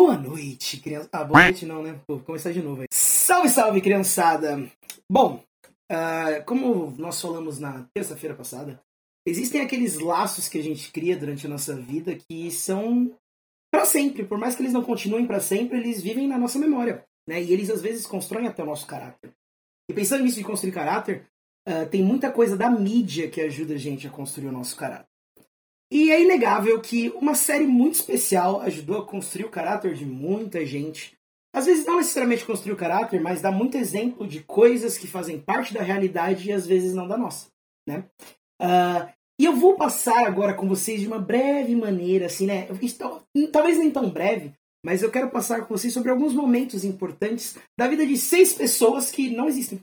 Boa 0.00 0.16
noite, 0.16 0.76
criança. 0.76 1.08
Ah, 1.10 1.24
boa 1.24 1.42
noite 1.42 1.66
não, 1.66 1.82
né? 1.82 1.98
Vou 2.06 2.20
começar 2.20 2.52
de 2.52 2.62
novo 2.62 2.82
aí. 2.82 2.86
Salve, 2.92 3.48
salve, 3.48 3.80
criançada! 3.80 4.70
Bom, 5.10 5.42
uh, 5.90 6.44
como 6.46 6.94
nós 6.96 7.20
falamos 7.20 7.58
na 7.58 7.84
terça-feira 7.92 8.32
passada, 8.32 8.80
existem 9.26 9.60
aqueles 9.60 9.98
laços 9.98 10.48
que 10.48 10.56
a 10.56 10.62
gente 10.62 10.92
cria 10.92 11.16
durante 11.16 11.46
a 11.46 11.50
nossa 11.50 11.74
vida 11.74 12.14
que 12.14 12.48
são 12.48 13.12
para 13.72 13.84
sempre. 13.84 14.24
Por 14.24 14.38
mais 14.38 14.54
que 14.54 14.62
eles 14.62 14.72
não 14.72 14.84
continuem 14.84 15.26
para 15.26 15.40
sempre, 15.40 15.78
eles 15.78 16.00
vivem 16.00 16.28
na 16.28 16.38
nossa 16.38 16.60
memória. 16.60 17.04
Né? 17.28 17.42
E 17.42 17.52
eles 17.52 17.68
às 17.68 17.82
vezes 17.82 18.06
constroem 18.06 18.46
até 18.46 18.62
o 18.62 18.66
nosso 18.66 18.86
caráter. 18.86 19.32
E 19.90 19.92
pensando 19.92 20.22
nisso 20.22 20.38
de 20.38 20.44
construir 20.44 20.70
caráter, 20.70 21.26
uh, 21.68 21.88
tem 21.90 22.04
muita 22.04 22.30
coisa 22.30 22.56
da 22.56 22.70
mídia 22.70 23.28
que 23.28 23.40
ajuda 23.40 23.74
a 23.74 23.78
gente 23.78 24.06
a 24.06 24.10
construir 24.10 24.46
o 24.46 24.52
nosso 24.52 24.76
caráter. 24.76 25.07
E 25.90 26.10
é 26.10 26.22
inegável 26.22 26.80
que 26.80 27.08
uma 27.10 27.34
série 27.34 27.66
muito 27.66 27.94
especial 27.94 28.60
ajudou 28.60 28.98
a 28.98 29.06
construir 29.06 29.46
o 29.46 29.50
caráter 29.50 29.94
de 29.94 30.04
muita 30.04 30.64
gente. 30.66 31.16
Às 31.54 31.64
vezes 31.66 31.86
não 31.86 31.96
necessariamente 31.96 32.44
construir 32.44 32.72
o 32.72 32.76
caráter, 32.76 33.20
mas 33.20 33.40
dá 33.40 33.50
muito 33.50 33.76
exemplo 33.76 34.26
de 34.26 34.42
coisas 34.42 34.98
que 34.98 35.06
fazem 35.06 35.40
parte 35.40 35.72
da 35.72 35.82
realidade 35.82 36.48
e 36.48 36.52
às 36.52 36.66
vezes 36.66 36.94
não 36.94 37.08
da 37.08 37.16
nossa. 37.16 37.46
Né? 37.86 38.04
Uh, 38.60 39.08
e 39.40 39.44
eu 39.44 39.54
vou 39.54 39.76
passar 39.76 40.26
agora 40.26 40.52
com 40.52 40.68
vocês 40.68 41.00
de 41.00 41.06
uma 41.06 41.18
breve 41.18 41.74
maneira, 41.74 42.26
assim, 42.26 42.44
né? 42.44 42.68
Talvez 43.52 43.78
nem 43.78 43.90
tão 43.90 44.10
breve, 44.10 44.52
mas 44.84 45.02
eu 45.02 45.10
quero 45.10 45.30
passar 45.30 45.64
com 45.64 45.76
vocês 45.76 45.92
sobre 45.92 46.10
alguns 46.10 46.34
momentos 46.34 46.84
importantes 46.84 47.56
da 47.78 47.86
vida 47.86 48.04
de 48.04 48.16
seis 48.16 48.52
pessoas 48.52 49.10
que 49.10 49.30
não 49.30 49.46
existem. 49.48 49.80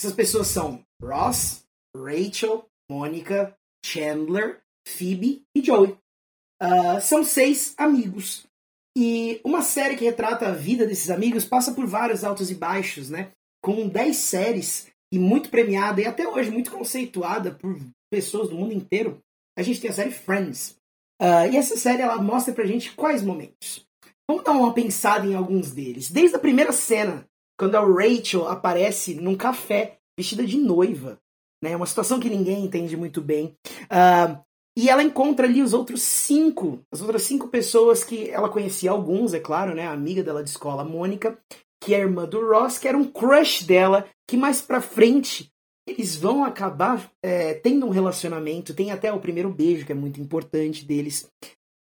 Essas 0.00 0.14
pessoas 0.14 0.46
são 0.46 0.80
Ross, 1.02 1.64
Rachel, 1.96 2.64
Mônica, 2.88 3.56
Chandler, 3.84 4.60
Phoebe 4.86 5.42
e 5.56 5.62
Joey. 5.62 5.96
Uh, 6.62 7.00
são 7.00 7.24
seis 7.24 7.74
amigos. 7.76 8.46
E 8.96 9.40
uma 9.44 9.62
série 9.62 9.96
que 9.96 10.04
retrata 10.04 10.46
a 10.46 10.52
vida 10.52 10.86
desses 10.86 11.10
amigos 11.10 11.44
passa 11.44 11.72
por 11.72 11.86
vários 11.86 12.22
altos 12.22 12.50
e 12.50 12.54
baixos, 12.54 13.10
né? 13.10 13.32
Com 13.62 13.88
dez 13.88 14.16
séries 14.16 14.88
e 15.12 15.18
muito 15.18 15.50
premiada 15.50 16.00
e 16.00 16.06
até 16.06 16.28
hoje 16.28 16.50
muito 16.50 16.70
conceituada 16.70 17.52
por 17.52 17.76
pessoas 18.10 18.48
do 18.48 18.56
mundo 18.56 18.72
inteiro, 18.72 19.18
a 19.58 19.62
gente 19.62 19.80
tem 19.80 19.90
a 19.90 19.94
série 19.94 20.10
Friends. 20.10 20.76
Uh, 21.20 21.50
e 21.52 21.56
essa 21.56 21.76
série 21.76 22.02
ela 22.02 22.20
mostra 22.20 22.52
pra 22.52 22.66
gente 22.66 22.92
quais 22.92 23.22
momentos. 23.22 23.84
Vamos 24.28 24.44
dar 24.44 24.52
uma 24.52 24.72
pensada 24.72 25.26
em 25.26 25.34
alguns 25.34 25.72
deles. 25.72 26.10
Desde 26.10 26.36
a 26.36 26.40
primeira 26.40 26.72
cena, 26.72 27.26
quando 27.58 27.76
a 27.76 27.80
Rachel 27.80 28.48
aparece 28.48 29.14
num 29.14 29.36
café 29.36 29.98
vestida 30.18 30.46
de 30.46 30.56
noiva. 30.56 31.18
Né? 31.62 31.76
Uma 31.76 31.86
situação 31.86 32.20
que 32.20 32.30
ninguém 32.30 32.64
entende 32.64 32.96
muito 32.96 33.20
bem. 33.20 33.56
Uh, 33.84 34.38
e 34.76 34.88
ela 34.88 35.02
encontra 35.02 35.46
ali 35.46 35.62
os 35.62 35.72
outros 35.72 36.02
cinco, 36.02 36.80
as 36.92 37.00
outras 37.00 37.22
cinco 37.22 37.48
pessoas 37.48 38.02
que 38.02 38.28
ela 38.30 38.48
conhecia, 38.48 38.90
alguns, 38.90 39.32
é 39.32 39.40
claro, 39.40 39.74
né? 39.74 39.86
A 39.86 39.92
amiga 39.92 40.22
dela 40.22 40.42
de 40.42 40.50
escola, 40.50 40.82
a 40.82 40.84
Mônica, 40.84 41.38
que 41.80 41.94
é 41.94 41.98
a 41.98 42.00
irmã 42.00 42.24
do 42.24 42.40
Ross, 42.44 42.78
que 42.78 42.88
era 42.88 42.98
um 42.98 43.04
crush 43.04 43.64
dela, 43.64 44.06
que 44.26 44.36
mais 44.36 44.60
pra 44.60 44.80
frente 44.80 45.52
eles 45.86 46.16
vão 46.16 46.42
acabar 46.42 47.10
é, 47.22 47.54
tendo 47.54 47.86
um 47.86 47.90
relacionamento. 47.90 48.74
Tem 48.74 48.90
até 48.90 49.12
o 49.12 49.20
primeiro 49.20 49.50
beijo, 49.50 49.84
que 49.84 49.92
é 49.92 49.94
muito 49.94 50.20
importante 50.20 50.84
deles. 50.84 51.28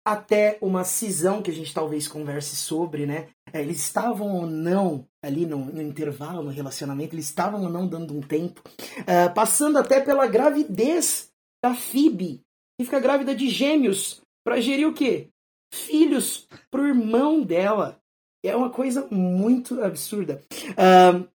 Até 0.04 0.58
uma 0.60 0.82
cisão 0.82 1.42
que 1.42 1.50
a 1.50 1.54
gente 1.54 1.72
talvez 1.72 2.08
converse 2.08 2.56
sobre, 2.56 3.06
né? 3.06 3.28
É, 3.52 3.60
eles 3.60 3.76
estavam 3.76 4.34
ou 4.34 4.46
não 4.46 5.06
ali 5.22 5.46
no, 5.46 5.66
no, 5.66 5.80
intervalo, 5.80 6.42
no 6.42 6.50
relacionamento, 6.50 7.14
eles 7.14 7.26
estavam 7.26 7.62
ou 7.62 7.68
não 7.68 7.86
dando 7.86 8.16
um 8.16 8.20
tempo. 8.20 8.60
Uh, 9.00 9.32
passando 9.34 9.78
até 9.78 10.00
pela 10.00 10.26
gravidez 10.26 11.30
da 11.62 11.74
Phoebe, 11.74 12.42
que 12.82 12.86
fica 12.86 13.00
grávida 13.00 13.34
de 13.34 13.48
gêmeos 13.48 14.20
para 14.44 14.60
gerir 14.60 14.88
o 14.88 14.92
quê? 14.92 15.28
Filhos 15.72 16.46
pro 16.70 16.86
irmão 16.86 17.40
dela. 17.40 17.98
É 18.44 18.54
uma 18.56 18.70
coisa 18.70 19.06
muito 19.10 19.82
absurda. 19.82 20.42
Uh, 20.72 21.26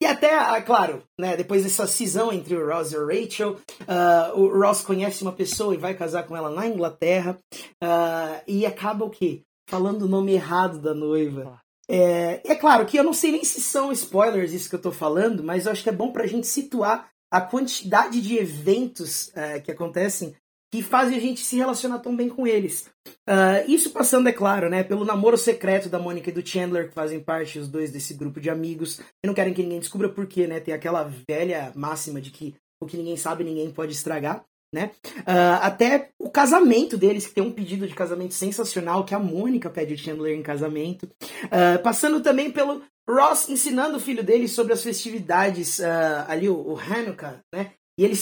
e 0.00 0.04
até, 0.04 0.34
ah, 0.34 0.60
claro, 0.60 1.02
né, 1.18 1.34
depois 1.36 1.62
dessa 1.62 1.86
cisão 1.86 2.30
entre 2.30 2.54
o 2.54 2.68
Ross 2.68 2.92
e 2.92 2.96
o 2.98 3.06
Rachel, 3.06 3.52
uh, 3.52 4.38
o 4.38 4.60
Ross 4.60 4.82
conhece 4.82 5.22
uma 5.22 5.32
pessoa 5.32 5.74
e 5.74 5.78
vai 5.78 5.94
casar 5.94 6.24
com 6.24 6.36
ela 6.36 6.50
na 6.50 6.66
Inglaterra. 6.66 7.38
Uh, 7.82 8.42
e 8.46 8.66
acaba 8.66 9.06
o 9.06 9.10
quê? 9.10 9.40
Falando 9.68 10.02
o 10.02 10.08
nome 10.08 10.34
errado 10.34 10.78
da 10.78 10.92
noiva. 10.92 11.58
É, 11.88 12.42
é 12.44 12.54
claro 12.54 12.84
que 12.84 12.98
eu 12.98 13.04
não 13.04 13.14
sei 13.14 13.32
nem 13.32 13.44
se 13.44 13.60
são 13.60 13.90
spoilers 13.92 14.52
isso 14.52 14.68
que 14.68 14.74
eu 14.74 14.82
tô 14.82 14.92
falando, 14.92 15.42
mas 15.42 15.64
eu 15.64 15.72
acho 15.72 15.82
que 15.82 15.88
é 15.88 15.92
bom 15.92 16.12
pra 16.12 16.26
gente 16.26 16.46
situar 16.46 17.08
a 17.32 17.40
quantidade 17.40 18.20
de 18.20 18.36
eventos 18.36 19.28
uh, 19.28 19.62
que 19.62 19.70
acontecem 19.70 20.34
que 20.72 20.82
fazem 20.82 21.16
a 21.16 21.20
gente 21.20 21.40
se 21.40 21.56
relacionar 21.56 22.00
tão 22.00 22.14
bem 22.16 22.28
com 22.28 22.46
eles. 22.46 22.90
Uh, 23.28 23.68
isso 23.68 23.90
passando, 23.90 24.28
é 24.28 24.32
claro, 24.32 24.68
né, 24.68 24.82
pelo 24.82 25.04
namoro 25.04 25.38
secreto 25.38 25.88
da 25.88 25.98
Mônica 25.98 26.30
e 26.30 26.32
do 26.32 26.46
Chandler, 26.46 26.88
que 26.88 26.94
fazem 26.94 27.20
parte 27.20 27.58
os 27.58 27.68
dois 27.68 27.90
desse 27.90 28.14
grupo 28.14 28.40
de 28.40 28.50
amigos, 28.50 29.00
e 29.22 29.26
não 29.26 29.34
querem 29.34 29.54
que 29.54 29.62
ninguém 29.62 29.80
descubra 29.80 30.08
por 30.08 30.26
quê, 30.26 30.46
né? 30.46 30.60
Tem 30.60 30.74
aquela 30.74 31.10
velha 31.28 31.72
máxima 31.74 32.20
de 32.20 32.30
que 32.30 32.54
o 32.80 32.86
que 32.86 32.96
ninguém 32.96 33.16
sabe, 33.16 33.44
ninguém 33.44 33.70
pode 33.70 33.92
estragar. 33.92 34.44
Né? 34.74 34.90
Uh, 35.20 35.62
até 35.62 36.10
o 36.18 36.28
casamento 36.28 36.98
deles, 36.98 37.26
que 37.26 37.34
tem 37.34 37.44
um 37.44 37.52
pedido 37.52 37.86
de 37.86 37.94
casamento 37.94 38.34
sensacional, 38.34 39.04
que 39.04 39.14
a 39.14 39.18
Mônica 39.18 39.70
pede 39.70 39.94
o 39.94 39.98
Chandler 39.98 40.36
em 40.36 40.42
casamento. 40.42 41.04
Uh, 41.44 41.80
passando 41.82 42.20
também 42.20 42.50
pelo 42.50 42.82
Ross 43.08 43.48
ensinando 43.48 43.96
o 43.96 44.00
filho 44.00 44.24
dele 44.24 44.48
sobre 44.48 44.72
as 44.72 44.82
festividades, 44.82 45.80
ali 46.26 46.48
o, 46.48 46.56
o 46.56 46.78
Hanukkah, 46.78 47.40
né? 47.54 47.70
E 47.98 48.04
ele, 48.04 48.14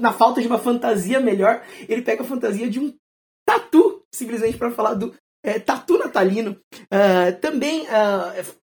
na 0.00 0.12
falta 0.12 0.40
de 0.40 0.48
uma 0.48 0.58
fantasia 0.58 1.20
melhor, 1.20 1.62
ele 1.88 2.02
pega 2.02 2.22
a 2.22 2.26
fantasia 2.26 2.68
de 2.68 2.80
um 2.80 2.92
tatu, 3.46 4.02
simplesmente 4.12 4.58
para 4.58 4.70
falar 4.72 4.94
do 4.94 5.14
é, 5.44 5.60
tatu 5.60 5.96
natalino. 5.96 6.60
Uh, 6.74 7.40
também 7.40 7.82
uh, 7.82 8.56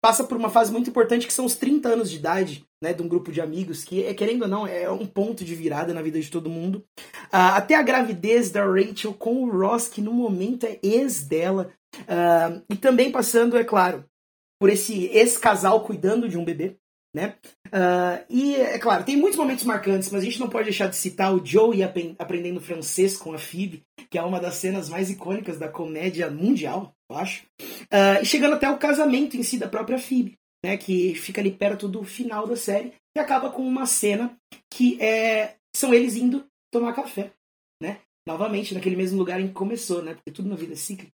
passa 0.00 0.22
por 0.22 0.36
uma 0.36 0.48
fase 0.48 0.70
muito 0.70 0.88
importante 0.88 1.26
que 1.26 1.32
são 1.32 1.44
os 1.44 1.56
30 1.56 1.88
anos 1.88 2.08
de 2.08 2.16
idade, 2.16 2.64
né, 2.80 2.92
de 2.92 3.02
um 3.02 3.08
grupo 3.08 3.32
de 3.32 3.40
amigos, 3.40 3.82
que, 3.82 4.04
é, 4.04 4.14
querendo 4.14 4.42
ou 4.42 4.48
não, 4.48 4.64
é 4.64 4.88
um 4.88 5.04
ponto 5.04 5.44
de 5.44 5.56
virada 5.56 5.92
na 5.92 6.00
vida 6.00 6.20
de 6.20 6.30
todo 6.30 6.48
mundo. 6.48 6.84
Uh, 7.24 7.56
até 7.56 7.74
a 7.74 7.82
gravidez 7.82 8.52
da 8.52 8.64
Rachel 8.64 9.12
com 9.12 9.42
o 9.42 9.50
Ross, 9.50 9.88
que 9.88 10.00
no 10.00 10.12
momento 10.12 10.64
é 10.64 10.78
ex 10.80 11.24
dela. 11.24 11.72
e 12.70 12.76
também 12.76 13.10
passando, 13.10 13.56
é 13.56 13.64
claro, 13.64 14.04
por 14.60 14.70
esse 14.70 15.06
ex-casal 15.06 15.80
cuidando 15.82 16.28
de 16.28 16.38
um 16.38 16.44
bebê 16.44 16.76
né? 17.18 17.34
Uh, 17.66 18.24
e, 18.30 18.54
é 18.54 18.78
claro, 18.78 19.02
tem 19.02 19.16
muitos 19.16 19.36
momentos 19.36 19.64
marcantes, 19.64 20.08
mas 20.10 20.22
a 20.22 20.24
gente 20.24 20.38
não 20.38 20.48
pode 20.48 20.66
deixar 20.66 20.86
de 20.86 20.94
citar 20.94 21.34
o 21.34 21.44
Joey 21.44 21.82
aprendendo 22.16 22.60
francês 22.60 23.16
com 23.16 23.32
a 23.32 23.38
Phoebe, 23.38 23.82
que 24.08 24.16
é 24.16 24.22
uma 24.22 24.38
das 24.38 24.54
cenas 24.54 24.88
mais 24.88 25.10
icônicas 25.10 25.58
da 25.58 25.68
comédia 25.68 26.30
mundial, 26.30 26.94
eu 27.10 27.18
acho. 27.18 27.44
Uh, 27.60 28.22
e 28.22 28.24
chegando 28.24 28.54
até 28.54 28.70
o 28.70 28.78
casamento 28.78 29.36
em 29.36 29.42
si 29.42 29.58
da 29.58 29.66
própria 29.66 29.98
Phoebe, 29.98 30.34
né? 30.64 30.76
Que 30.76 31.12
fica 31.16 31.40
ali 31.40 31.50
perto 31.50 31.88
do 31.88 32.04
final 32.04 32.46
da 32.46 32.56
série, 32.56 32.92
e 33.16 33.18
acaba 33.18 33.50
com 33.50 33.62
uma 33.62 33.84
cena 33.84 34.36
que 34.72 35.02
é, 35.02 35.56
são 35.74 35.92
eles 35.92 36.14
indo 36.14 36.46
tomar 36.72 36.92
café, 36.92 37.32
né? 37.82 37.98
Novamente, 38.28 38.74
naquele 38.74 38.94
mesmo 38.94 39.18
lugar 39.18 39.40
em 39.40 39.48
que 39.48 39.54
começou, 39.54 40.02
né? 40.02 40.14
Porque 40.14 40.30
tudo 40.30 40.48
na 40.48 40.54
vida 40.56 40.74
é 40.74 40.76
cíclico. 40.76 41.10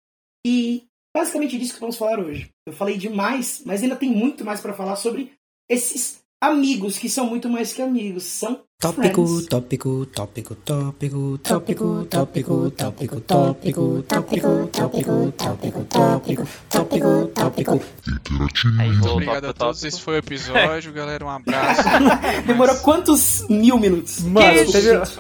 E 0.45 0.85
basicamente 1.15 1.57
disso 1.57 1.75
que 1.75 1.81
vamos 1.81 1.97
falar 1.97 2.19
hoje. 2.19 2.51
Eu 2.67 2.73
falei 2.73 2.97
demais, 2.97 3.63
mas 3.65 3.85
ainda 3.85 3.95
tem 3.95 4.11
muito 4.11 4.45
mais 4.45 4.61
para 4.61 4.75
falar 4.75 4.97
sobre 4.97 5.31
esses 5.69 6.23
amigos 6.41 6.99
que 6.99 7.09
são 7.09 7.27
muito 7.27 7.49
mais 7.49 7.73
que 7.73 7.83
amigos, 7.83 8.25
são 8.25 8.65
Tópico, 8.81 9.41
tópico, 9.49 10.07
tópico, 10.07 10.57
tópico, 10.57 11.39
tópico, 11.39 12.05
tópico, 12.11 12.71
tópico, 12.73 13.23
tópico, 13.23 13.23
tópico, 13.23 14.03
tópico, 14.03 15.33
tópico, 15.33 15.85
tópico, 15.89 16.47
tópico, 16.69 17.27
tópico. 17.29 17.81
Muito 18.29 19.09
obrigado 19.09 19.45
a 19.45 19.53
todos. 19.53 19.85
Esse 19.85 20.01
foi 20.01 20.15
o 20.15 20.19
episódio, 20.19 20.93
galera. 20.93 21.25
Um 21.25 21.31
abraço. 21.31 21.83
Demorou 22.45 22.75
quantos 22.79 23.47
mil 23.49 23.79
minutos? 23.79 24.21
Mano, 24.23 24.49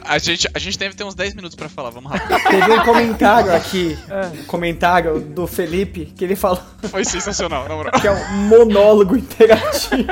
a, 0.06 0.18
gente, 0.18 0.48
a 0.52 0.58
gente 0.58 0.76
deve 0.76 0.96
ter 0.96 1.04
uns 1.04 1.14
10 1.14 1.36
minutos 1.36 1.54
pra 1.54 1.68
falar. 1.68 1.90
Vamos 1.90 2.10
rápido. 2.10 2.40
Teve 2.50 2.72
um 2.72 2.84
comentário 2.84 3.54
aqui, 3.54 3.96
um 4.40 4.44
comentário 4.44 5.20
do 5.20 5.46
Felipe, 5.46 6.06
que 6.06 6.24
ele 6.24 6.34
falou. 6.34 6.60
Foi 6.90 7.04
sensacional, 7.04 7.68
na 7.68 7.76
moral. 7.76 7.92
Que 8.00 8.08
é 8.08 8.10
um 8.12 8.32
monólogo 8.48 9.16
interativo. 9.16 10.02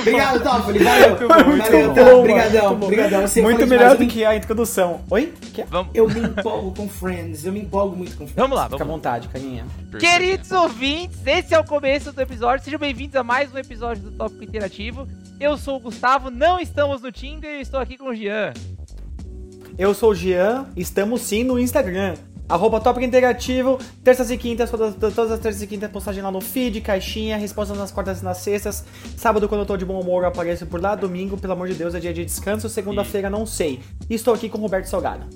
Obrigado, 0.00 0.42
Toffoli. 0.42 0.84
Valeu. 0.84 1.61
Valeu, 1.62 1.94
tá, 1.94 2.14
obrigadão, 2.14 2.72
obrigadão. 2.74 3.24
Muito 3.42 3.66
melhor 3.66 3.96
do 3.96 4.06
que 4.06 4.24
a 4.24 4.34
introdução. 4.34 5.00
Oi? 5.08 5.32
Vamos. 5.68 5.90
Eu 5.94 6.08
me 6.08 6.20
empolgo 6.20 6.74
com 6.74 6.88
Friends, 6.88 7.44
eu 7.44 7.52
me 7.52 7.60
empolgo 7.60 7.96
muito 7.96 8.12
com 8.12 8.26
Friends. 8.26 8.34
Vamos 8.34 8.56
lá, 8.56 8.64
vamos 8.64 8.78
Fica 8.78 8.84
à 8.84 8.86
vontade, 8.86 9.28
carinha. 9.28 9.66
Queridos 9.98 10.50
ouvintes, 10.50 11.18
esse 11.26 11.54
é 11.54 11.58
o 11.58 11.64
começo 11.64 12.12
do 12.12 12.20
episódio. 12.20 12.64
Sejam 12.64 12.80
bem-vindos 12.80 13.16
a 13.16 13.22
mais 13.22 13.52
um 13.54 13.58
episódio 13.58 14.02
do 14.02 14.10
Tópico 14.10 14.42
Interativo. 14.42 15.06
Eu 15.38 15.56
sou 15.56 15.76
o 15.76 15.80
Gustavo, 15.80 16.30
não 16.30 16.58
estamos 16.58 17.02
no 17.02 17.12
Tinder, 17.12 17.60
estou 17.60 17.78
aqui 17.78 17.96
com 17.96 18.08
o 18.10 18.14
Jean. 18.14 18.52
Eu 19.78 19.94
sou 19.94 20.10
o 20.10 20.14
Jean, 20.14 20.66
estamos 20.76 21.22
sim 21.22 21.44
no 21.44 21.58
Instagram. 21.58 22.14
Arroba 22.52 22.78
Tópico 22.78 23.02
Interativo, 23.02 23.78
terças 24.04 24.30
e 24.30 24.36
quintas, 24.36 24.70
todas, 24.70 24.94
todas 24.94 25.32
as 25.32 25.40
terças 25.40 25.62
e 25.62 25.66
quintas, 25.66 25.90
postagem 25.90 26.22
lá 26.22 26.30
no 26.30 26.38
feed, 26.38 26.82
caixinha, 26.82 27.38
respostas 27.38 27.78
nas 27.78 27.90
quartas 27.90 28.20
e 28.20 28.24
nas 28.24 28.36
sextas. 28.38 28.84
Sábado, 29.16 29.48
quando 29.48 29.62
eu 29.62 29.66
tô 29.66 29.74
de 29.74 29.86
bom 29.86 29.98
humor, 29.98 30.22
eu 30.24 30.28
apareço 30.28 30.66
por 30.66 30.78
lá. 30.78 30.94
Domingo, 30.94 31.38
pelo 31.38 31.54
amor 31.54 31.66
de 31.68 31.74
Deus, 31.74 31.94
é 31.94 32.00
dia 32.00 32.12
de 32.12 32.26
descanso. 32.26 32.68
Segunda-feira, 32.68 33.30
não 33.30 33.46
sei. 33.46 33.80
E 34.10 34.14
estou 34.14 34.34
aqui 34.34 34.50
com 34.50 34.58
o 34.58 34.60
Roberto 34.60 34.84
Salgado. 34.84 35.26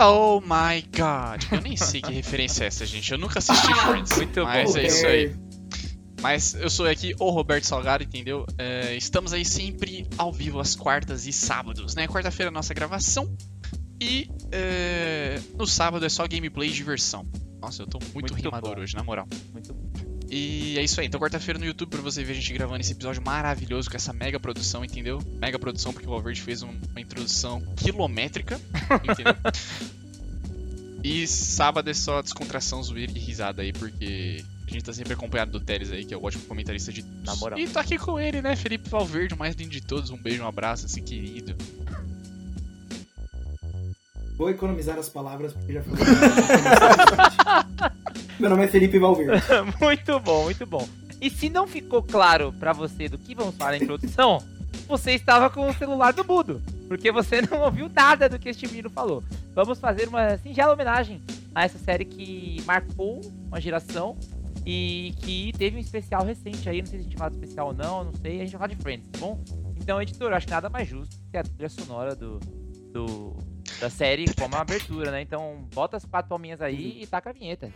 Oh 0.00 0.40
my 0.40 0.82
god. 0.90 1.44
Eu 1.52 1.60
nem 1.60 1.76
sei 1.76 2.02
que 2.02 2.12
referência 2.12 2.64
é 2.64 2.66
essa, 2.66 2.84
gente. 2.84 3.12
Eu 3.12 3.18
nunca 3.18 3.38
assisti 3.38 3.72
Friends. 3.86 4.16
Muito 4.16 4.42
mas 4.42 4.72
bom. 4.72 4.78
é 4.78 4.86
isso 4.86 5.06
aí. 5.06 5.36
Mas 6.20 6.54
eu 6.54 6.68
sou 6.68 6.86
aqui 6.86 7.14
o 7.20 7.30
Roberto 7.30 7.64
Salgado, 7.64 8.02
entendeu? 8.02 8.44
É, 8.58 8.96
estamos 8.96 9.32
aí 9.32 9.44
sempre 9.44 10.04
ao 10.18 10.32
vivo 10.32 10.58
às 10.58 10.74
quartas 10.74 11.28
e 11.28 11.32
sábados, 11.32 11.94
né? 11.94 12.08
Quarta-feira 12.08 12.48
é 12.48 12.52
a 12.52 12.52
nossa 12.52 12.74
gravação. 12.74 13.32
E 14.00 14.28
é, 14.50 15.40
no 15.58 15.66
sábado 15.66 16.04
é 16.04 16.08
só 16.08 16.26
gameplay 16.26 16.68
e 16.68 16.72
diversão. 16.72 17.26
Nossa, 17.60 17.82
eu 17.82 17.86
tô 17.86 17.98
muito, 17.98 18.32
Muito 18.32 18.34
rimador 18.34 18.76
bom. 18.76 18.80
hoje, 18.82 18.94
na 18.96 19.04
moral. 19.04 19.28
Muito 19.52 19.74
bom. 19.74 19.90
E 20.30 20.78
é 20.78 20.82
isso 20.82 21.00
aí. 21.00 21.06
Então, 21.08 21.20
quarta-feira 21.20 21.58
no 21.58 21.66
YouTube 21.66 21.90
pra 21.90 22.00
você 22.00 22.22
ver 22.24 22.32
a 22.32 22.36
gente 22.36 22.52
gravando 22.52 22.80
esse 22.80 22.92
episódio 22.92 23.20
maravilhoso 23.20 23.90
com 23.90 23.96
essa 23.96 24.12
mega 24.12 24.38
produção, 24.40 24.84
entendeu? 24.84 25.20
Mega 25.40 25.58
produção 25.58 25.92
porque 25.92 26.06
o 26.06 26.10
Valverde 26.10 26.40
fez 26.40 26.62
um- 26.62 26.70
uma 26.90 27.00
introdução 27.00 27.60
quilométrica, 27.76 28.58
entendeu? 29.04 29.34
e 31.02 31.26
sábado 31.26 31.90
é 31.90 31.94
só 31.94 32.22
descontração, 32.22 32.82
zoeira 32.82 33.10
e 33.12 33.18
risada 33.18 33.62
aí, 33.62 33.72
porque 33.72 34.44
a 34.68 34.70
gente 34.70 34.84
tá 34.84 34.92
sempre 34.92 35.14
acompanhado 35.14 35.50
do 35.50 35.58
Teles 35.60 35.90
aí, 35.90 36.04
que 36.04 36.14
é 36.14 36.16
o 36.16 36.22
ótimo 36.22 36.44
comentarista 36.44 36.92
de 36.92 37.02
Na 37.24 37.34
moral. 37.36 37.58
E 37.58 37.66
tá 37.66 37.80
aqui 37.80 37.98
com 37.98 38.18
ele, 38.20 38.40
né? 38.40 38.54
Felipe 38.54 38.88
Valverde, 38.88 39.34
o 39.34 39.38
mais 39.38 39.56
lindo 39.56 39.70
de 39.70 39.80
todos. 39.80 40.10
Um 40.10 40.16
beijo, 40.16 40.42
um 40.42 40.46
abraço, 40.46 40.86
assim, 40.86 41.02
querido. 41.02 41.56
Vou 44.40 44.48
economizar 44.48 44.98
as 44.98 45.10
palavras 45.10 45.52
porque 45.52 45.74
já 45.74 45.82
falei. 45.82 46.02
Meu 48.40 48.48
nome 48.48 48.64
é 48.64 48.68
Felipe 48.68 48.98
Valverde. 48.98 49.42
muito 49.78 50.18
bom, 50.18 50.44
muito 50.44 50.64
bom. 50.64 50.88
E 51.20 51.28
se 51.28 51.50
não 51.50 51.66
ficou 51.66 52.02
claro 52.02 52.50
pra 52.58 52.72
você 52.72 53.06
do 53.06 53.18
que 53.18 53.34
vamos 53.34 53.54
falar 53.54 53.72
na 53.72 53.76
introdução, 53.76 54.42
você 54.88 55.12
estava 55.12 55.50
com 55.50 55.68
o 55.68 55.74
celular 55.74 56.14
do 56.14 56.24
Budo. 56.24 56.62
Porque 56.88 57.12
você 57.12 57.42
não 57.42 57.60
ouviu 57.60 57.90
nada 57.94 58.30
do 58.30 58.38
que 58.38 58.48
este 58.48 58.66
menino 58.66 58.88
falou. 58.88 59.22
Vamos 59.54 59.78
fazer 59.78 60.08
uma 60.08 60.38
singela 60.38 60.72
homenagem 60.72 61.20
a 61.54 61.64
essa 61.64 61.76
série 61.76 62.06
que 62.06 62.62
marcou 62.64 63.20
uma 63.46 63.60
geração 63.60 64.16
e 64.64 65.12
que 65.18 65.52
teve 65.58 65.76
um 65.76 65.80
especial 65.80 66.24
recente 66.24 66.66
aí. 66.66 66.80
Não 66.80 66.86
sei 66.86 67.00
se 67.00 67.04
a 67.04 67.08
gente 67.10 67.18
fala 67.18 67.30
especial 67.30 67.66
ou 67.66 67.74
não, 67.74 68.04
não 68.04 68.14
sei. 68.14 68.36
A 68.40 68.44
gente 68.44 68.52
vai 68.52 68.60
falar 68.60 68.74
de 68.74 68.76
Friends, 68.76 69.06
tá 69.12 69.18
bom? 69.18 69.38
Então, 69.76 70.00
editor, 70.00 70.32
acho 70.32 70.48
nada 70.48 70.70
mais 70.70 70.88
justo 70.88 71.14
que 71.30 71.36
a 71.36 71.42
trilha 71.42 71.68
sonora 71.68 72.16
do, 72.16 72.40
do, 72.90 73.36
da 73.80 73.88
série 73.88 74.26
como 74.34 74.54
uma 74.54 74.60
abertura, 74.60 75.10
né? 75.10 75.22
Então, 75.22 75.66
bota 75.74 75.96
as 75.96 76.04
quatro 76.04 76.28
palminhas 76.28 76.60
aí 76.60 77.02
e 77.02 77.06
taca 77.06 77.30
a 77.30 77.32
vinheta. 77.32 77.72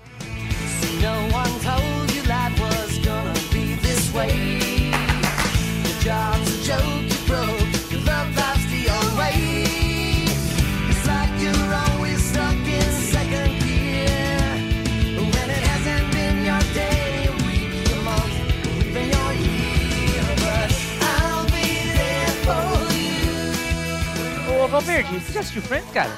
Ô, 24.75 24.79
Valverde, 24.79 25.21
você 25.21 25.33
já 25.35 25.39
assistiu 25.39 25.63
Friends, 25.63 25.89
cara? 25.93 26.11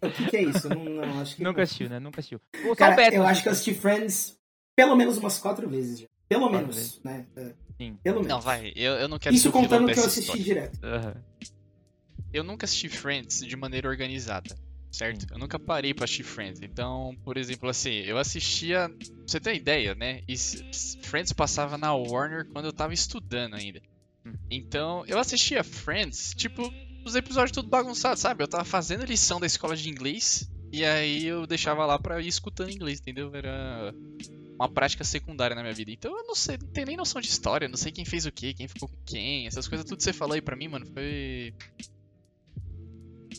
O 0.00 0.10
que, 0.12 0.26
que 0.26 0.36
é 0.36 0.44
isso? 0.44 0.70
Não, 0.70 0.84
não, 0.84 1.20
acho 1.20 1.34
que 1.34 1.42
Nunca 1.42 1.56
não. 1.56 1.64
assistiu, 1.64 1.90
né? 1.90 1.98
Nunca 1.98 2.20
assistiu. 2.20 2.40
O 2.64 2.76
Cara, 2.76 2.94
Beto 2.94 3.16
eu 3.16 3.26
acho 3.26 3.42
que 3.42 3.48
eu 3.48 3.52
assisti 3.52 3.74
Friends 3.74 4.38
pelo 4.76 4.94
menos 4.94 5.18
umas 5.18 5.38
quatro 5.38 5.68
vezes 5.68 5.98
já. 5.98 6.06
Pelo 6.28 6.42
Quatro 6.42 6.58
menos, 6.58 6.76
vezes. 6.76 7.00
né? 7.02 7.26
É, 7.36 7.52
Sim. 7.76 7.98
Pelo 8.00 8.20
menos. 8.20 8.28
Não, 8.28 8.40
vai, 8.40 8.72
eu, 8.76 8.92
eu 8.92 9.08
não 9.08 9.18
quero 9.18 9.34
Isso 9.34 9.50
contando 9.50 9.92
que 9.92 9.98
eu 9.98 10.04
assisti 10.04 10.20
história. 10.20 10.44
direto. 10.44 10.78
Aham. 10.84 11.14
Eu 12.32 12.44
nunca 12.44 12.64
assisti 12.64 12.88
Friends 12.88 13.40
de 13.40 13.56
maneira 13.56 13.88
organizada, 13.88 14.54
certo? 14.92 15.26
Eu 15.32 15.40
nunca 15.40 15.58
parei 15.58 15.92
pra 15.92 16.04
assistir 16.04 16.22
Friends. 16.22 16.62
Então, 16.62 17.16
por 17.24 17.36
exemplo, 17.36 17.68
assim, 17.68 17.90
eu 17.90 18.18
assistia. 18.18 18.88
Pra 18.88 19.06
você 19.26 19.40
ter 19.40 19.50
uma 19.50 19.56
ideia, 19.56 19.96
né? 19.96 20.22
E 20.28 20.36
Friends 21.02 21.32
passava 21.32 21.76
na 21.76 21.92
Warner 21.92 22.46
quando 22.52 22.66
eu 22.66 22.72
tava 22.72 22.94
estudando 22.94 23.54
ainda. 23.54 23.80
Então, 24.50 25.04
eu 25.06 25.18
assistia 25.18 25.62
Friends, 25.64 26.34
tipo, 26.34 26.72
os 27.04 27.14
episódios 27.14 27.52
tudo 27.52 27.68
bagunçado, 27.68 28.18
sabe? 28.18 28.42
Eu 28.42 28.48
tava 28.48 28.64
fazendo 28.64 29.04
lição 29.04 29.38
da 29.40 29.46
escola 29.46 29.76
de 29.76 29.88
inglês 29.88 30.50
e 30.72 30.84
aí 30.84 31.24
eu 31.26 31.46
deixava 31.46 31.86
lá 31.86 31.98
pra 31.98 32.20
ir 32.20 32.28
escutando 32.28 32.70
inglês, 32.70 33.00
entendeu? 33.00 33.34
Era 33.34 33.94
uma 34.58 34.68
prática 34.68 35.04
secundária 35.04 35.54
na 35.54 35.62
minha 35.62 35.74
vida. 35.74 35.90
Então 35.90 36.16
eu 36.16 36.24
não 36.26 36.34
sei, 36.34 36.58
não 36.60 36.68
tenho 36.68 36.86
nem 36.86 36.96
noção 36.96 37.20
de 37.20 37.28
história, 37.28 37.68
não 37.68 37.76
sei 37.76 37.92
quem 37.92 38.04
fez 38.04 38.26
o 38.26 38.32
quê, 38.32 38.54
quem 38.54 38.66
ficou 38.66 38.88
com 38.88 38.96
quem, 39.04 39.46
essas 39.46 39.68
coisas 39.68 39.86
tudo 39.86 39.98
que 39.98 40.04
você 40.04 40.12
falou 40.12 40.34
aí 40.34 40.40
pra 40.40 40.56
mim, 40.56 40.68
mano, 40.68 40.86
foi. 40.86 41.54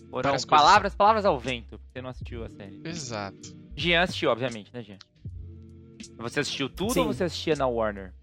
Foram 0.10 0.30
Várias 0.30 0.46
coisas. 0.46 0.46
palavras, 0.46 0.96
palavras 0.96 1.26
ao 1.26 1.40
vento, 1.40 1.78
porque 1.80 1.92
você 1.94 2.02
não 2.02 2.10
assistiu 2.10 2.44
a 2.46 2.50
série. 2.50 2.80
Exato. 2.86 3.58
Jean 3.76 4.02
assistiu, 4.04 4.30
obviamente, 4.30 4.72
né, 4.74 4.82
Jean? 4.84 4.98
Você 6.20 6.40
assistiu 6.40 6.70
tudo 6.70 6.94
Sim. 6.94 7.00
ou 7.02 7.08
você 7.08 7.26
assistia 7.26 7.56
na 7.56 7.68
Warner? 7.68 8.14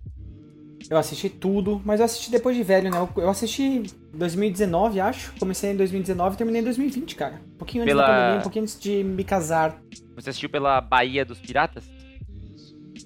Eu 0.90 0.98
assisti 0.98 1.28
tudo, 1.30 1.80
mas 1.84 2.00
eu 2.00 2.06
assisti 2.06 2.30
depois 2.30 2.56
de 2.56 2.62
velho, 2.62 2.90
né? 2.90 2.98
Eu, 2.98 3.08
eu 3.22 3.30
assisti 3.30 3.62
em 3.62 3.82
2019, 4.12 5.00
acho. 5.00 5.32
Comecei 5.38 5.70
em 5.72 5.76
2019 5.76 6.34
e 6.34 6.38
terminei 6.38 6.60
em 6.60 6.64
2020, 6.64 7.14
cara. 7.16 7.40
Um 7.54 7.56
pouquinho 7.58 7.82
antes 7.84 7.92
Pela- 7.94 8.06
da 8.06 8.12
pandemia, 8.14 8.38
um 8.38 8.42
pouquinho 8.42 8.62
antes 8.64 8.78
de 8.78 9.02
me 9.02 9.24
casar. 9.24 9.80
Você 10.14 10.30
assistiu 10.30 10.50
pela 10.50 10.80
Bahia 10.80 11.24
dos 11.24 11.40
Piratas? 11.40 11.84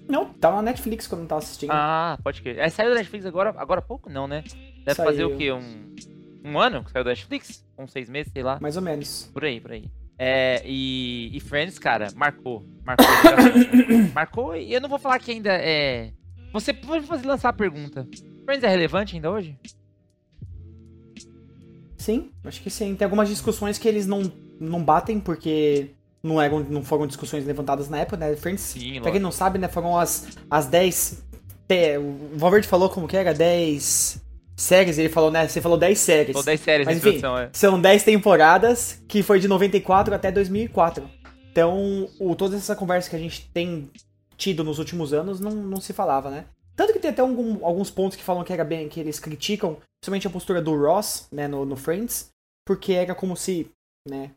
Não, 0.09 0.27
tava 0.33 0.57
na 0.57 0.63
Netflix 0.63 1.07
quando 1.07 1.23
eu 1.23 1.29
tava 1.29 1.41
assistindo. 1.41 1.71
Ah, 1.71 2.19
pode 2.23 2.43
crer. 2.43 2.59
É, 2.59 2.69
saiu 2.69 2.91
da 2.91 2.97
Netflix 2.97 3.27
agora, 3.27 3.55
agora 3.57 3.81
há 3.81 3.83
pouco 3.83 4.11
não, 4.11 4.27
né? 4.27 4.43
Deve 4.85 4.95
Saiu. 4.97 5.09
fazer 5.11 5.25
o 5.25 5.37
quê? 5.37 5.53
Um, 5.53 5.95
um 6.45 6.59
ano 6.59 6.83
que 6.83 6.91
saiu 6.91 7.05
da 7.05 7.11
Netflix? 7.11 7.65
Uns 7.79 7.93
seis 7.93 8.09
meses, 8.09 8.33
sei 8.33 8.43
lá. 8.43 8.59
Mais 8.61 8.77
ou 8.77 8.83
menos. 8.83 9.31
Por 9.33 9.45
aí, 9.45 9.61
por 9.61 9.71
aí. 9.73 9.85
É, 10.19 10.63
e, 10.65 11.31
e 11.37 11.41
Friends, 11.41 11.79
cara, 11.79 12.09
marcou. 12.17 12.67
Marcou. 12.85 13.07
marcou 14.15 14.57
e 14.57 14.73
eu 14.73 14.81
não 14.81 14.89
vou 14.89 14.99
falar 14.99 15.19
que 15.19 15.31
ainda 15.31 15.53
é. 15.53 16.11
Você 16.53 16.73
pode 16.73 17.07
fazer 17.07 17.27
lançar 17.27 17.51
a 17.51 17.53
pergunta. 17.53 18.07
Friends 18.45 18.65
é 18.65 18.69
relevante 18.69 19.15
ainda 19.15 19.31
hoje? 19.31 19.59
Sim, 21.97 22.31
acho 22.45 22.63
que 22.63 22.71
sim. 22.71 22.95
Tem 22.95 23.05
algumas 23.05 23.29
discussões 23.29 23.77
que 23.79 23.87
eles 23.89 24.07
não, 24.07 24.33
não 24.61 24.83
batem, 24.83 25.21
porque 25.21 25.91
não, 26.23 26.41
eram, 26.41 26.61
não 26.61 26.83
foram 26.83 27.07
discussões 27.07 27.45
levantadas 27.45 27.89
na 27.89 27.99
época, 27.99 28.17
né? 28.17 28.35
Friends, 28.37 28.63
Sim, 28.63 29.01
pra 29.01 29.11
quem 29.11 29.21
não 29.21 29.33
sabe, 29.33 29.59
né? 29.59 29.69
Foram 29.69 29.99
as, 29.99 30.29
as 30.51 30.67
10. 30.67 31.25
te- 31.67 31.99
O 31.99 32.39
Valverde 32.39 32.67
falou 32.67 32.89
como 32.89 33.07
que 33.09 33.17
era? 33.17 33.35
10 33.35 34.25
séries, 34.57 34.99
ele 34.99 35.09
falou, 35.09 35.31
né? 35.31 35.47
Você 35.47 35.61
falou 35.61 35.77
10 35.77 35.99
séries. 35.99 36.37
Ou 36.37 36.43
10 36.43 36.61
séries 36.61 36.87
Mas, 36.87 36.97
enfim, 36.99 37.21
é. 37.39 37.51
São 37.53 37.81
10 37.81 38.03
temporadas, 38.05 39.03
que 39.09 39.23
foi 39.23 39.39
de 39.41 39.49
94 39.49 40.15
até 40.15 40.33
2004. 40.33 41.09
Então, 41.51 42.09
o, 42.21 42.35
toda 42.37 42.57
essa 42.57 42.75
conversa 42.77 43.11
que 43.11 43.17
a 43.17 43.19
gente 43.19 43.51
tem 43.53 43.91
tido 44.39 44.65
nos 44.65 44.79
últimos 44.79 45.13
anos 45.13 45.39
não, 45.41 45.51
não 45.51 45.81
se 45.81 45.93
falava, 45.93 46.31
né? 46.31 46.47
Tanto 46.75 46.93
que 46.95 46.99
tem 47.01 47.11
até 47.11 47.21
algum- 47.21 47.63
alguns 47.67 47.91
pontos 47.91 48.17
que 48.17 48.23
falam 48.23 48.45
que 48.45 48.53
era 48.53 48.65
bem, 48.65 48.89
que 48.89 49.01
eles 49.01 49.19
criticam, 49.19 49.77
principalmente 50.01 50.27
a 50.27 50.31
postura 50.31 50.63
do 50.63 50.75
Ross, 50.81 51.27
né, 51.33 51.47
no, 51.49 51.67
no 51.67 51.77
Friends, 51.77 52.31
porque 52.65 52.93
era 52.93 53.15
como 53.17 53.37
se, 53.37 53.69
né, 54.09 54.31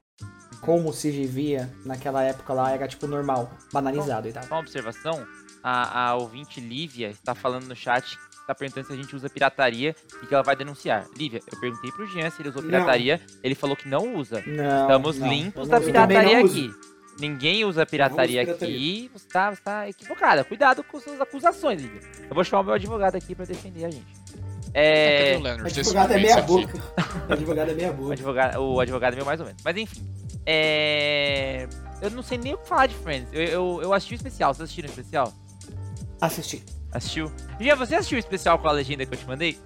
como 0.59 0.91
se 0.91 1.09
vivia 1.11 1.69
naquela 1.85 2.23
época 2.23 2.51
lá, 2.53 2.71
era 2.71 2.87
tipo 2.87 3.05
normal, 3.07 3.49
banalizado 3.71 4.27
e 4.27 4.33
tal. 4.33 4.43
Só 4.43 4.55
uma 4.55 4.61
observação, 4.61 5.25
a, 5.63 6.07
a 6.09 6.15
ouvinte 6.15 6.59
Lívia 6.59 7.09
está 7.11 7.35
falando 7.35 7.65
no 7.67 7.75
chat, 7.75 8.17
está 8.41 8.55
perguntando 8.55 8.87
se 8.87 8.93
a 8.93 8.95
gente 8.95 9.15
usa 9.15 9.29
pirataria 9.29 9.95
e 10.23 10.25
que 10.25 10.33
ela 10.33 10.43
vai 10.43 10.55
denunciar. 10.55 11.07
Lívia, 11.15 11.41
eu 11.51 11.59
perguntei 11.59 11.91
pro 11.91 12.07
Jean 12.07 12.29
se 12.31 12.41
ele 12.41 12.49
usou 12.49 12.63
Não. 12.63 12.69
pirataria, 12.71 13.21
ele 13.43 13.53
falou 13.55 13.75
que 13.75 13.87
não 13.87 14.15
usa. 14.15 14.43
Não, 14.47 14.81
Estamos 14.81 15.19
não, 15.19 15.27
limpos 15.29 15.67
da 15.67 15.79
não- 15.79 15.85
pirataria 15.85 16.39
não 16.39 16.45
uso. 16.45 16.90
Ninguém 17.19 17.63
usa 17.65 17.85
pirataria 17.85 18.43
pirataria. 18.45 18.75
aqui. 18.75 19.11
Você 19.13 19.27
tá, 19.27 19.51
você 19.53 19.61
tá 19.61 19.89
equivocada. 19.89 20.43
Cuidado 20.43 20.83
com 20.83 20.99
suas 20.99 21.19
acusações, 21.21 21.81
Lívia. 21.81 22.01
Eu 22.29 22.33
vou 22.35 22.43
chamar 22.43 22.61
o 22.61 22.65
meu 22.65 22.73
advogado 22.73 23.15
aqui 23.15 23.35
pra 23.35 23.45
defender 23.45 23.85
a 23.85 23.89
gente. 23.91 24.07
É, 24.73 25.33
É. 25.33 25.37
o 25.37 25.41
Leonard? 25.41 25.63
O 25.63 25.67
advogado 25.67 26.11
é 26.13 26.17
meia 26.17 26.35
aqui. 26.35 26.47
boca. 26.47 26.77
O 27.29 27.33
advogado 27.33 27.71
é 27.71 27.73
meia 27.73 27.91
O 27.91 27.93
boca. 27.93 28.13
advogado, 28.13 28.57
o 28.61 28.79
advogado 28.79 29.13
é 29.13 29.15
meu 29.17 29.25
mais 29.25 29.39
ou 29.39 29.45
menos. 29.45 29.61
Mas 29.63 29.77
enfim. 29.77 30.01
É. 30.45 31.67
Eu 32.01 32.09
não 32.09 32.23
sei 32.23 32.37
nem 32.37 32.53
o 32.53 32.57
que 32.57 32.67
falar 32.67 32.87
de 32.87 32.95
Friends. 32.95 33.29
Eu, 33.31 33.43
eu, 33.43 33.79
eu 33.83 33.93
assisti 33.93 34.13
o 34.13 34.15
especial. 34.15 34.53
Vocês 34.53 34.63
assistiram 34.63 34.87
o 34.87 34.91
especial? 34.91 35.33
Assisti. 36.19 36.63
Assistiu? 36.91 37.31
Jean, 37.59 37.75
você 37.75 37.95
assistiu 37.95 38.15
o 38.17 38.19
especial 38.19 38.57
com 38.59 38.67
a 38.67 38.71
legenda 38.71 39.05
que 39.05 39.13
eu 39.13 39.17
te 39.17 39.25
mandei? 39.27 39.57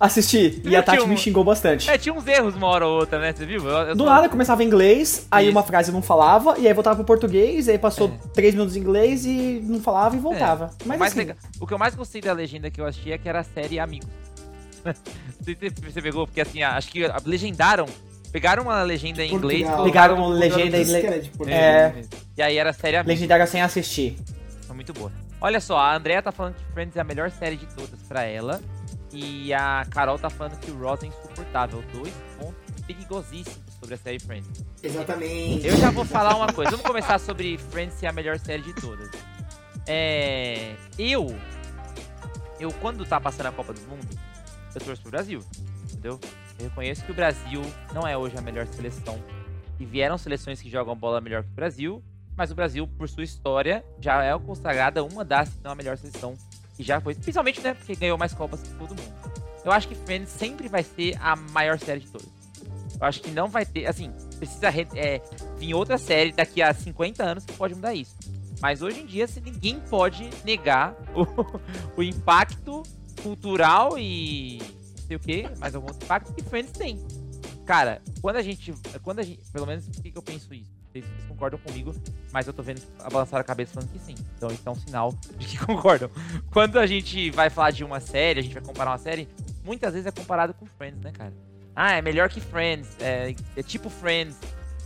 Assisti, 0.00 0.62
e 0.64 0.74
a 0.74 0.82
Tati 0.82 1.06
me 1.06 1.14
xingou 1.14 1.44
bastante. 1.44 1.90
É, 1.90 1.98
tinha 1.98 2.14
uns 2.14 2.26
erros 2.26 2.54
uma 2.54 2.66
hora 2.68 2.86
ou 2.86 3.00
outra, 3.00 3.18
né? 3.18 3.34
Você 3.34 3.44
viu? 3.44 3.62
Eu- 3.68 3.88
eu 3.88 3.94
Do 3.94 4.04
só- 4.04 4.10
nada 4.10 4.30
começava 4.30 4.62
em 4.62 4.66
inglês, 4.66 5.26
aí 5.30 5.44
Isso. 5.48 5.52
uma 5.54 5.62
frase 5.62 5.90
eu 5.90 5.92
não 5.92 6.00
falava, 6.00 6.58
e 6.58 6.66
aí 6.66 6.72
voltava 6.72 6.96
pro 6.96 7.04
português, 7.04 7.66
e 7.66 7.72
aí 7.72 7.78
passou 7.78 8.08
É. 8.08 8.28
três 8.32 8.54
minutos 8.54 8.76
em 8.76 8.80
inglês 8.80 9.26
e 9.26 9.60
não 9.62 9.78
falava 9.78 10.16
e 10.16 10.18
voltava. 10.18 10.70
O, 10.82 10.88
Mas 10.88 10.98
mais 10.98 11.12
assim, 11.12 11.18
legal- 11.20 11.36
o 11.60 11.66
que 11.66 11.74
eu 11.74 11.78
mais 11.78 11.94
gostei 11.94 12.22
da 12.22 12.32
legenda 12.32 12.70
que 12.70 12.80
eu 12.80 12.86
assisti 12.86 13.12
é 13.12 13.18
que 13.18 13.28
era 13.28 13.40
a 13.40 13.44
série 13.44 13.78
Amigos. 13.78 14.08
Não 14.82 14.94
sei 15.44 15.54
se 15.60 15.92
você 15.92 16.00
pegou, 16.00 16.26
porque 16.26 16.40
assim, 16.40 16.62
acho 16.62 16.88
que 16.90 17.00
legendaram. 17.26 17.84
Pegaram 18.32 18.62
uma 18.62 18.82
legenda 18.82 19.22
em 19.22 19.34
inglês. 19.34 19.62
Portugal. 19.64 19.84
Ligaram 19.84 20.16
no- 20.16 20.28
legenda 20.28 20.78
em 20.78 20.82
inglês. 20.82 21.26
Portugal. 21.28 21.60
É. 21.60 21.94
E 22.38 22.42
aí 22.42 22.56
era 22.56 22.70
a 22.70 22.72
série 22.72 22.96
Amigos. 22.96 23.08
legendária 23.14 23.46
sem 23.46 23.60
assistir. 23.60 24.16
Foi 24.66 24.74
muito 24.74 24.92
boa. 24.94 25.12
Olha 25.42 25.60
só, 25.60 25.76
a 25.76 25.94
Andrea 25.96 26.22
tá 26.22 26.30
falando 26.32 26.54
que 26.54 26.64
Friends 26.72 26.96
é 26.96 27.00
a 27.00 27.04
melhor 27.04 27.30
série 27.30 27.56
de 27.56 27.66
todas 27.66 28.00
pra 28.08 28.22
ela. 28.22 28.60
E 29.12 29.52
a 29.52 29.84
Carol 29.90 30.18
tá 30.18 30.30
falando 30.30 30.58
que 30.60 30.70
o 30.70 30.78
Ross 30.78 31.02
é 31.02 31.06
insuportável. 31.06 31.82
Dois 31.92 32.14
pontos 32.38 32.60
perigosíssimos 32.86 33.58
sobre 33.78 33.94
a 33.94 33.98
série 33.98 34.18
Friends. 34.18 34.64
Exatamente. 34.82 35.66
Eu 35.66 35.76
já 35.76 35.90
vou 35.90 36.04
falar 36.04 36.36
uma 36.36 36.52
coisa. 36.52 36.70
Vamos 36.70 36.86
começar 36.86 37.18
sobre 37.18 37.58
Friends 37.58 37.94
ser 37.94 38.06
a 38.06 38.12
melhor 38.12 38.38
série 38.38 38.62
de 38.62 38.72
todas. 38.74 39.10
É. 39.86 40.74
Eu. 40.98 41.36
Eu, 42.58 42.72
quando 42.74 43.04
tá 43.04 43.20
passando 43.20 43.46
a 43.46 43.52
Copa 43.52 43.72
do 43.72 43.80
Mundo, 43.82 44.06
eu 44.74 44.80
torço 44.80 45.02
pro 45.02 45.10
Brasil. 45.10 45.42
Entendeu? 45.84 46.20
Eu 46.58 46.68
reconheço 46.68 47.04
que 47.04 47.10
o 47.10 47.14
Brasil 47.14 47.62
não 47.92 48.06
é 48.06 48.16
hoje 48.16 48.36
a 48.36 48.42
melhor 48.42 48.66
seleção. 48.66 49.18
E 49.78 49.84
vieram 49.84 50.18
seleções 50.18 50.60
que 50.60 50.68
jogam 50.68 50.94
bola 50.94 51.20
melhor 51.20 51.42
que 51.42 51.50
o 51.50 51.54
Brasil. 51.54 52.02
Mas 52.36 52.50
o 52.50 52.54
Brasil, 52.54 52.86
por 52.86 53.08
sua 53.08 53.24
história, 53.24 53.84
já 53.98 54.22
é 54.22 54.38
consagrada 54.38 55.02
uma 55.02 55.24
das, 55.24 55.48
se 55.48 55.60
não 55.62 55.72
a 55.72 55.74
melhor 55.74 55.96
seleção. 55.96 56.36
Que 56.80 56.86
já 56.86 57.00
foi. 57.00 57.14
Principalmente, 57.14 57.60
né? 57.60 57.74
Porque 57.74 57.94
ganhou 57.94 58.16
mais 58.18 58.32
Copas 58.34 58.62
que 58.62 58.68
todo 58.70 58.90
mundo. 58.90 59.12
Eu 59.64 59.72
acho 59.72 59.86
que 59.88 59.94
Friends 59.94 60.30
sempre 60.30 60.68
vai 60.68 60.82
ser 60.82 61.16
a 61.20 61.36
maior 61.36 61.78
série 61.78 62.00
de 62.00 62.08
todas. 62.08 62.28
Eu 63.00 63.06
acho 63.06 63.20
que 63.20 63.30
não 63.30 63.48
vai 63.48 63.64
ter. 63.66 63.86
Assim, 63.86 64.10
precisa 64.38 64.68
re- 64.70 64.88
é, 64.94 65.20
vir 65.58 65.74
outra 65.74 65.98
série 65.98 66.32
daqui 66.32 66.60
a 66.62 66.72
50 66.72 67.22
anos 67.22 67.44
que 67.44 67.52
pode 67.52 67.74
mudar 67.74 67.94
isso. 67.94 68.16
Mas 68.60 68.82
hoje 68.82 69.00
em 69.00 69.06
dia, 69.06 69.26
se 69.26 69.40
ninguém 69.40 69.80
pode 69.80 70.28
negar 70.44 70.94
o, 71.14 71.60
o 72.00 72.02
impacto 72.02 72.82
cultural 73.22 73.98
e 73.98 74.60
sei 75.06 75.16
o 75.16 75.20
que, 75.20 75.48
mais 75.58 75.74
algum 75.74 75.88
outro 75.88 76.04
impacto 76.04 76.32
que 76.34 76.42
Friends 76.42 76.72
tem. 76.72 76.98
Cara, 77.66 78.02
quando 78.20 78.36
a 78.36 78.42
gente. 78.42 78.72
Quando 79.02 79.20
a 79.20 79.22
gente. 79.22 79.40
Pelo 79.52 79.66
menos 79.66 79.86
por 79.86 80.02
que 80.02 80.12
eu 80.16 80.22
penso 80.22 80.52
isso? 80.54 80.70
Sei 80.92 81.02
se 81.02 81.08
vocês 81.08 81.28
concordam 81.28 81.58
comigo, 81.60 81.94
mas 82.32 82.46
eu 82.46 82.52
tô 82.52 82.62
vendo 82.62 82.82
a 82.98 83.08
balançar 83.08 83.40
a 83.40 83.44
cabeça 83.44 83.74
falando 83.74 83.90
que 83.90 83.98
sim. 83.98 84.14
Então 84.36 84.50
isso 84.50 84.62
é 84.66 84.70
um 84.70 84.74
sinal 84.74 85.14
de 85.36 85.46
que 85.46 85.58
concordam. 85.64 86.10
Quando 86.50 86.78
a 86.78 86.86
gente 86.86 87.30
vai 87.30 87.48
falar 87.48 87.70
de 87.70 87.84
uma 87.84 88.00
série, 88.00 88.40
a 88.40 88.42
gente 88.42 88.54
vai 88.54 88.62
comparar 88.62 88.90
uma 88.90 88.98
série, 88.98 89.28
muitas 89.64 89.92
vezes 89.92 90.06
é 90.06 90.10
comparado 90.10 90.52
com 90.52 90.66
Friends, 90.66 91.00
né, 91.00 91.12
cara? 91.12 91.32
Ah, 91.76 91.92
é 91.92 92.02
melhor 92.02 92.28
que 92.28 92.40
Friends, 92.40 92.88
é, 93.00 93.34
é 93.56 93.62
tipo 93.62 93.88
Friends. 93.88 94.36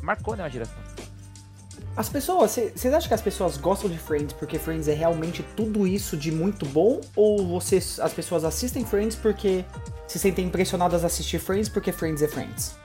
Marcou, 0.02 0.37
né, 0.37 0.42
uma 0.42 0.50
geração. 0.50 0.76
As 1.96 2.08
pessoas, 2.08 2.50
vocês 2.50 2.92
acham 2.92 3.08
que 3.08 3.14
as 3.14 3.23
pessoas 3.23 3.56
gostam 3.56 3.88
de 3.88 3.96
Friends 3.96 4.32
porque 4.32 4.58
Friends 4.58 4.88
é 4.88 4.94
realmente 4.94 5.44
tudo 5.56 5.87
isso 5.87 6.16
de 6.16 6.30
muito 6.30 6.66
bom? 6.66 7.00
Ou 7.14 7.46
vocês, 7.46 8.00
as 8.00 8.12
pessoas 8.12 8.44
assistem 8.44 8.84
Friends 8.84 9.16
porque 9.16 9.64
se 10.06 10.18
sentem 10.18 10.44
impressionadas 10.44 11.04
a 11.04 11.06
assistir 11.06 11.38
Friends 11.38 11.68
porque 11.68 11.92
Friends 11.92 12.20
é 12.20 12.28
Friends? 12.28 12.76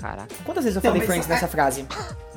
Caraca, 0.00 0.34
Quantas 0.44 0.64
vezes 0.64 0.76
eu 0.76 0.82
falei 0.82 1.02
Friends 1.02 1.26
a- 1.30 1.34
nessa 1.34 1.46
frase? 1.48 1.86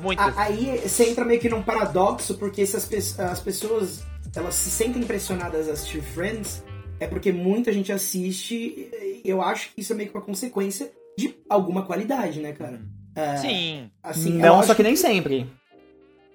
muitas. 0.00 0.36
Aí 0.36 0.78
você 0.86 1.08
entra 1.10 1.24
meio 1.24 1.40
que 1.40 1.48
num 1.48 1.62
paradoxo, 1.62 2.34
porque 2.36 2.66
se 2.66 2.76
as, 2.76 2.84
pe- 2.84 3.22
as 3.22 3.40
pessoas 3.40 4.02
elas 4.36 4.54
se 4.54 4.68
sentem 4.70 5.00
impressionadas 5.02 5.68
a 5.68 5.72
assistir 5.72 6.02
Friends, 6.02 6.62
é 7.00 7.06
porque 7.06 7.32
muita 7.32 7.72
gente 7.72 7.90
assiste, 7.92 8.54
e 8.54 9.22
eu 9.24 9.40
acho 9.40 9.72
que 9.74 9.80
isso 9.80 9.92
é 9.92 9.96
meio 9.96 10.10
que 10.10 10.16
uma 10.16 10.22
consequência 10.24 10.90
de 11.16 11.34
alguma 11.48 11.84
qualidade, 11.86 12.40
né, 12.40 12.52
cara? 12.52 12.80
É, 13.16 13.36
Sim. 13.36 13.90
assim, 14.02 14.32
Não, 14.38 14.60
só 14.62 14.74
que 14.74 14.82
nem 14.82 14.96
sempre. 14.96 15.48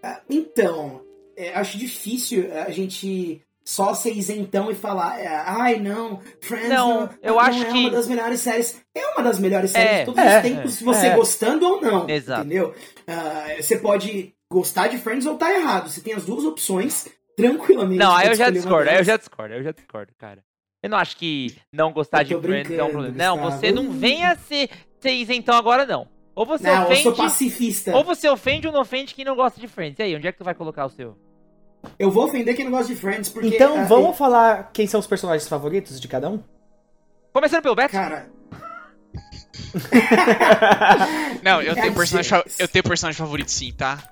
Ah, 0.02 0.22
Então, 0.30 1.02
é, 1.36 1.54
acho 1.56 1.78
difícil 1.78 2.50
a 2.66 2.72
gente 2.72 3.42
só 3.70 3.94
ser 3.94 4.14
isentão 4.14 4.72
e 4.72 4.74
falar, 4.74 5.20
é, 5.20 5.28
ai 5.28 5.80
não, 5.80 6.20
Friends 6.42 6.70
Não, 6.70 7.02
não, 7.02 7.10
eu 7.22 7.34
não 7.34 7.40
acho 7.40 7.62
é 7.64 7.66
que- 7.72 7.78
uma 7.78 7.90
das 7.92 8.08
melhores 8.08 8.40
séries. 8.40 8.82
É 8.96 9.06
uma 9.14 9.22
das 9.24 9.38
melhores 9.38 9.70
séries 9.70 9.92
É, 9.92 10.00
de 10.00 10.06
todos 10.06 10.24
é, 10.24 10.38
os 10.38 10.42
tempos, 10.42 10.74
se 10.74 10.84
você 10.84 11.08
é. 11.08 11.16
gostando 11.16 11.68
ou 11.68 11.80
não. 11.80 12.10
Exato. 12.10 12.42
Entendeu? 12.42 12.74
Ah, 13.08 13.46
você 13.62 13.78
pode 13.78 14.34
gostar 14.52 14.88
de 14.88 14.98
Friends 14.98 15.28
ou 15.28 15.36
tá 15.38 15.52
errado. 15.56 15.88
Você 15.90 16.02
tem 16.02 16.16
as 16.16 16.26
duas 16.26 16.44
opções 16.46 17.08
tranquilamente. 17.38 18.00
Não, 18.00 18.16
aí 18.16 18.28
eu 18.28 18.34
já 18.36 18.50
discordo, 18.50 18.90
aí 18.90 18.98
eu 18.98 19.04
já 19.04 19.18
discordo, 19.18 19.54
aí 19.54 19.60
eu 19.60 19.64
já 19.64 19.72
discordo, 19.72 20.12
cara. 20.18 20.44
Eu 20.82 20.90
não 20.90 20.98
acho 20.98 21.16
que 21.18 21.56
não 21.72 21.92
gostar 21.94 22.24
Eu 22.30 22.40
de 22.42 22.48
Friends 22.48 22.72
é 22.78 22.84
um 22.84 22.90
problema. 22.90 23.16
Não, 23.16 23.38
Gustavo. 23.38 23.60
você 23.60 23.72
não 23.72 23.92
venha 23.92 24.36
ser, 24.36 24.70
ser 25.00 25.12
isentão 25.12 25.56
agora, 25.56 25.86
não. 25.86 26.08
Ou 26.36 26.46
você 26.46 26.64
Não, 26.64 26.74
eu 26.76 26.84
ofende. 26.86 27.04
sou 27.04 27.14
pacifista. 27.14 27.96
Ou 27.96 28.04
você 28.04 28.28
ofende 28.30 28.66
ou 28.66 28.74
não 28.74 28.82
ofende 28.82 29.14
quem 29.14 29.26
não 29.26 29.36
gosta 29.36 29.60
de 29.60 29.68
Friends. 29.68 30.00
E 30.00 30.04
aí, 30.04 30.16
onde 30.16 30.28
é 30.28 30.32
que 30.32 30.38
tu 30.38 30.44
vai 30.44 30.56
colocar 30.56 30.86
o 30.86 30.90
seu? 30.90 31.16
Eu 31.98 32.12
vou 32.12 32.26
ofender 32.26 32.56
quem 32.56 32.66
não 32.66 32.72
gosta 32.72 32.94
de 32.94 33.00
Friends, 33.00 33.30
porque. 33.30 33.48
Então 33.56 33.86
vamos 33.88 34.18
falar 34.18 34.70
quem 34.74 34.86
são 34.88 35.00
os 35.00 35.08
personagens 35.08 35.48
favoritos 35.48 36.00
de 36.00 36.08
cada 36.08 36.30
um? 36.30 36.40
Começando 37.34 37.62
pelo 37.64 37.76
Beto? 37.76 37.92
Cara, 37.94 38.30
Não, 41.44 41.62
eu 41.62 41.74
É, 41.74 41.82
tenho, 41.82 41.94
personagem, 41.96 42.30
fa- 42.30 42.44
gente. 42.48 42.60
eu 42.62 42.68
tenho 42.68 42.84
personagem 42.84 43.18
favorito 43.18 43.52
sim, 43.52 43.72
tá? 43.72 44.04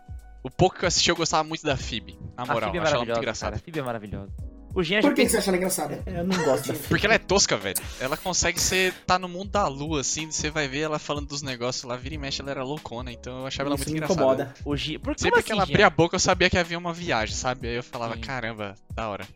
O 0.43 0.49
pouco 0.49 0.77
que 0.77 0.85
eu 0.85 0.87
assisti, 0.87 1.09
eu 1.09 1.15
gostava 1.15 1.43
muito 1.43 1.63
da 1.63 1.75
Phoebe. 1.75 2.17
Na 2.35 2.43
a 2.43 2.45
moral, 2.45 2.69
Phoebe 2.69 2.77
é 2.77 2.79
eu 2.79 2.83
achava 2.83 2.97
ela 2.97 3.05
muito 3.05 3.09
maravilhosa, 3.09 3.19
engraçada. 3.19 3.51
cara. 3.51 3.55
A 3.61 3.63
Phoebe 3.63 3.79
é 3.79 3.83
maravilhosa. 3.83 4.31
O 4.77 4.83
Jean 4.83 5.01
por 5.01 5.15
que, 5.15 5.23
que 5.23 5.29
você 5.29 5.37
acha 5.37 5.49
ela 5.49 5.57
engraçada? 5.57 6.03
Eu 6.05 6.23
não 6.23 6.43
gosto 6.43 6.71
da 6.71 6.79
Porque 6.87 7.05
ela 7.07 7.15
é 7.15 7.17
tosca, 7.17 7.57
velho. 7.57 7.75
Ela 7.99 8.15
consegue 8.15 8.61
ser. 8.61 8.93
tá 9.07 9.17
no 9.17 9.27
mundo 9.27 9.49
da 9.49 9.67
lua, 9.67 10.01
assim. 10.01 10.29
Você 10.29 10.51
vai 10.51 10.67
ver 10.67 10.81
ela 10.81 10.99
falando 10.99 11.27
dos 11.27 11.41
negócios 11.41 11.83
lá, 11.83 11.95
vira 11.95 12.13
e 12.13 12.17
mexe, 12.19 12.41
ela 12.43 12.51
era 12.51 12.63
loucona. 12.63 13.11
Então 13.11 13.39
eu 13.39 13.47
achava 13.47 13.69
ela 13.69 13.75
Isso 13.75 13.85
muito 13.85 13.91
me 13.93 13.97
engraçada. 13.97 14.21
incomoda. 14.21 14.53
O 14.63 14.77
Jean... 14.77 14.99
Por... 14.99 15.17
Sempre 15.17 15.31
Como 15.31 15.43
que 15.43 15.51
assim, 15.51 15.57
ela 15.57 15.65
Jean? 15.65 15.73
abria 15.73 15.87
a 15.87 15.89
boca, 15.89 16.15
eu 16.15 16.19
sabia 16.19 16.47
que 16.49 16.57
havia 16.59 16.77
uma 16.77 16.93
viagem, 16.93 17.35
sabe? 17.35 17.67
Aí 17.69 17.75
eu 17.75 17.83
falava, 17.83 18.13
Sim. 18.15 18.21
caramba, 18.21 18.75
da 18.93 19.09
hora. 19.09 19.27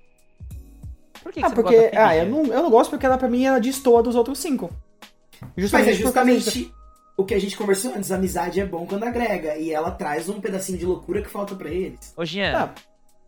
Por 1.23 1.31
que, 1.33 1.39
que 1.39 1.45
Ah, 1.45 1.49
você 1.49 1.55
não 1.55 1.63
porque. 1.63 1.75
gosta 1.77 1.91
da 1.95 2.07
Ah, 2.07 2.15
eu 2.17 2.25
não, 2.29 2.45
eu 2.45 2.63
não 2.63 2.69
gosto 2.69 2.89
porque 2.91 3.05
ela, 3.05 3.17
pra 3.17 3.27
mim, 3.27 3.43
ela 3.43 3.59
destoa 3.59 4.03
dos 4.03 4.15
outros 4.15 4.37
cinco. 4.37 4.69
Mas 5.41 5.49
Justamente, 5.57 5.87
é 5.89 6.11
causa 6.11 6.23
disso. 6.25 6.49
justamente 6.51 6.73
o 7.17 7.25
que 7.25 7.33
a 7.33 7.39
gente 7.39 7.57
conversou 7.57 7.95
antes. 7.95 8.11
A 8.11 8.15
amizade 8.15 8.59
é 8.59 8.65
bom 8.65 8.85
quando 8.85 9.03
agrega. 9.05 9.55
E 9.57 9.71
ela 9.71 9.89
traz 9.89 10.29
um 10.29 10.39
pedacinho 10.39 10.77
de 10.77 10.85
loucura 10.85 11.21
que 11.21 11.29
falta 11.29 11.55
pra 11.55 11.69
eles. 11.69 12.13
Ô, 12.15 12.23
Jean, 12.23 12.55
Ah, 12.55 12.73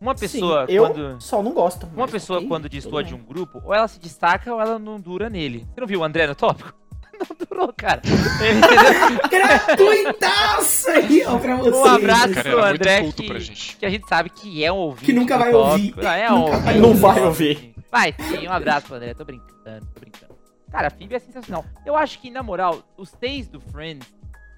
uma 0.04 0.14
pessoa 0.14 0.66
Sim, 0.66 0.72
eu 0.72 0.82
quando... 0.86 1.20
só 1.20 1.42
não 1.42 1.52
gosto. 1.52 1.88
Uma 1.96 2.06
pessoa, 2.06 2.38
ok, 2.38 2.48
quando 2.48 2.68
destoa 2.68 3.02
de 3.02 3.14
um 3.14 3.24
grupo, 3.24 3.60
ou 3.64 3.72
ela 3.74 3.88
se 3.88 3.98
destaca 3.98 4.52
ou 4.54 4.60
ela 4.60 4.78
não 4.78 5.00
dura 5.00 5.30
nele. 5.30 5.66
Você 5.74 5.80
não 5.80 5.86
viu 5.86 6.00
o 6.00 6.04
André 6.04 6.26
no 6.26 6.34
tópico? 6.34 6.72
Não 7.14 7.46
durou, 7.48 7.72
cara. 7.72 8.02
Gratuitaça 9.30 10.90
aí, 10.92 11.22
ó, 11.24 11.38
pra 11.38 11.56
vocês. 11.56 11.76
Um 11.76 11.84
abraço. 11.84 12.34
Cara, 12.34 12.50
Pro 12.50 12.64
André 12.64 13.00
muito 13.02 13.04
culto 13.04 13.22
que- 13.22 13.28
pra 13.28 13.38
gente. 13.38 13.76
que 13.76 13.86
a 13.86 13.90
gente 13.90 14.08
sabe 14.08 14.30
que 14.30 14.64
é 14.64 14.72
um 14.72 14.76
ouvinte. 14.76 15.04
Que 15.06 15.12
nunca 15.12 15.38
vai 15.38 15.54
ouvir. 15.54 15.94
Ah, 16.04 16.16
é 16.16 16.30
um 16.32 16.42
ouvinte. 16.42 16.78
Não 16.78 16.94
vai 16.94 17.22
ouvir. 17.22 17.74
Vai 17.90 18.12
sim, 18.18 18.48
um 18.48 18.52
abraço 18.52 18.86
pro 18.88 18.96
André. 18.96 19.14
Tô 19.14 19.24
brincando, 19.24 19.86
tô 19.94 20.00
brincando. 20.00 20.34
Cara, 20.72 20.88
a 20.88 20.90
Phoebe 20.90 21.14
é 21.14 21.18
sensacional. 21.20 21.64
Eu 21.86 21.96
acho 21.96 22.18
que, 22.18 22.30
na 22.30 22.42
moral, 22.42 22.82
os 22.96 23.12
três 23.12 23.46
do 23.46 23.60
Friends, 23.60 24.12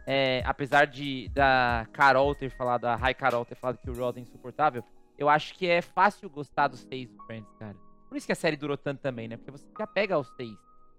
é, 0.06 0.42
apesar 0.46 0.86
de 0.86 1.28
da 1.34 1.86
Carol 1.92 2.34
ter 2.34 2.48
falado, 2.48 2.86
a 2.86 2.96
Rai 2.96 3.12
Carol 3.12 3.44
ter 3.44 3.54
falado 3.54 3.76
que 3.76 3.90
o 3.90 3.94
Ross 3.94 4.16
é 4.16 4.20
insuportável, 4.20 4.82
eu 5.18 5.28
acho 5.28 5.54
que 5.54 5.66
é 5.66 5.80
fácil 5.82 6.28
gostar 6.30 6.68
dos 6.68 6.84
três 6.84 7.08
do 7.08 7.16
Friends, 7.24 7.50
cara. 7.58 7.76
Por 8.08 8.16
isso 8.16 8.26
que 8.26 8.32
a 8.32 8.36
série 8.36 8.56
durou 8.56 8.76
tanto 8.76 9.00
também, 9.00 9.26
né? 9.28 9.36
Porque 9.36 9.50
você 9.50 9.64
já 9.78 9.86
pega 9.86 10.14
aos 10.14 10.30
três. 10.30 10.52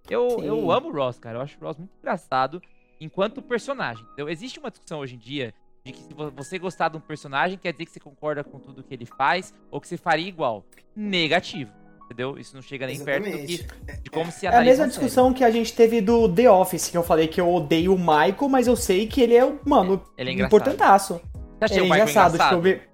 Eu, 0.10 0.30
Sim. 0.32 0.46
eu 0.46 0.72
amo 0.72 0.90
o 0.90 0.94
Ross, 0.94 1.18
cara. 1.20 1.38
Eu 1.38 1.42
acho 1.42 1.58
o 1.60 1.64
Ross 1.66 1.78
muito 1.78 1.92
engraçado 2.00 2.62
enquanto 3.00 3.42
personagem. 3.42 4.06
Então, 4.14 4.28
existe 4.30 4.60
uma 4.60 4.70
discussão 4.70 5.00
hoje 5.00 5.16
em 5.16 5.20
dia 5.20 5.54
de 5.86 5.92
que 5.94 6.00
se 6.02 6.14
vo- 6.14 6.32
você 6.32 6.58
gostar 6.60 6.90
de 6.90 6.98
um 6.98 7.00
personagem, 7.00 7.58
quer 7.58 7.72
dizer 7.72 7.86
que 7.86 7.92
você 7.92 8.00
concorda 8.00 8.44
com 8.44 8.60
tudo 8.60 8.84
que 8.84 8.94
ele 8.94 9.06
faz 9.06 9.54
ou 9.72 9.80
que 9.80 9.88
você 9.88 9.98
faria 9.98 10.28
igual. 10.28 10.66
Negativo. 10.96 11.72
Entendeu? 12.06 12.38
Isso 12.38 12.56
não 12.56 12.62
chega 12.62 12.88
nem 12.88 13.04
perto 13.04 13.26
do 13.26 13.32
que, 13.46 13.54
Exatamente. 13.56 14.02
de 14.04 14.10
como 14.10 14.32
se 14.32 14.46
É 14.46 14.50
a 14.50 14.54
analisa 14.54 14.84
mesma 14.84 14.86
série. 14.86 15.06
discussão 15.06 15.34
que 15.34 15.44
a 15.44 15.52
gente 15.52 15.74
teve 15.74 16.00
do 16.02 16.34
The 16.34 16.50
Office, 16.50 16.90
que 16.90 16.98
eu 16.98 17.04
falei 17.04 17.28
que 17.28 17.40
eu 17.40 17.54
odeio 17.54 17.94
o 17.94 18.00
Michael, 18.00 18.48
mas 18.50 18.66
eu 18.68 18.76
sei 18.78 19.08
que 19.08 19.22
ele 19.22 19.36
é, 19.36 19.44
mano, 19.66 20.02
Ele 20.18 20.30
é 20.30 20.34
engraçado. 20.34 20.56
importantaço. 20.56 21.14
Você 21.60 21.66
acha 21.66 21.74
Ele 21.74 21.80
é 21.80 21.84
o 21.84 21.86
Michael 21.86 22.02
engraçado, 22.10 22.36
engraçado? 22.36 22.64
tipo, 22.64 22.87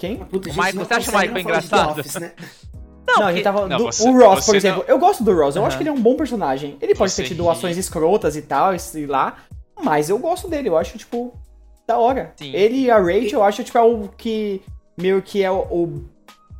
Quem? 0.00 0.16
Puta, 0.16 0.48
O 0.48 0.52
Michael- 0.52 0.74
não 0.74 0.84
você 0.84 0.94
acha 0.94 1.10
o 1.10 1.14
Michael 1.14 1.32
não 1.32 1.40
engraçado? 1.40 2.00
Office, 2.00 2.14
né? 2.16 2.32
Não, 3.06 3.14
a 3.14 3.18
porque- 3.22 3.32
gente 3.34 3.42
tava. 3.44 3.66
Não, 3.68 3.76
do- 3.78 3.84
você- 3.86 4.08
o 4.08 4.12
Ross, 4.12 4.44
você 4.44 4.46
por 4.46 4.56
exemplo. 4.56 4.84
Eu 4.86 4.98
gosto 4.98 5.24
do 5.24 5.34
Ross, 5.34 5.56
eu 5.56 5.66
acho 5.66 5.76
que 5.76 5.82
ele 5.82 5.90
é 5.90 5.92
um 5.92 6.00
bom 6.00 6.14
personagem. 6.16 6.76
Ele 6.80 6.94
pode 6.94 7.10
Você 7.12 7.22
ter 7.22 7.28
tido 7.28 7.42
ri. 7.42 7.48
ações 7.50 7.76
escrotas 7.76 8.36
e 8.36 8.42
tal, 8.42 8.72
e 8.74 9.06
lá, 9.06 9.36
mas 9.82 10.08
eu 10.08 10.16
gosto 10.18 10.46
dele, 10.48 10.68
eu 10.68 10.76
acho, 10.78 10.96
tipo, 10.96 11.34
da 11.88 11.98
hora. 11.98 12.32
Sim. 12.36 12.52
Ele 12.54 12.82
e 12.82 12.90
a 12.90 12.98
Rachel, 12.98 13.40
eu 13.40 13.42
acho, 13.42 13.64
tipo, 13.64 13.76
é 13.76 13.82
o 13.82 14.08
que. 14.16 14.62
Meio 14.96 15.20
que 15.22 15.42
é 15.42 15.50
o. 15.50 15.58
o, 15.62 16.04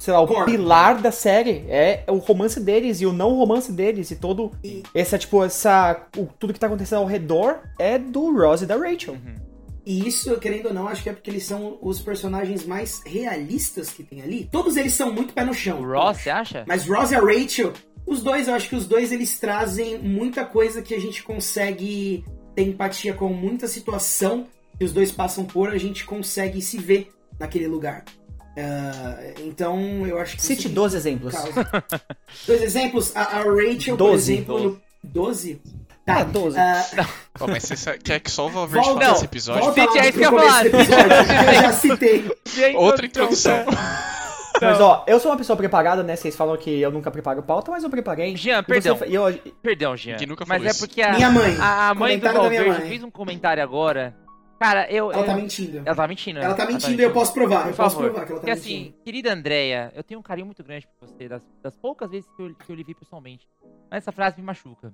sei 0.00 0.12
lá, 0.12 0.20
o 0.22 0.44
pilar 0.44 0.96
da 1.00 1.12
série. 1.12 1.64
É 1.68 2.02
o 2.08 2.16
romance 2.16 2.58
deles 2.58 3.00
e 3.00 3.06
o 3.06 3.12
não 3.12 3.36
romance 3.36 3.70
deles. 3.70 4.10
E 4.10 4.16
todo. 4.16 4.50
E- 4.64 4.82
Essa, 4.92 5.16
tipo, 5.18 5.44
essa. 5.44 6.04
o- 6.16 6.26
tudo 6.36 6.52
que 6.52 6.58
tá 6.58 6.66
acontecendo 6.66 6.98
ao 6.98 7.06
redor 7.06 7.58
é 7.78 7.96
do 7.96 8.36
Ross 8.36 8.62
e 8.62 8.66
da 8.66 8.76
Rachel. 8.76 9.14
Uhum. 9.14 9.34
E 9.84 10.06
isso, 10.06 10.36
querendo 10.38 10.66
ou 10.66 10.74
não, 10.74 10.86
acho 10.88 11.02
que 11.02 11.08
é 11.08 11.12
porque 11.12 11.30
eles 11.30 11.44
são 11.44 11.78
os 11.80 12.00
personagens 12.00 12.64
mais 12.66 13.00
realistas 13.06 13.90
que 13.90 14.02
tem 14.02 14.20
ali. 14.22 14.48
Todos 14.50 14.76
eles 14.76 14.92
são 14.92 15.12
muito 15.12 15.32
pé 15.32 15.44
no 15.44 15.54
chão. 15.54 15.80
O 15.80 15.86
Ross, 15.90 16.18
você 16.18 16.30
acha? 16.30 16.64
Mas 16.68 16.86
Ross 16.86 17.10
e 17.10 17.14
a 17.14 17.20
Rachel, 17.20 17.72
os 18.06 18.22
dois, 18.22 18.46
eu 18.48 18.54
acho 18.54 18.68
que 18.68 18.76
os 18.76 18.86
dois 18.86 19.10
eles 19.10 19.38
trazem 19.40 19.98
muita 19.98 20.44
coisa 20.44 20.82
que 20.82 20.94
a 20.94 21.00
gente 21.00 21.22
consegue 21.22 22.24
ter 22.54 22.62
empatia 22.62 23.14
com 23.14 23.28
muita 23.28 23.66
situação 23.66 24.46
que 24.78 24.84
os 24.84 24.92
dois 24.92 25.10
passam 25.12 25.44
por, 25.44 25.68
a 25.70 25.78
gente 25.78 26.04
consegue 26.04 26.60
se 26.60 26.78
ver 26.78 27.10
naquele 27.38 27.66
lugar. 27.66 28.04
Ah, 28.56 29.18
então, 29.44 30.06
eu 30.06 30.18
acho 30.18 30.36
que. 30.36 30.42
Cite 30.42 30.66
isso 30.66 30.74
12 30.74 30.96
exemplos. 30.96 31.32
causa. 31.32 31.84
Dois 32.46 32.62
exemplos. 32.62 33.14
A, 33.16 33.22
a 33.22 33.38
Rachel, 33.44 33.96
por 33.96 34.10
Doze. 34.10 34.32
exemplo. 34.32 34.58
no- 34.60 34.80
12? 35.04 35.60
Tá. 36.14 36.20
É, 36.20 36.24
12. 36.24 36.58
ah, 36.58 37.06
Pô, 37.38 37.46
mas 37.46 37.62
você 37.64 37.98
quer 37.98 38.20
que 38.20 38.30
só 38.30 38.46
o 38.46 38.50
Valverde 38.50 38.86
volta, 38.86 39.00
fale 39.00 39.06
Não, 39.06 39.12
desse 39.14 39.24
episódio? 39.24 39.62
volta 39.62 39.80
aí, 39.80 39.86
pro 39.86 40.00
isso 40.02 40.12
que 40.18 40.24
eu 40.24 40.30
que 40.30 40.76
eu 41.56 41.62
já 41.62 41.72
citei. 41.78 42.30
Gente, 42.46 42.76
Outra 42.76 43.06
introdução. 43.06 43.64
Mas 44.60 44.80
ó, 44.80 45.04
eu 45.06 45.18
sou 45.18 45.30
uma 45.30 45.38
pessoa 45.38 45.56
preparada, 45.56 46.02
né? 46.02 46.16
Vocês 46.16 46.36
falam 46.36 46.56
que 46.56 46.80
eu 46.80 46.90
nunca 46.90 47.10
preparo 47.10 47.42
pauta, 47.42 47.70
mas 47.70 47.82
eu 47.82 47.88
preparei. 47.88 48.36
Jean, 48.36 48.58
E 48.58 48.62
perdão. 48.62 48.96
você- 48.96 49.06
eu- 49.16 49.52
Perdão, 49.62 49.96
Jean. 49.96 50.12
Ninguém 50.12 50.26
nunca 50.28 50.44
Mas 50.46 50.64
é 50.64 50.68
isso. 50.70 50.80
porque 50.80 51.00
a, 51.00 51.12
Minha 51.14 51.30
mãe. 51.30 51.56
a, 51.58 51.88
a 51.90 51.94
mãe 51.94 52.18
do 52.18 52.30
Valverde 52.30 52.82
fez 52.88 53.02
um 53.02 53.10
comentário 53.10 53.62
agora. 53.62 54.14
Cara, 54.58 54.86
eu. 54.92 55.10
Ela 55.10 55.22
eu- 55.22 55.26
tá 55.26 55.34
mentindo. 55.34 55.78
Ela 55.86 55.94
tá 55.96 56.06
mentindo. 56.06 56.38
né? 56.40 56.44
Ela 56.44 56.54
tá 56.54 56.66
mentindo 56.66 57.00
e 57.00 57.04
eu 57.04 57.10
posso 57.12 57.32
provar. 57.32 57.68
Eu 57.68 57.72
posso 57.74 57.96
provar 57.96 58.26
que 58.26 58.32
ela 58.32 58.40
tá 58.40 58.46
Porque 58.46 58.50
mentindo. 58.54 58.80
assim, 58.90 58.94
querida 59.02 59.32
Andréia, 59.32 59.90
eu 59.96 60.02
tenho 60.02 60.20
um 60.20 60.22
carinho 60.22 60.44
muito 60.44 60.62
grande 60.62 60.86
por 60.86 61.08
você, 61.08 61.26
das, 61.26 61.42
das 61.62 61.74
poucas 61.76 62.10
vezes 62.10 62.28
que 62.36 62.42
eu, 62.42 62.54
que 62.54 62.70
eu 62.70 62.76
lhe 62.76 62.84
vi 62.84 62.92
pessoalmente. 62.94 63.48
Mas 63.90 64.02
essa 64.02 64.12
frase 64.12 64.36
me 64.38 64.42
machuca. 64.44 64.92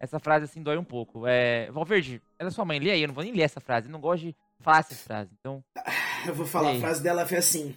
Essa 0.00 0.18
frase, 0.18 0.44
assim, 0.44 0.62
dói 0.62 0.76
um 0.76 0.84
pouco. 0.84 1.26
É, 1.26 1.70
Valverde, 1.72 2.22
ela 2.38 2.48
é 2.48 2.52
sua 2.52 2.64
mãe, 2.64 2.78
lê 2.78 2.90
aí, 2.92 3.02
eu 3.02 3.08
não 3.08 3.14
vou 3.14 3.24
nem 3.24 3.32
ler 3.32 3.42
essa 3.42 3.60
frase, 3.60 3.88
eu 3.88 3.92
não 3.92 4.00
gosto 4.00 4.22
de 4.26 4.36
falar 4.60 4.78
essas 4.78 5.02
frases. 5.02 5.32
Então, 5.40 5.62
Eu 6.26 6.34
vou 6.34 6.46
falar, 6.46 6.72
a 6.72 6.80
frase 6.80 7.02
dela 7.02 7.26
foi 7.26 7.38
assim. 7.38 7.74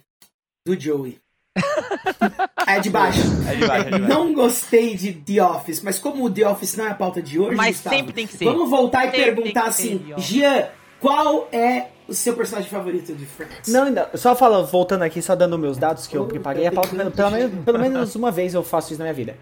Do 0.66 0.78
Joey. 0.78 1.20
é 2.66 2.80
de 2.80 2.88
baixo. 2.88 3.20
é 3.48 3.56
de 3.56 3.66
baixo, 3.66 3.88
é 3.88 3.90
de 3.90 3.98
baixo. 3.98 4.08
Não 4.08 4.32
gostei 4.32 4.96
de 4.96 5.12
The 5.12 5.42
Office, 5.44 5.82
mas 5.82 5.98
como 5.98 6.24
o 6.24 6.30
The 6.30 6.48
Office 6.48 6.76
não 6.76 6.86
é 6.86 6.90
a 6.90 6.94
pauta 6.94 7.20
de 7.20 7.38
hoje, 7.38 7.56
Mas 7.56 7.76
Gustavo, 7.76 7.96
sempre 7.96 8.12
tem 8.12 8.26
que 8.26 8.36
ser. 8.36 8.44
vamos 8.44 8.70
voltar 8.70 9.06
e 9.06 9.10
Sempre 9.10 9.24
perguntar 9.34 9.64
assim. 9.64 10.14
Jean, 10.16 10.68
qual 11.02 11.48
é 11.50 11.88
o 12.06 12.14
seu 12.14 12.36
personagem 12.36 12.70
favorito 12.70 13.12
de 13.12 13.26
Friends? 13.26 13.72
Não, 13.72 13.82
ainda. 13.82 14.08
Só 14.14 14.36
falando, 14.36 14.68
voltando 14.68 15.02
aqui, 15.02 15.20
só 15.20 15.34
dando 15.34 15.58
meus 15.58 15.76
dados 15.76 16.06
que 16.06 16.16
eu 16.16 16.24
preparei. 16.26 16.64
A 16.64 16.70
pauta, 16.70 16.94
pelo, 16.94 17.10
pelo 17.10 17.30
menos, 17.32 17.64
pelo 17.64 17.78
menos 17.78 18.14
uma 18.14 18.30
vez 18.30 18.54
eu 18.54 18.62
faço 18.62 18.92
isso 18.92 18.98
na 18.98 19.06
minha 19.06 19.14
vida. 19.14 19.36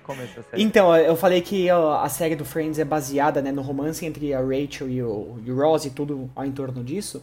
Então, 0.55 0.97
eu 0.97 1.15
falei 1.15 1.43
que 1.43 1.71
ó, 1.71 2.01
a 2.01 2.09
série 2.09 2.35
do 2.35 2.47
Friends 2.47 2.79
é 2.79 2.85
baseada 2.85 3.43
né, 3.43 3.53
no 3.53 3.61
romance 3.61 4.07
entre 4.07 4.33
a 4.33 4.41
Rachel 4.41 4.89
e 4.89 5.03
o, 5.03 5.39
e 5.45 5.53
o 5.53 5.57
Ross 5.57 5.85
e 5.85 5.91
tudo 5.91 6.31
ao 6.35 6.47
entorno 6.47 6.83
disso. 6.83 7.23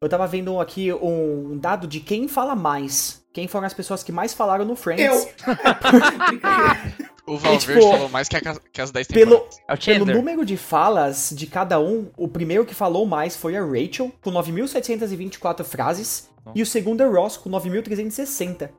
Eu 0.00 0.08
tava 0.08 0.26
vendo 0.26 0.58
aqui 0.58 0.90
um 0.92 1.58
dado 1.58 1.86
de 1.86 2.00
quem 2.00 2.28
fala 2.28 2.56
mais. 2.56 3.22
Quem 3.30 3.46
foram 3.46 3.66
as 3.66 3.74
pessoas 3.74 4.02
que 4.02 4.10
mais 4.10 4.32
falaram 4.32 4.64
no 4.64 4.74
Friends. 4.74 5.04
Eu. 5.04 5.28
O 7.26 7.36
Valverde 7.36 7.66
tipo, 7.66 7.80
falou 7.90 8.08
mais 8.08 8.28
que, 8.28 8.36
a, 8.36 8.40
que 8.40 8.80
as 8.80 8.90
10 8.92 9.08
Pelo, 9.08 9.38
temporadas. 9.38 9.60
É 9.68 9.76
pelo 9.92 10.06
número 10.06 10.44
de 10.44 10.56
falas 10.56 11.32
de 11.34 11.46
cada 11.46 11.80
um, 11.80 12.08
o 12.16 12.28
primeiro 12.28 12.64
que 12.64 12.74
falou 12.74 13.04
mais 13.04 13.36
foi 13.36 13.56
a 13.56 13.64
Rachel, 13.64 14.12
com 14.22 14.30
9.724 14.30 15.64
frases, 15.64 16.28
Nossa. 16.44 16.58
e 16.58 16.62
o 16.62 16.66
segundo 16.66 17.02
é 17.02 17.06
o 17.06 17.12
Ross, 17.12 17.36
com 17.36 17.50
9.360. 17.50 18.70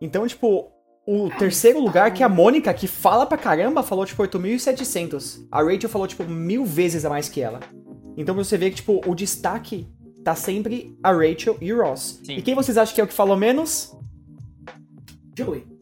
Então, 0.00 0.26
tipo, 0.26 0.72
o 1.06 1.30
terceiro 1.38 1.78
lugar, 1.78 2.12
que 2.12 2.22
é 2.22 2.26
a 2.26 2.28
Mônica, 2.28 2.74
que 2.74 2.88
fala 2.88 3.24
pra 3.26 3.38
caramba, 3.38 3.82
falou, 3.82 4.04
tipo, 4.04 4.22
8.700. 4.22 5.46
A 5.50 5.62
Rachel 5.62 5.88
falou, 5.88 6.08
tipo, 6.08 6.24
mil 6.24 6.64
vezes 6.64 7.04
a 7.04 7.08
mais 7.08 7.28
que 7.28 7.40
ela. 7.40 7.60
Então 8.16 8.34
você 8.34 8.58
vê 8.58 8.70
que, 8.70 8.76
tipo, 8.76 9.00
o 9.06 9.14
destaque 9.14 9.86
tá 10.24 10.34
sempre 10.34 10.96
a 11.02 11.12
Rachel 11.12 11.56
e 11.60 11.72
o 11.72 11.80
Ross. 11.80 12.20
Sim. 12.24 12.36
E 12.36 12.42
quem 12.42 12.54
vocês 12.54 12.76
acham 12.76 12.94
que 12.94 13.00
é 13.00 13.04
o 13.04 13.06
que 13.06 13.14
falou 13.14 13.36
menos? 13.36 13.96
Joey. 15.36 15.73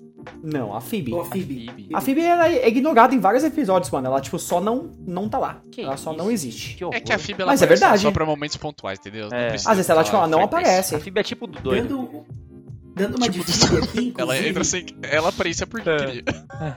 Não, 0.43 0.75
a 0.75 0.81
Phoebe. 0.81 1.19
A 1.19 1.25
Phoebe. 1.25 1.67
Phoebe. 1.67 1.89
A 1.95 2.01
Phoebe 2.01 2.21
ela 2.23 2.49
é 2.49 2.69
ignorada 2.69 3.15
em 3.15 3.19
vários 3.19 3.45
episódios, 3.45 3.91
mano. 3.91 4.07
Ela, 4.07 4.21
tipo, 4.21 4.39
só 4.39 4.61
não, 4.61 4.91
não 5.07 5.29
tá 5.29 5.39
lá. 5.39 5.61
Que 5.71 5.83
ela 5.83 5.97
só 5.97 6.11
isso? 6.13 6.19
não 6.23 6.31
existe. 6.31 6.77
Que. 6.77 6.85
É 6.85 7.01
que 7.01 7.13
a 7.13 7.19
Phoebe 7.19 7.43
ela 7.43 7.53
Mas 7.53 7.63
é 7.63 7.67
verdade. 7.67 8.03
só 8.03 8.11
pra 8.11 8.25
momentos 8.27 8.57
pontuais, 8.57 8.99
entendeu? 8.99 9.29
É. 9.33 9.55
Às 9.55 9.65
vezes 9.65 9.89
ela, 9.89 10.03
tipo, 10.05 10.17
ela 10.17 10.27
não 10.27 10.41
frequência. 10.41 10.59
aparece. 10.69 10.95
A 10.97 11.01
Phoebe 11.01 11.21
é 11.21 11.23
tipo 11.23 11.47
do 11.47 11.61
doido. 11.61 12.25
Dando 12.95 13.17
uma 13.17 13.29
Tipo, 13.29 13.45
aqui, 13.83 14.15
Ela 14.17 14.39
entra 14.39 14.65
sem. 14.65 14.87
Ela 15.03 15.29
aparece 15.31 15.65
porque 15.67 15.89
É. 15.89 15.97
queria. 16.07 16.23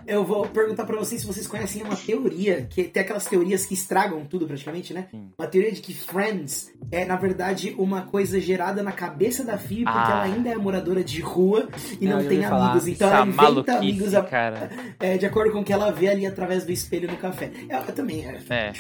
eu 0.08 0.24
vou 0.24 0.46
perguntar 0.48 0.86
pra 0.86 0.98
vocês 0.98 1.22
se 1.22 1.28
vocês 1.28 1.48
conhecem 1.48 1.84
uma 1.84 1.96
teoria, 1.96 2.68
que 2.70 2.84
tem 2.86 3.02
aquelas 3.04 3.26
teorias 3.26 3.66
que 3.66 3.74
estragam 3.74 4.24
tudo 4.26 4.48
praticamente, 4.48 4.94
né? 4.94 5.08
Sim. 5.12 5.30
Uma 5.38 5.48
teoria 5.48 5.72
de 5.72 5.82
que 5.82 5.94
Friends 5.94 6.72
é, 6.92 7.04
na 7.06 7.16
verdade, 7.16 7.76
uma 7.78 8.04
coisa 8.04 8.40
gerada 8.40 8.82
na 8.84 8.92
cabeça 8.92 9.44
da 9.44 9.58
Phoebe, 9.58 9.84
porque 9.86 9.98
Ah. 9.98 10.12
ela 10.12 10.24
ainda 10.24 10.50
é 10.50 10.56
moradora 10.56 11.04
de 11.04 11.20
rua 11.22 11.68
e 12.00 12.08
Não, 12.08 12.22
não, 12.22 12.28
tem 12.28 12.44
amigos. 12.46 12.88
Então 12.88 13.08
Essa 13.08 13.18
ela 13.18 13.26
inventa 13.28 13.78
amigos 13.78 14.14
a- 14.14 14.22
cara. 14.24 14.70
é, 15.00 15.18
de 15.18 15.26
acordo 15.26 15.52
com 15.52 15.60
o 15.60 15.64
que 15.64 15.74
ela 15.74 15.92
vê 15.92 16.08
ali 16.10 16.26
através 16.26 16.64
do 16.66 16.72
espelho 16.72 17.10
no 17.10 17.18
café. 17.18 17.52
Eu, 17.70 17.78
eu 17.80 17.94
também, 17.94 18.26
é. 18.26 18.40
É. 18.50 18.74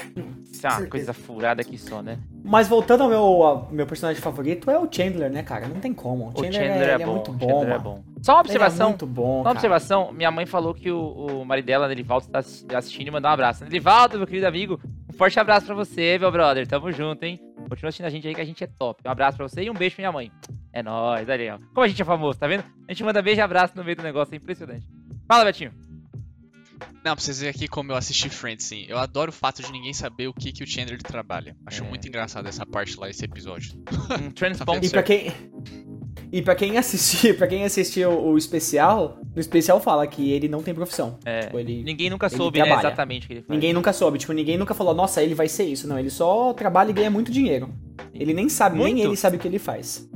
Isso 0.58 0.68
é 0.68 0.70
uma 0.72 0.86
coisa 0.88 1.14
furada 1.14 1.62
aqui 1.62 1.78
só, 1.78 2.02
né? 2.02 2.18
Mas 2.44 2.68
voltando 2.68 3.04
ao 3.04 3.10
meu, 3.10 3.22
ao 3.22 3.70
meu 3.72 3.86
personagem 3.86 4.22
favorito, 4.22 4.70
é 4.72 4.78
o 4.80 4.88
Chandler, 4.92 5.32
né, 5.32 5.44
cara? 5.44 5.68
Não 5.68 5.80
tem 5.80 5.94
como. 5.94 6.26
O 6.26 6.30
O 6.30 6.32
Chandler, 6.36 6.54
Chandler 6.54 6.90
é, 6.90 6.92
é 6.92 6.96
é 7.02 7.06
bom. 7.06 7.14
muito 7.14 7.32
bom, 7.34 7.48
Chandler 7.50 7.76
é 7.76 7.80
bom. 7.80 8.04
Só 8.22 8.34
uma 8.34 8.40
Ele 8.42 8.48
é 8.48 8.52
observação. 8.56 8.90
muito 8.90 9.06
bom, 9.08 9.24
Só 9.24 9.32
uma 9.38 9.44
cara. 9.44 9.56
observação, 9.56 10.12
minha 10.12 10.32
mãe 10.32 10.46
falou 10.46 10.74
que 10.74 10.90
o, 10.92 11.00
o 11.42 11.46
marido 11.46 11.66
dela, 11.66 11.88
Nelivaldo, 11.88 12.28
tá 12.28 12.40
assi- 12.40 12.66
assistindo 12.74 13.08
e 13.08 13.12
mandou 13.12 13.30
um 13.30 13.34
abraço. 13.34 13.64
Nelivaldo, 13.64 14.18
meu 14.18 14.28
querido 14.28 14.48
amigo, 14.48 14.80
um 15.10 15.14
forte 15.14 15.40
abraço 15.40 15.66
pra 15.66 15.76
você, 15.76 16.18
meu 16.20 16.32
brother. 16.32 16.68
Tamo 16.68 16.92
junto, 16.92 17.24
hein? 17.24 17.40
Continua 17.70 17.90
assistindo 17.90 18.06
a 18.06 18.10
gente 18.10 18.28
aí 18.28 18.36
que 18.36 18.42
a 18.42 18.46
gente 18.46 18.64
é 18.64 18.68
top. 18.68 19.02
Um 19.06 19.10
abraço 19.12 19.38
pra 19.38 19.48
você 19.48 19.64
e 19.64 19.70
um 19.70 19.74
beijo 19.74 19.96
pra 19.96 20.04
minha 20.04 20.12
mãe. 20.12 20.32
É 20.72 20.84
nóis, 20.84 21.28
aí, 21.30 21.50
ó. 21.50 21.58
Como 21.74 21.84
a 21.86 21.88
gente 21.88 22.02
é 22.02 22.06
famoso, 22.06 22.38
tá 22.40 22.48
vendo? 22.48 22.64
A 22.88 22.92
gente 22.92 23.04
manda 23.04 23.22
beijo 23.22 23.40
e 23.40 23.44
abraço 23.44 23.74
no 23.76 23.84
meio 23.84 23.96
do 23.98 24.04
negócio, 24.04 24.34
é 24.34 24.38
impressionante. 24.38 24.86
Fala, 25.28 25.44
Betinho. 25.46 25.72
Não, 27.04 27.14
pra 27.16 27.24
vocês 27.24 27.40
verem 27.40 27.52
aqui 27.56 27.68
como 27.68 27.92
eu 27.92 27.96
assisti 27.96 28.30
Friends, 28.30 28.66
sim. 28.66 28.86
Eu 28.88 28.98
adoro 28.98 29.30
o 29.30 29.34
fato 29.34 29.62
de 29.62 29.72
ninguém 29.72 29.94
saber 29.94 30.28
o 30.28 30.34
que, 30.34 30.52
que 30.52 30.64
o 30.64 30.68
Chandler 30.68 31.02
trabalha. 31.02 31.56
Acho 31.66 31.84
É. 31.84 31.88
muito 31.88 32.08
engraçado 32.08 32.48
essa 32.48 32.66
parte 32.66 33.00
lá, 33.00 33.10
esse 33.10 33.24
episódio. 33.24 33.74
Um. 34.12 34.80
E 34.82 34.90
pra 34.90 35.04
quem. 35.04 35.32
E 36.32 36.42
pra 36.42 36.56
quem 36.56 36.78
assistir, 36.78 37.36
para 37.38 37.48
quem 37.48 37.64
assistiu 37.64 38.10
o 38.10 38.38
especial, 38.38 39.20
no 39.36 39.40
especial 39.40 39.80
fala 39.80 40.06
que 40.08 40.32
ele 40.32 40.48
não 40.48 40.64
tem 40.64 40.74
profissão. 40.74 41.20
É, 41.24 41.42
Tipo, 41.42 41.60
ele- 41.60 41.84
ninguém 41.84 42.10
nunca 42.10 42.26
ele 42.28 42.36
soube, 42.36 42.60
né, 42.60 42.74
exatamente 42.74 43.26
o 43.26 43.28
que 43.28 43.34
ele 43.34 43.42
faz. 43.42 43.50
Ninguém 43.50 43.74
nunca 43.74 43.94
soube, 43.94 44.18
tipo, 44.18 44.34
ninguém 44.34 44.58
nunca 44.58 44.74
falou, 44.74 44.94
nossa, 44.96 45.22
ele 45.22 45.36
vai 45.36 45.48
ser 45.48 45.66
isso. 45.66 45.88
Não, 45.88 46.00
ele 46.00 46.10
só 46.10 46.52
trabalha 46.54 46.90
e 46.90 46.94
ganha 46.94 47.12
muito 47.12 47.32
dinheiro. 47.32 47.70
Ele 48.14 48.34
nem 48.34 48.50
sabe, 48.50 48.78
nem 48.78 48.94
Muito? 48.96 49.08
ele 49.10 49.16
sabe 49.18 49.38
o 49.38 49.40
que 49.40 49.48
ele 49.48 49.60
faz. 49.60 50.10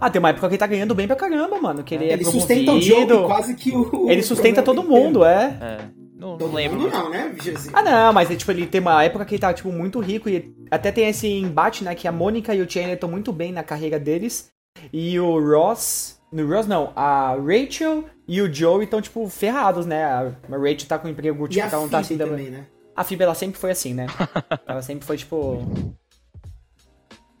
Ah, 0.00 0.08
tem 0.08 0.20
uma 0.20 0.28
época 0.30 0.46
que 0.48 0.54
ele 0.54 0.58
tá 0.58 0.66
ganhando 0.66 0.94
bem 0.94 1.06
pra 1.08 1.16
caramba, 1.16 1.60
mano. 1.60 1.82
Que 1.82 1.94
ele 1.96 2.04
é, 2.04 2.12
Ele 2.12 2.24
sustenta 2.24 2.72
o 2.72 2.80
jogo 2.80 3.26
quase 3.26 3.54
que 3.56 3.72
o. 3.74 4.08
Ele 4.08 4.22
sustenta 4.22 4.62
todo 4.62 4.84
mundo, 4.84 5.24
é. 5.24 5.58
É, 5.60 5.78
não, 6.18 6.36
não 6.36 6.52
lembro. 6.52 6.90
não, 6.90 7.10
né, 7.10 7.34
Jesus? 7.40 7.70
Ah, 7.72 7.82
não, 7.82 8.12
mas 8.12 8.28
tipo, 8.28 8.50
ele 8.50 8.66
tem 8.66 8.80
uma 8.80 9.02
época 9.04 9.24
que 9.24 9.36
ele 9.36 9.40
tá, 9.40 9.54
tipo, 9.54 9.70
muito 9.70 10.00
rico 10.00 10.28
e 10.28 10.52
até 10.70 10.90
tem 10.90 11.08
esse 11.08 11.28
embate, 11.28 11.84
né, 11.84 11.94
que 11.94 12.08
a 12.08 12.12
Mônica 12.12 12.54
e 12.54 12.60
o 12.60 12.68
Chandler 12.68 12.94
estão 12.94 13.08
muito 13.08 13.32
bem 13.32 13.52
na 13.52 13.62
carreira 13.62 13.98
deles 13.98 14.50
e 14.92 15.18
o 15.18 15.38
Ross... 15.38 16.18
No 16.30 16.46
Ross 16.46 16.66
não, 16.66 16.92
a 16.94 17.34
Rachel 17.36 18.04
e 18.26 18.42
o 18.42 18.52
Joey 18.52 18.84
estão, 18.84 19.00
tipo, 19.00 19.26
ferrados, 19.30 19.86
né? 19.86 20.04
A 20.04 20.30
Rachel 20.50 20.86
tá 20.86 20.98
com 20.98 21.08
um 21.08 21.10
emprego, 21.10 21.46
E 21.46 21.48
tipo, 21.48 21.64
a 21.64 21.68
que 21.68 21.74
ela 21.74 21.82
não 21.82 21.88
tá 21.88 22.00
assim... 22.00 22.18
também, 22.18 22.50
né? 22.50 22.66
A 22.94 23.02
Phoebe, 23.04 23.22
ela 23.22 23.34
sempre 23.34 23.58
foi 23.58 23.70
assim, 23.70 23.94
né? 23.94 24.06
ela 24.66 24.82
sempre 24.82 25.06
foi, 25.06 25.16
tipo... 25.16 25.62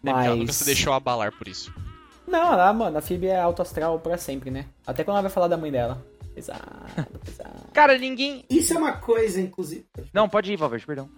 Ela 0.04 0.36
nunca 0.36 0.52
se 0.52 0.60
Mas... 0.60 0.66
deixou 0.66 0.92
abalar 0.92 1.32
por 1.36 1.48
isso. 1.48 1.74
Não, 2.26 2.52
ela, 2.52 2.72
mano, 2.72 2.96
a 2.96 3.02
Phoebe 3.02 3.26
é 3.26 3.38
alto 3.38 3.60
astral 3.60 3.98
pra 3.98 4.16
sempre, 4.16 4.50
né? 4.50 4.66
Até 4.86 5.02
quando 5.02 5.16
ela 5.16 5.22
vai 5.22 5.30
falar 5.30 5.48
da 5.48 5.56
mãe 5.56 5.72
dela. 5.72 6.00
Pesado, 6.38 7.18
pesado. 7.24 7.72
Cara, 7.72 7.98
ninguém. 7.98 8.44
Isso 8.48 8.72
é 8.74 8.78
uma 8.78 8.92
coisa, 8.92 9.40
inclusive. 9.40 9.84
Não, 10.14 10.28
pode 10.28 10.52
ir, 10.52 10.56
Valverde, 10.56 10.86
perdão. 10.86 11.08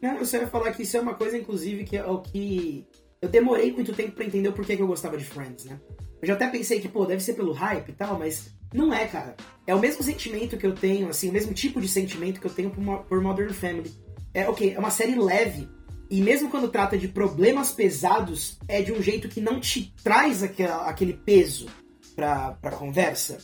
Não, 0.00 0.16
eu 0.16 0.24
só 0.26 0.36
ia 0.38 0.46
falar 0.46 0.72
que 0.72 0.82
isso 0.82 0.96
é 0.96 1.00
uma 1.00 1.14
coisa, 1.14 1.36
inclusive, 1.36 1.84
que 1.84 1.96
é 1.96 2.04
o 2.04 2.18
que. 2.20 2.86
Eu 3.20 3.28
demorei 3.28 3.72
muito 3.72 3.92
tempo 3.92 4.12
pra 4.12 4.24
entender 4.24 4.48
o 4.48 4.52
porquê 4.52 4.76
que 4.76 4.82
eu 4.82 4.86
gostava 4.86 5.16
de 5.16 5.24
Friends, 5.24 5.64
né? 5.64 5.80
Eu 6.20 6.28
já 6.28 6.34
até 6.34 6.48
pensei 6.48 6.80
que, 6.80 6.88
pô, 6.88 7.04
deve 7.06 7.22
ser 7.22 7.34
pelo 7.34 7.52
hype 7.52 7.88
e 7.90 7.92
tal, 7.92 8.18
mas 8.18 8.48
não 8.72 8.92
é, 8.92 9.06
cara. 9.06 9.34
É 9.66 9.74
o 9.74 9.78
mesmo 9.78 10.02
sentimento 10.02 10.56
que 10.56 10.66
eu 10.66 10.74
tenho, 10.74 11.08
assim, 11.08 11.28
o 11.28 11.32
mesmo 11.32 11.52
tipo 11.54 11.80
de 11.80 11.88
sentimento 11.88 12.40
que 12.40 12.46
eu 12.46 12.52
tenho 12.52 12.70
por, 12.70 13.04
por 13.04 13.20
Modern 13.22 13.52
Family. 13.52 13.92
É, 14.32 14.48
ok, 14.48 14.74
é 14.74 14.78
uma 14.78 14.90
série 14.90 15.14
leve. 15.18 15.68
E 16.10 16.20
mesmo 16.20 16.50
quando 16.50 16.68
trata 16.68 16.98
de 16.98 17.08
problemas 17.08 17.72
pesados, 17.72 18.58
é 18.68 18.82
de 18.82 18.92
um 18.92 19.00
jeito 19.02 19.28
que 19.28 19.40
não 19.40 19.58
te 19.60 19.94
traz 20.02 20.42
aquela- 20.42 20.86
aquele 20.88 21.14
peso 21.14 21.66
pra, 22.14 22.52
pra 22.52 22.70
conversa. 22.72 23.38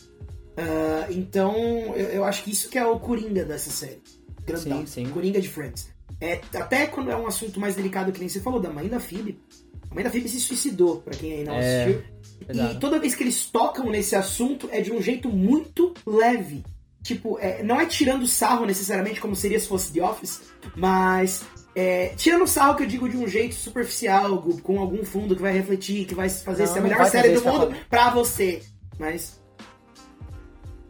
Ah, 0.57 1.07
então, 1.09 1.55
eu, 1.95 2.07
eu 2.09 2.23
acho 2.23 2.43
que 2.43 2.51
isso 2.51 2.69
que 2.69 2.77
é 2.77 2.85
o 2.85 2.99
Coringa 2.99 3.43
dessa 3.45 3.69
série. 3.69 4.01
Grandão. 4.45 4.79
Sim, 4.85 5.05
sim. 5.05 5.09
Coringa 5.11 5.39
de 5.41 5.47
Friends. 5.47 5.89
É, 6.19 6.39
até 6.55 6.85
quando 6.87 7.09
é 7.11 7.15
um 7.15 7.25
assunto 7.27 7.59
mais 7.59 7.75
delicado, 7.75 8.11
que 8.11 8.19
nem 8.19 8.29
você 8.29 8.39
falou, 8.39 8.59
da 8.59 8.69
mãe 8.69 8.87
da 8.87 8.99
Phoebe. 8.99 9.39
A 9.89 9.95
mãe 9.95 10.03
da 10.03 10.09
Phoebe 10.09 10.29
se 10.29 10.39
suicidou, 10.39 11.01
pra 11.01 11.13
quem 11.13 11.33
aí 11.33 11.43
não 11.43 11.53
É, 11.55 11.83
assistiu. 11.83 12.03
pesado. 12.45 12.73
E 12.73 12.79
toda 12.79 12.99
vez 12.99 13.15
que 13.15 13.23
eles 13.23 13.45
tocam 13.45 13.89
nesse 13.89 14.15
assunto, 14.15 14.69
é 14.71 14.81
de 14.81 14.91
um 14.91 15.01
jeito 15.01 15.29
muito 15.29 15.93
leve. 16.05 16.63
Tipo, 17.03 17.39
é, 17.39 17.63
não 17.63 17.81
é 17.81 17.85
tirando 17.87 18.27
sarro 18.27 18.65
necessariamente, 18.65 19.19
como 19.19 19.35
seria 19.35 19.59
se 19.59 19.67
fosse 19.67 19.91
The 19.91 20.03
Office, 20.03 20.41
mas 20.75 21.41
é, 21.75 22.09
tirando 22.15 22.45
sarro 22.45 22.75
que 22.75 22.83
eu 22.83 22.87
digo 22.87 23.09
de 23.09 23.17
um 23.17 23.27
jeito 23.27 23.55
superficial, 23.55 24.39
com 24.61 24.79
algum 24.79 25.03
fundo 25.03 25.35
que 25.35 25.41
vai 25.41 25.51
refletir, 25.51 26.05
que 26.05 26.13
vai 26.13 26.29
fazer 26.29 26.67
Não, 26.67 26.73
ser 26.73 26.79
a 26.79 26.81
melhor 26.83 27.05
série 27.09 27.33
do 27.33 27.43
mundo 27.43 27.73
pra 27.89 28.11
você. 28.11 28.61
Mas 28.99 29.40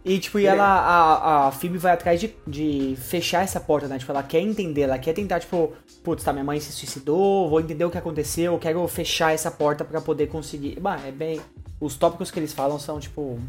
E, 0.04 0.20
tipo, 0.20 0.40
e 0.40 0.48
ela, 0.48 0.66
a, 0.66 1.48
a 1.48 1.52
Phoebe 1.52 1.78
vai 1.78 1.94
atrás 1.94 2.20
de, 2.20 2.34
de 2.48 2.96
fechar 2.98 3.44
essa 3.44 3.60
porta, 3.60 3.88
né? 3.88 4.00
Tipo, 4.00 4.12
ela 4.12 4.24
quer 4.24 4.40
entender, 4.40 4.82
ela 4.82 4.98
quer 4.98 5.14
tentar, 5.14 5.40
tipo, 5.40 5.74
putz, 6.04 6.24
tá, 6.24 6.34
minha 6.34 6.44
mãe 6.44 6.60
se 6.60 6.72
suicidou, 6.72 7.48
vou 7.50 7.60
entender 7.60 7.86
o 7.86 7.92
que 7.92 7.98
aconteceu, 8.00 8.58
quero 8.58 8.88
fechar 8.88 9.32
essa 9.32 9.52
porta 9.52 9.86
pra 9.86 10.02
poder 10.02 10.28
conseguir. 10.28 10.80
Bah, 10.80 11.00
é 11.06 11.12
bem. 11.12 11.40
Os 11.80 11.98
tópicos 11.98 12.32
que 12.32 12.40
eles 12.40 12.52
falam 12.52 12.80
são, 12.80 13.00
tipo, 13.00 13.40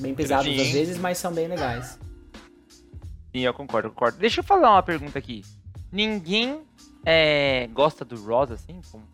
bem 0.00 0.14
pesados 0.14 0.58
às 0.58 0.70
vezes, 0.70 0.96
mas 0.96 1.18
são 1.18 1.32
bem 1.32 1.46
legais. 1.46 1.98
Sim, 3.34 3.40
eu 3.40 3.52
concordo, 3.52 3.88
eu 3.88 3.92
concordo. 3.92 4.18
Deixa 4.18 4.40
eu 4.40 4.44
fazer 4.44 4.64
uma 4.64 4.82
pergunta 4.82 5.18
aqui. 5.18 5.42
Ninguém 5.90 6.62
é, 7.04 7.66
gosta 7.68 8.04
do 8.04 8.16
Ross, 8.16 8.50
assim, 8.50 8.80
como 8.90 9.04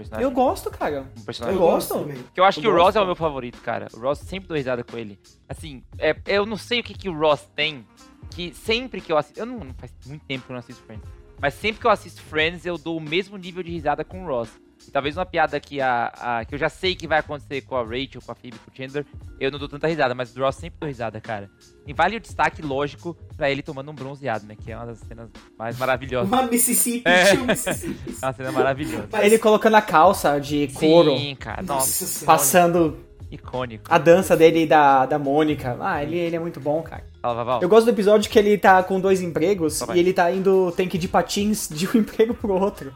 personagem. 0.00 0.24
Eu 0.24 0.30
gosto, 0.30 0.70
cara. 0.70 1.06
Um 1.16 1.22
personagem. 1.22 1.60
Eu 1.60 1.66
gosto. 1.66 1.94
também. 1.94 2.22
Porque 2.22 2.40
eu 2.40 2.44
acho 2.44 2.58
Eu 2.58 2.62
que 2.62 2.68
o 2.68 2.72
gosto, 2.72 2.84
Ross 2.84 2.96
é 2.96 3.00
o 3.00 3.06
meu 3.06 3.16
favorito, 3.16 3.60
cara. 3.60 3.88
O 3.94 4.00
Ross 4.00 4.18
sempre 4.18 4.48
dou 4.48 4.56
risada 4.56 4.82
com 4.84 4.96
ele. 4.98 5.18
Assim, 5.48 5.82
é, 5.98 6.16
eu 6.26 6.44
não 6.46 6.56
sei 6.56 6.80
o 6.80 6.82
que, 6.82 6.94
que 6.94 7.08
o 7.08 7.18
Ross 7.18 7.48
tem, 7.54 7.86
que 8.30 8.54
sempre 8.54 9.00
que 9.00 9.12
eu 9.12 9.18
assisto. 9.18 9.38
Eu 9.38 9.46
não, 9.46 9.58
não 9.58 9.74
faz 9.74 9.92
muito 10.06 10.24
tempo 10.24 10.44
que 10.46 10.52
eu 10.52 10.54
não 10.54 10.60
assisto 10.60 10.82
Friends. 10.84 11.08
Mas 11.40 11.54
sempre 11.54 11.80
que 11.80 11.86
eu 11.86 11.90
assisto 11.90 12.20
Friends, 12.22 12.66
eu 12.66 12.76
dou 12.76 12.96
o 12.96 13.00
mesmo 13.00 13.36
nível 13.36 13.62
de 13.62 13.70
risada 13.70 14.04
com 14.04 14.24
o 14.24 14.26
Ross. 14.26 14.50
Talvez 14.92 15.16
uma 15.16 15.24
piada 15.24 15.58
que, 15.60 15.80
a, 15.80 16.12
a- 16.20 16.44
que 16.44 16.54
eu 16.54 16.58
já 16.58 16.68
sei 16.68 16.94
que 16.94 17.06
vai 17.06 17.18
acontecer 17.20 17.60
com 17.62 17.76
a 17.76 17.82
Rachel, 17.82 18.20
com 18.24 18.32
a 18.32 18.34
Phoebe, 18.34 18.58
com 18.58 18.70
o 18.70 18.74
Chandler, 18.76 19.06
eu 19.38 19.50
não 19.50 19.58
dou 19.58 19.68
tanta 19.68 19.86
risada, 19.86 20.14
mas 20.14 20.34
o 20.36 20.40
Ross 20.40 20.56
sempre 20.56 20.78
dou 20.80 20.88
risada, 20.88 21.20
cara. 21.20 21.48
E 21.86 21.92
vale 21.92 22.16
o 22.16 22.20
destaque, 22.20 22.60
lógico, 22.62 23.16
pra 23.36 23.50
ele 23.50 23.62
tomando 23.62 23.90
um 23.90 23.94
bronzeado, 23.94 24.46
né? 24.46 24.56
Que 24.58 24.72
é 24.72 24.76
uma 24.76 24.86
das 24.86 24.98
cenas 25.00 25.28
mais 25.58 25.78
maravilhosas. 25.78 26.28
Uma 26.30 26.42
Mississippi, 26.42 27.08
É. 27.08 27.24
tio 27.34 27.44
Mississippi. 27.46 28.14
É 28.22 28.26
uma 28.26 28.32
cena 28.32 28.52
maravilhosa. 28.52 29.08
Mas- 29.12 29.24
Ele 29.24 29.38
colocando 29.38 29.76
a 29.76 29.82
calça 29.82 30.38
de 30.40 30.68
couro, 30.74 31.16
Sim, 31.16 31.34
cara. 31.36 31.62
Nossa, 31.62 32.04
Nossa 32.04 32.24
passando 32.26 32.98
icônico. 33.30 33.84
a 33.88 33.98
dança 33.98 34.36
dele 34.36 34.62
e 34.62 34.66
da, 34.66 35.06
da 35.06 35.18
Mônica. 35.18 35.76
Ah, 35.80 36.02
ele, 36.02 36.16
ele 36.18 36.36
é 36.36 36.38
muito 36.38 36.60
bom, 36.60 36.82
cara. 36.82 37.04
Fala, 37.22 37.34
Vaval. 37.34 37.60
Eu 37.60 37.68
gosto 37.68 37.84
do 37.84 37.90
episódio 37.90 38.30
que 38.30 38.38
ele 38.38 38.56
tá 38.56 38.82
com 38.82 38.98
dois 38.98 39.20
empregos 39.20 39.82
bem. 39.82 39.96
e 39.96 40.00
ele 40.00 40.12
tá 40.14 40.32
indo, 40.32 40.72
tem 40.72 40.88
que 40.88 40.96
ir 40.96 41.00
de 41.00 41.06
patins 41.06 41.68
de 41.68 41.86
um 41.86 41.90
emprego 42.00 42.32
pro 42.32 42.54
outro. 42.54 42.94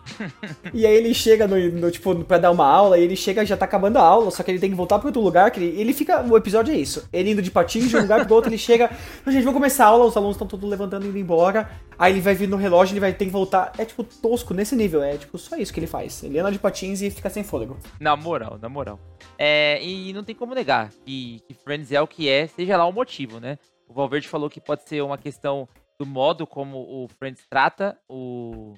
e 0.73 0.87
aí 0.87 0.95
ele 0.97 1.13
chega 1.13 1.47
no, 1.47 1.57
no, 1.73 1.91
tipo, 1.91 2.15
pra 2.25 2.39
dar 2.39 2.51
uma 2.51 2.67
aula 2.67 2.97
e 2.97 3.03
ele 3.03 3.17
chega 3.17 3.43
e 3.43 3.47
já 3.47 3.55
tá 3.55 3.67
acabando 3.67 3.99
a 3.99 4.03
aula, 4.03 4.31
só 4.31 4.43
que 4.43 4.51
ele 4.51 4.59
tem 4.59 4.71
que 4.71 4.77
voltar 4.77 4.99
pra 4.99 5.09
outro 5.09 5.21
lugar, 5.21 5.51
que 5.51 5.61
ele, 5.61 5.79
ele 5.79 5.93
fica, 5.93 6.23
o 6.23 6.39
episódio 6.39 6.73
é 6.73 6.77
isso, 6.79 7.07
ele 7.13 7.33
indo 7.33 7.43
de 7.43 7.51
patins 7.51 7.91
de 7.91 7.97
um 7.99 8.01
lugar 8.01 8.25
pro 8.25 8.35
outro, 8.35 8.49
ele 8.49 8.57
chega, 8.57 8.91
"Não, 9.27 9.33
gente, 9.33 9.43
vamos 9.45 9.59
começar 9.59 9.85
a 9.85 9.89
aula, 9.89 10.07
os 10.07 10.17
alunos 10.17 10.37
estão 10.37 10.47
todos 10.47 10.69
levantando 10.71 11.05
e 11.05 11.09
indo 11.11 11.19
embora, 11.19 11.71
aí 11.99 12.15
ele 12.15 12.23
vai 12.23 12.35
vir 12.35 12.49
no 12.49 12.57
relógio, 12.57 12.95
ele 12.95 13.01
vai 13.01 13.13
ter 13.13 13.27
que 13.27 13.31
voltar, 13.31 13.73
é 13.77 13.85
tipo 13.85 14.03
tosco 14.03 14.55
nesse 14.55 14.75
nível, 14.75 15.03
é 15.03 15.19
tipo 15.19 15.37
só 15.37 15.55
isso 15.57 15.73
que 15.73 15.81
ele 15.81 15.87
faz, 15.87 16.23
ele 16.25 16.39
anda 16.39 16.51
de 16.51 16.59
patins 16.59 17.03
e 17.03 17.11
fica 17.11 17.29
sem 17.29 17.45
fôlego. 17.45 17.77
Na 18.01 18.17
moral, 18.17 18.59
na 18.61 18.71
moral. 18.71 18.99
É, 19.39 19.79
e 19.83 20.15
não 20.15 20.25
tem 20.25 20.35
como 20.35 20.55
negar 20.55 20.91
que, 21.05 21.43
que 21.47 21.53
Friends 21.53 21.93
é 21.93 22.01
o 22.01 22.07
que 22.07 22.27
é, 22.27 22.47
seja 22.47 22.79
lá 22.79 22.87
o 22.87 22.93
motivo, 22.93 23.39
né? 23.39 23.59
O 23.94 23.96
Valverde 23.96 24.26
falou 24.26 24.50
que 24.50 24.61
pode 24.61 24.83
ser 24.88 25.00
uma 25.04 25.16
questão 25.16 25.68
do 26.00 26.04
modo 26.04 26.48
como 26.48 26.78
o 27.04 27.07
Friends 27.07 27.46
trata 27.48 27.96
o- 28.09 28.74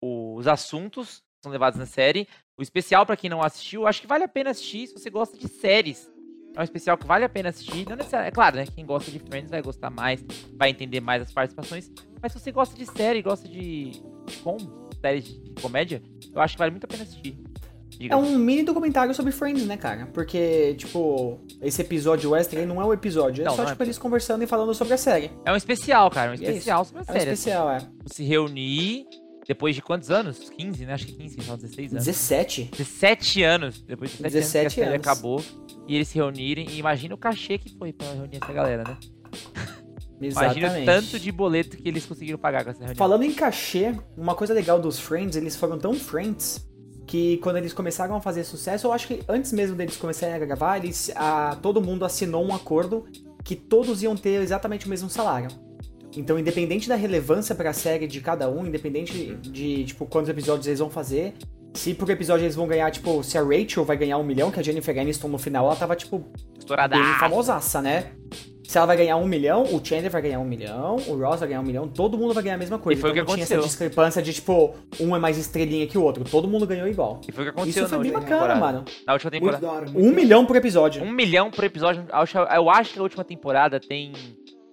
os 0.00 0.46
assuntos 0.46 1.18
que 1.18 1.42
são 1.42 1.50
levados 1.50 1.76
na 1.76 1.84
série. 1.84 2.28
O 2.56 2.62
especial, 2.62 3.04
pra 3.04 3.16
quem 3.16 3.28
não 3.28 3.42
assistiu, 3.42 3.88
acho 3.88 4.00
que 4.00 4.06
vale 4.06 4.22
a 4.22 4.28
pena 4.28 4.50
assistir 4.50 4.86
se 4.86 4.92
você 4.94 5.10
gosta 5.10 5.36
de 5.36 5.48
séries. 5.48 6.08
É 6.54 6.60
um 6.60 6.62
especial 6.62 6.96
que 6.96 7.04
vale 7.04 7.24
a 7.24 7.28
pena 7.28 7.48
assistir. 7.48 7.84
Não 7.88 7.96
é 8.20 8.30
claro, 8.30 8.54
né? 8.54 8.64
Quem 8.72 8.86
gosta 8.86 9.10
de 9.10 9.18
Friends 9.18 9.50
vai 9.50 9.60
gostar 9.62 9.90
mais, 9.90 10.24
vai 10.56 10.70
entender 10.70 11.00
mais 11.00 11.22
as 11.22 11.32
participações. 11.32 11.90
Mas 12.22 12.30
se 12.30 12.38
você 12.38 12.52
gosta 12.52 12.76
de 12.76 12.86
série, 12.86 13.20
gosta 13.20 13.48
de, 13.48 13.90
de 13.90 14.36
como, 14.44 14.88
séries 15.00 15.24
de 15.24 15.60
comédia, 15.60 16.00
eu 16.32 16.40
acho 16.40 16.54
que 16.54 16.58
vale 16.60 16.70
muito 16.70 16.84
a 16.84 16.88
pena 16.88 17.02
assistir. 17.02 17.36
Diga. 18.02 18.14
É 18.14 18.16
um 18.16 18.36
mini 18.36 18.64
documentário 18.64 19.14
sobre 19.14 19.30
Friends, 19.30 19.64
né, 19.64 19.76
cara? 19.76 20.06
Porque, 20.06 20.74
tipo, 20.74 21.38
esse 21.60 21.82
episódio 21.82 22.34
aí 22.34 22.66
não 22.66 22.82
é 22.82 22.84
um 22.84 22.92
episódio, 22.92 23.42
é 23.42 23.44
Não, 23.44 23.52
só, 23.54 23.62
não 23.62 23.68
é 23.68 23.72
tipo, 23.72 23.84
eles 23.84 23.96
conversando 23.96 24.42
e 24.42 24.46
falando 24.46 24.74
sobre 24.74 24.94
a 24.94 24.96
série. 24.96 25.30
É 25.44 25.52
um 25.52 25.56
especial, 25.56 26.10
cara. 26.10 26.32
Um 26.32 26.34
é 26.34 26.34
especial 26.34 26.84
sobre 26.84 26.98
a 26.98 27.02
É 27.02 27.04
um 27.04 27.06
série. 27.16 27.30
especial, 27.30 27.70
é. 27.70 27.76
assim. 27.76 27.86
Se 28.06 28.24
reunir 28.24 29.06
depois 29.46 29.76
de 29.76 29.82
quantos 29.82 30.10
anos? 30.10 30.50
15, 30.50 30.84
né? 30.84 30.94
Acho 30.94 31.06
que 31.06 31.12
15, 31.12 31.42
só 31.42 31.54
16 31.54 31.92
anos. 31.92 32.04
17? 32.04 32.70
17 32.76 33.42
anos. 33.44 33.82
Depois 33.82 34.10
de 34.10 34.16
17, 34.16 34.34
17 34.34 34.58
anos 34.58 34.74
que 34.74 34.80
a 34.80 34.84
série 34.84 34.96
anos. 34.96 35.06
acabou. 35.06 35.44
E 35.86 35.94
eles 35.94 36.08
se 36.08 36.16
reunirem. 36.16 36.66
E 36.70 36.78
imagina 36.78 37.14
o 37.14 37.18
cachê 37.18 37.56
que 37.56 37.72
foi 37.78 37.92
pra 37.92 38.08
reunir 38.14 38.40
essa 38.42 38.52
galera, 38.52 38.82
né? 38.82 38.96
Imagina 40.20 40.80
o 40.80 40.84
tanto 40.84 41.20
de 41.20 41.30
boleto 41.30 41.76
que 41.76 41.88
eles 41.88 42.04
conseguiram 42.04 42.38
pagar 42.38 42.64
com 42.64 42.70
essa 42.70 42.80
reunião. 42.80 42.96
Falando 42.96 43.22
em 43.22 43.32
cachê, 43.32 43.94
uma 44.16 44.34
coisa 44.34 44.52
legal 44.54 44.80
dos 44.80 44.98
Friends, 44.98 45.36
eles 45.36 45.56
foram 45.56 45.78
tão 45.78 45.94
Friends 45.94 46.64
que 47.12 47.36
quando 47.42 47.58
eles 47.58 47.74
começaram 47.74 48.16
a 48.16 48.22
fazer 48.22 48.42
sucesso, 48.42 48.86
eu 48.86 48.92
acho 48.92 49.06
que 49.06 49.22
antes 49.28 49.52
mesmo 49.52 49.76
deles 49.76 49.98
começarem 49.98 50.34
a 50.34 50.38
gravar, 50.38 50.78
eles, 50.78 51.12
a, 51.14 51.58
todo 51.60 51.78
mundo 51.78 52.06
assinou 52.06 52.42
um 52.42 52.54
acordo 52.54 53.04
que 53.44 53.54
todos 53.54 54.02
iam 54.02 54.16
ter 54.16 54.40
exatamente 54.40 54.86
o 54.86 54.88
mesmo 54.88 55.10
salário. 55.10 55.50
Então, 56.16 56.38
independente 56.38 56.88
da 56.88 56.94
relevância 56.94 57.54
pra 57.54 57.70
série 57.74 58.06
de 58.06 58.18
cada 58.22 58.48
um, 58.48 58.66
independente 58.66 59.34
de, 59.42 59.84
tipo, 59.84 60.06
quantos 60.06 60.30
episódios 60.30 60.66
eles 60.66 60.78
vão 60.78 60.88
fazer, 60.88 61.34
se 61.74 61.92
por 61.92 62.08
episódio 62.08 62.44
eles 62.46 62.56
vão 62.56 62.66
ganhar, 62.66 62.90
tipo, 62.90 63.22
se 63.22 63.36
a 63.36 63.42
Rachel 63.42 63.84
vai 63.84 63.98
ganhar 63.98 64.16
um 64.16 64.24
milhão, 64.24 64.50
que 64.50 64.58
a 64.58 64.62
Jennifer 64.62 64.98
Aniston 64.98 65.28
no 65.28 65.36
final, 65.36 65.66
ela 65.66 65.76
tava, 65.76 65.94
tipo, 65.94 66.24
Estourada. 66.58 66.96
bem 66.96 67.04
famosaça, 67.20 67.82
né? 67.82 68.12
Se 68.64 68.78
ela 68.78 68.86
vai 68.86 68.96
ganhar 68.96 69.16
um 69.16 69.26
milhão, 69.26 69.64
o 69.64 69.84
Chandler 69.84 70.10
vai 70.10 70.22
ganhar 70.22 70.38
um 70.38 70.44
milhão, 70.44 70.96
o 71.08 71.16
Ross 71.20 71.40
vai 71.40 71.48
ganhar 71.48 71.60
um 71.60 71.64
milhão, 71.64 71.86
todo 71.88 72.16
mundo 72.16 72.32
vai 72.32 72.42
ganhar 72.42 72.54
a 72.54 72.58
mesma 72.58 72.78
coisa. 72.78 72.98
E 72.98 73.00
foi 73.00 73.10
o 73.10 73.12
então 73.12 73.24
que 73.24 73.30
não 73.30 73.34
tinha 73.34 73.44
aconteceu. 73.44 73.58
essa 73.58 73.68
discrepância 73.68 74.22
de, 74.22 74.32
tipo, 74.32 74.74
um 75.00 75.14
é 75.14 75.18
mais 75.18 75.36
estrelinha 75.36 75.86
que 75.86 75.98
o 75.98 76.02
outro. 76.02 76.24
Todo 76.24 76.46
mundo 76.48 76.66
ganhou 76.66 76.86
igual. 76.88 77.20
E 77.28 77.32
foi 77.32 77.42
o 77.42 77.46
que 77.46 77.50
aconteceu 77.50 77.82
Isso 77.84 77.88
foi 77.94 77.98
na 77.98 78.02
bem 78.04 78.12
última 78.12 78.36
bacana, 78.36 78.54
temporada. 78.54 78.60
mano. 78.78 78.84
Na 79.06 79.12
última 79.12 79.30
Muito 79.30 79.40
temporada. 79.42 79.66
da 79.66 79.72
hora. 79.72 79.90
muito 79.90 80.08
Um 80.08 80.14
milhão 80.14 80.46
por 80.46 80.56
episódio. 80.56 81.02
Um 81.02 81.10
milhão 81.10 81.50
por 81.50 81.64
episódio. 81.64 82.04
acho- 82.10 82.38
Eu 82.38 82.70
acho 82.70 82.92
que 82.94 82.98
a 82.98 83.02
última 83.02 83.24
temporada 83.24 83.78
tem 83.80 84.12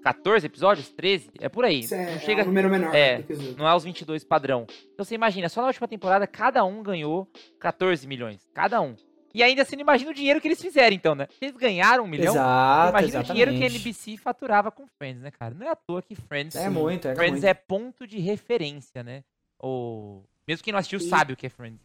14 0.04 0.46
episódios? 0.46 0.90
13? 0.90 1.30
É 1.40 1.50
por 1.50 1.66
aí. 1.66 1.80
Isso 1.82 1.94
é, 1.96 2.12
Não 2.14 2.20
chega. 2.20 2.42
é 2.42 2.44
um 2.44 2.48
número 2.48 2.70
menor. 2.70 2.96
É. 2.96 3.16
episódio. 3.20 3.56
Não 3.58 3.68
é 3.68 3.76
os 3.76 3.84
22 3.84 4.24
padrão. 4.24 4.66
Então 4.94 5.04
você 5.04 5.16
imagina, 5.16 5.50
só 5.50 5.62
na 5.62 5.68
última 5.68 5.88
temporada 5.88 6.26
cada 6.26 6.64
um 6.64 6.82
ganhou 6.82 7.28
14 7.60 8.08
milhões. 8.08 8.40
Cada 8.54 8.80
um. 8.82 8.96
E 9.34 9.44
ainda 9.44 9.64
você 9.64 9.76
não 9.76 9.82
imagina 9.82 10.12
o 10.12 10.14
dinheiro 10.14 10.42
que 10.42 10.48
eles 10.48 10.62
fizeram, 10.62 10.96
então, 10.96 11.14
né? 11.16 11.28
Eles 11.42 11.56
ganharam 11.56 12.04
um 12.04 12.08
milhão, 12.08 12.34
Exato, 12.34 12.90
imagina 12.90 13.20
o 13.20 13.24
dinheiro 13.24 13.52
que 13.52 13.58
a 13.58 13.66
exatamente. 13.68 13.88
NBC 13.90 14.18
faturava 14.18 14.72
com 14.72 14.88
Friends, 14.88 15.22
né, 15.22 15.30
cara? 15.32 15.54
Não 15.54 15.68
é 15.68 15.70
à 15.70 15.76
toa 15.76 16.02
que 16.02 16.16
Friends, 16.16 16.56
É 16.56 16.70
muito, 16.70 17.08
é 17.08 17.16
Friends 17.16 17.34
muito. 17.42 17.46
é 17.46 17.54
ponto 17.54 18.08
de 18.08 18.20
referência, 18.20 19.04
né? 19.04 19.24
Ou... 19.60 20.24
Mesmo 20.48 20.64
quem 20.64 20.72
não 20.72 20.80
assistiu 20.80 21.00
E- 21.00 21.10
sabe 21.10 21.34
o 21.34 21.38
que 21.38 21.46
é 21.46 21.50
Friends. 21.50 21.80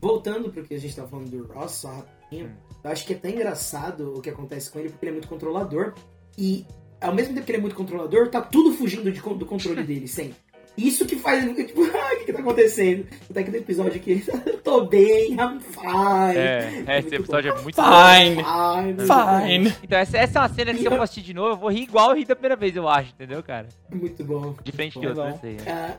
Voltando 0.00 0.50
pro 0.50 0.64
que 0.64 0.74
a 0.74 0.78
gente 0.80 0.96
tava 0.96 1.08
falando 1.08 1.30
do 1.30 1.52
Ross, 1.52 1.72
só 1.72 1.88
rapidinho, 1.92 2.48
Hum. 2.48 2.56
eu 2.84 2.90
acho 2.90 3.06
que 3.06 3.12
é 3.12 3.16
até 3.16 3.30
engraçado 3.30 4.14
o 4.16 4.20
que 4.20 4.30
acontece 4.30 4.70
com 4.70 4.78
ele, 4.80 4.88
porque 4.88 5.04
ele 5.04 5.10
é 5.10 5.12
muito 5.14 5.28
controlador. 5.28 5.94
E 6.36 6.66
ao 7.00 7.14
mesmo 7.14 7.34
tempo 7.34 7.46
que 7.46 7.52
ele 7.52 7.58
é 7.58 7.60
muito 7.60 7.76
controlador, 7.76 8.28
tá 8.28 8.40
tudo 8.40 8.72
fugindo 8.74 9.10
de 9.12 9.20
do 9.20 9.46
controle 9.46 9.82
dele, 9.84 10.08
sempre. 10.08 10.34
Isso 10.76 11.04
que 11.06 11.16
faz 11.16 11.44
ele 11.44 11.64
tipo, 11.64 11.82
ah, 11.96 12.11
que 12.24 12.26
que 12.26 12.32
tá 12.32 12.40
acontecendo? 12.40 13.06
Até 13.30 13.42
que 13.42 13.50
no 13.50 13.56
episódio 13.58 14.02
ele 14.06 14.20
tá, 14.22 14.40
eu 14.46 14.58
tô 14.58 14.84
bem, 14.86 15.32
I'm 15.32 15.60
fine. 15.60 16.38
É, 16.38 16.84
esse 16.98 17.08
muito 17.10 17.14
episódio 17.14 17.52
é 17.52 17.62
muito 17.62 17.76
Fine. 17.76 18.42
Fine. 18.42 19.06
Fine. 19.06 19.76
Então, 19.82 19.98
essa, 19.98 20.18
essa 20.18 20.38
é 20.38 20.42
uma 20.42 20.48
cena 20.48 20.72
que 20.72 20.80
se 20.80 20.84
eu 20.86 20.90
for 20.92 21.00
assistir 21.00 21.22
de 21.22 21.34
novo, 21.34 21.50
eu 21.50 21.56
vou 21.56 21.70
rir 21.70 21.82
igual 21.82 22.10
eu 22.10 22.16
ri 22.16 22.24
da 22.24 22.34
primeira 22.34 22.56
vez, 22.56 22.74
eu 22.76 22.88
acho, 22.88 23.10
entendeu, 23.12 23.42
cara? 23.42 23.68
Muito 23.92 24.24
bom. 24.24 24.54
Diferente 24.64 24.98
de 24.98 25.06
outro, 25.06 25.22
bom. 25.22 25.28
eu 25.28 25.38
sei. 25.38 25.56
é. 25.66 25.96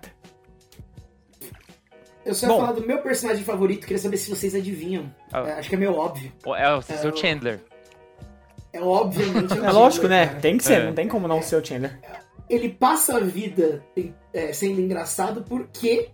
Eu 2.26 2.34
só 2.34 2.46
ia 2.48 2.54
Bom. 2.54 2.60
falar 2.62 2.72
do 2.72 2.88
meu 2.88 3.00
personagem 3.00 3.44
favorito, 3.44 3.82
queria 3.86 4.02
saber 4.02 4.16
se 4.16 4.30
vocês 4.30 4.56
adivinham. 4.56 5.14
Ah. 5.32 5.42
É, 5.42 5.52
acho 5.60 5.68
que 5.68 5.76
é 5.76 5.78
meio 5.78 5.94
óbvio. 5.94 6.32
É 6.56 6.74
o 6.74 6.82
seu 6.82 6.96
É 7.10 7.14
o- 7.14 7.18
Chandler. 7.18 7.60
É 8.72 8.82
obviamente. 8.82 9.54
É 9.60 9.72
lógico, 9.72 10.08
né? 10.08 10.28
Cara. 10.28 10.40
Tem 10.40 10.58
que 10.58 10.64
ser, 10.64 10.82
É. 10.82 10.86
não 10.86 10.94
tem 10.94 11.08
como 11.08 11.28
não 11.28 11.42
ser 11.42 11.58
o 11.58 11.66
Chandler. 11.66 12.00
Ele 12.54 12.70
passa 12.70 13.18
a 13.18 13.20
vida 13.20 13.84
é, 14.34 14.54
sendo 14.54 14.80
engraçado 14.82 15.44
porque 15.48 16.10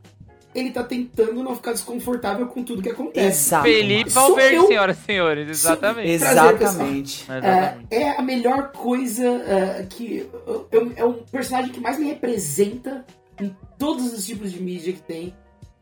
ele 0.56 0.71
tá 0.71 0.84
tentando 0.84 1.43
não 1.43 1.56
ficar 1.56 1.73
desconfortável 1.73 2.47
com 2.47 2.63
tudo 2.63 2.82
que 2.82 2.89
acontece. 2.89 3.28
Exato. 3.47 3.65
Felipe 3.65 4.10
Valverde, 4.10 4.56
eu. 4.56 4.67
senhoras 4.67 4.97
e 4.97 5.02
senhores, 5.06 5.49
exatamente. 5.49 6.19
Prazer, 6.19 6.38
Exatamente. 6.56 7.23
Exatamente. 7.23 7.88
É, 7.91 8.02
é 8.02 8.17
a 8.17 8.21
melhor 8.21 8.71
coisa 8.71 9.28
é, 9.28 9.86
que. 9.88 10.28
eu- 10.71 10.93
é 10.95 11.06
um 11.06 11.13
personagem 11.23 11.71
que 11.71 11.80
mais 11.80 11.99
me 11.99 12.06
representa 12.08 13.06
em 13.39 13.56
todos 13.78 14.12
os 14.12 14.25
tipos 14.25 14.52
de 14.52 14.62
mídia 14.62 14.91
que 14.93 15.02
tem. 15.02 15.34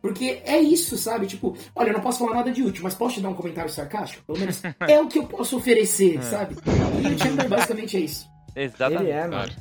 Porque 0.02 0.42
é 0.46 0.60
isso, 0.60 0.96
sabe? 0.98 1.26
Tipo, 1.26 1.58
olha, 1.76 1.90
eu 1.90 1.94
não 1.94 2.02
posso 2.02 2.20
falar 2.20 2.36
nada 2.36 2.52
de 2.52 2.62
útil, 2.62 2.84
mas 2.84 2.94
posso 2.94 3.16
te 3.16 3.22
dar 3.22 3.30
um 3.30 3.34
comentário 3.34 3.70
sarcástico? 3.72 4.24
Pelo 4.26 4.38
menos 4.38 4.62
é 4.88 5.00
o 5.00 5.08
que 5.08 5.18
eu 5.18 5.24
posso 5.26 5.58
oferecer, 5.58 6.22
sabe? 6.24 6.56
E 7.04 7.14
o 7.14 7.18
Chandler 7.18 7.50
basicamente 7.50 7.98
é 7.98 8.02
isso. 8.02 8.28
Exatamente. 8.56 9.04
Ele 9.04 9.12
é, 9.12 9.22
mano. 9.22 9.32
Claro. 9.32 9.52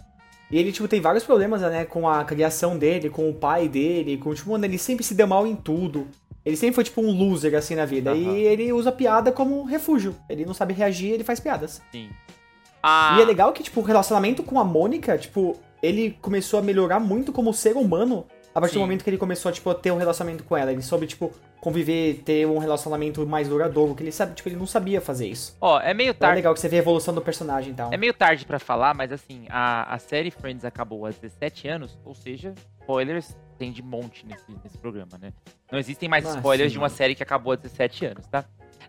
E 0.50 0.58
ele, 0.58 0.70
tipo, 0.72 0.86
tem 0.86 1.00
vários 1.00 1.24
problemas, 1.24 1.60
né, 1.62 1.84
com 1.84 2.08
a 2.08 2.24
criação 2.24 2.78
dele, 2.78 3.10
com 3.10 3.28
o 3.28 3.34
pai 3.34 3.68
dele, 3.68 4.16
com, 4.16 4.32
tipo, 4.32 4.50
mano, 4.50 4.64
ele 4.64 4.78
sempre 4.78 5.04
se 5.04 5.14
deu 5.14 5.26
mal 5.26 5.46
em 5.46 5.56
tudo. 5.56 6.06
Ele 6.44 6.56
sempre 6.56 6.76
foi, 6.76 6.84
tipo, 6.84 7.00
um 7.00 7.10
loser, 7.10 7.56
assim, 7.56 7.74
na 7.74 7.84
vida. 7.84 8.12
Aham. 8.12 8.18
E 8.36 8.42
ele 8.42 8.72
usa 8.72 8.92
piada 8.92 9.32
como 9.32 9.64
refúgio. 9.64 10.14
Ele 10.30 10.44
não 10.46 10.54
sabe 10.54 10.72
reagir, 10.72 11.10
ele 11.10 11.24
faz 11.24 11.40
piadas. 11.40 11.82
Sim. 11.90 12.08
Ah, 12.80 13.16
E 13.18 13.22
é 13.22 13.24
legal 13.24 13.52
que, 13.52 13.64
tipo, 13.64 13.80
o 13.80 13.82
relacionamento 13.82 14.44
com 14.44 14.60
a 14.60 14.64
Mônica, 14.64 15.18
tipo, 15.18 15.56
ele 15.82 16.16
começou 16.22 16.60
a 16.60 16.62
melhorar 16.62 17.00
muito 17.00 17.32
como 17.32 17.52
ser 17.52 17.76
humano 17.76 18.24
a 18.56 18.60
partir 18.60 18.72
Sim. 18.72 18.78
do 18.78 18.82
momento 18.84 19.04
que 19.04 19.10
ele 19.10 19.18
começou 19.18 19.50
a, 19.50 19.52
tipo, 19.52 19.74
ter 19.74 19.90
um 19.92 19.98
relacionamento 19.98 20.42
com 20.42 20.56
ela. 20.56 20.72
Ele 20.72 20.80
soube, 20.80 21.06
tipo, 21.06 21.30
conviver, 21.60 22.22
ter 22.24 22.46
um 22.46 22.56
relacionamento 22.56 23.26
mais 23.26 23.48
duradouro, 23.48 23.94
que 23.94 24.02
ele 24.02 24.10
sabe, 24.10 24.34
tipo, 24.34 24.48
ele 24.48 24.56
não 24.56 24.66
sabia 24.66 24.98
fazer 24.98 25.28
isso. 25.28 25.54
Ó, 25.60 25.78
é 25.78 25.92
meio 25.92 26.08
Então 26.12 26.20
é 26.26 26.28
tarde. 26.28 26.36
legal 26.36 26.54
que 26.54 26.60
você 26.60 26.68
vê 26.68 26.76
a 26.76 26.78
evolução 26.78 27.12
do 27.12 27.20
personagem 27.20 27.72
então. 27.72 27.88
e 27.88 27.90
tal. 27.90 27.94
É 27.94 27.98
meio 27.98 28.14
tarde 28.14 28.46
pra 28.46 28.58
falar, 28.58 28.94
mas 28.94 29.12
assim, 29.12 29.44
a, 29.50 29.94
a 29.94 29.98
série 29.98 30.30
Friends 30.30 30.64
acabou 30.64 31.04
há 31.04 31.10
17 31.10 31.68
anos, 31.68 31.98
ou 32.02 32.14
seja, 32.14 32.54
spoilers 32.80 33.36
tem 33.58 33.70
de 33.70 33.82
monte 33.82 34.24
nesse, 34.24 34.44
nesse 34.64 34.78
programa, 34.78 35.18
né? 35.20 35.34
Não 35.70 35.78
existem 35.78 36.08
mais 36.08 36.24
Ah, 36.24 36.36
spoilers 36.36 36.70
sim, 36.70 36.72
de 36.72 36.78
uma 36.78 36.88
série 36.88 37.14
que 37.14 37.22
acabou 37.22 37.52
há 37.52 37.56
17 37.56 38.06
anos, 38.06 38.26
tá? 38.26 38.42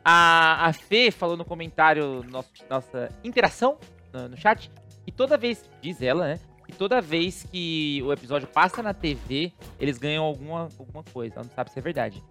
A, 0.05 0.67
a 0.67 0.71
Fê 0.71 1.11
falou 1.11 1.35
no 1.35 1.43
comentário, 1.43 2.23
nosso, 2.29 2.49
nossa 2.69 3.09
interação 3.21 3.77
no, 4.13 4.29
no 4.29 4.37
chat, 4.37 4.71
e 5.05 5.11
toda 5.11 5.37
vez, 5.37 5.69
diz 5.81 6.01
ela, 6.01 6.27
né? 6.29 6.39
E 6.67 6.73
toda 6.73 6.99
vez 7.01 7.43
que 7.51 8.01
o 8.05 8.11
episódio 8.11 8.47
passa 8.47 8.83
na 8.83 8.93
TV, 8.93 9.53
eles 9.79 9.97
ganham 9.97 10.23
alguma, 10.23 10.67
alguma 10.77 11.03
coisa. 11.03 11.35
Ela 11.35 11.45
não 11.45 11.51
sabe 11.53 11.71
se 11.71 11.79
é 11.79 11.81
verdade. 11.81 12.21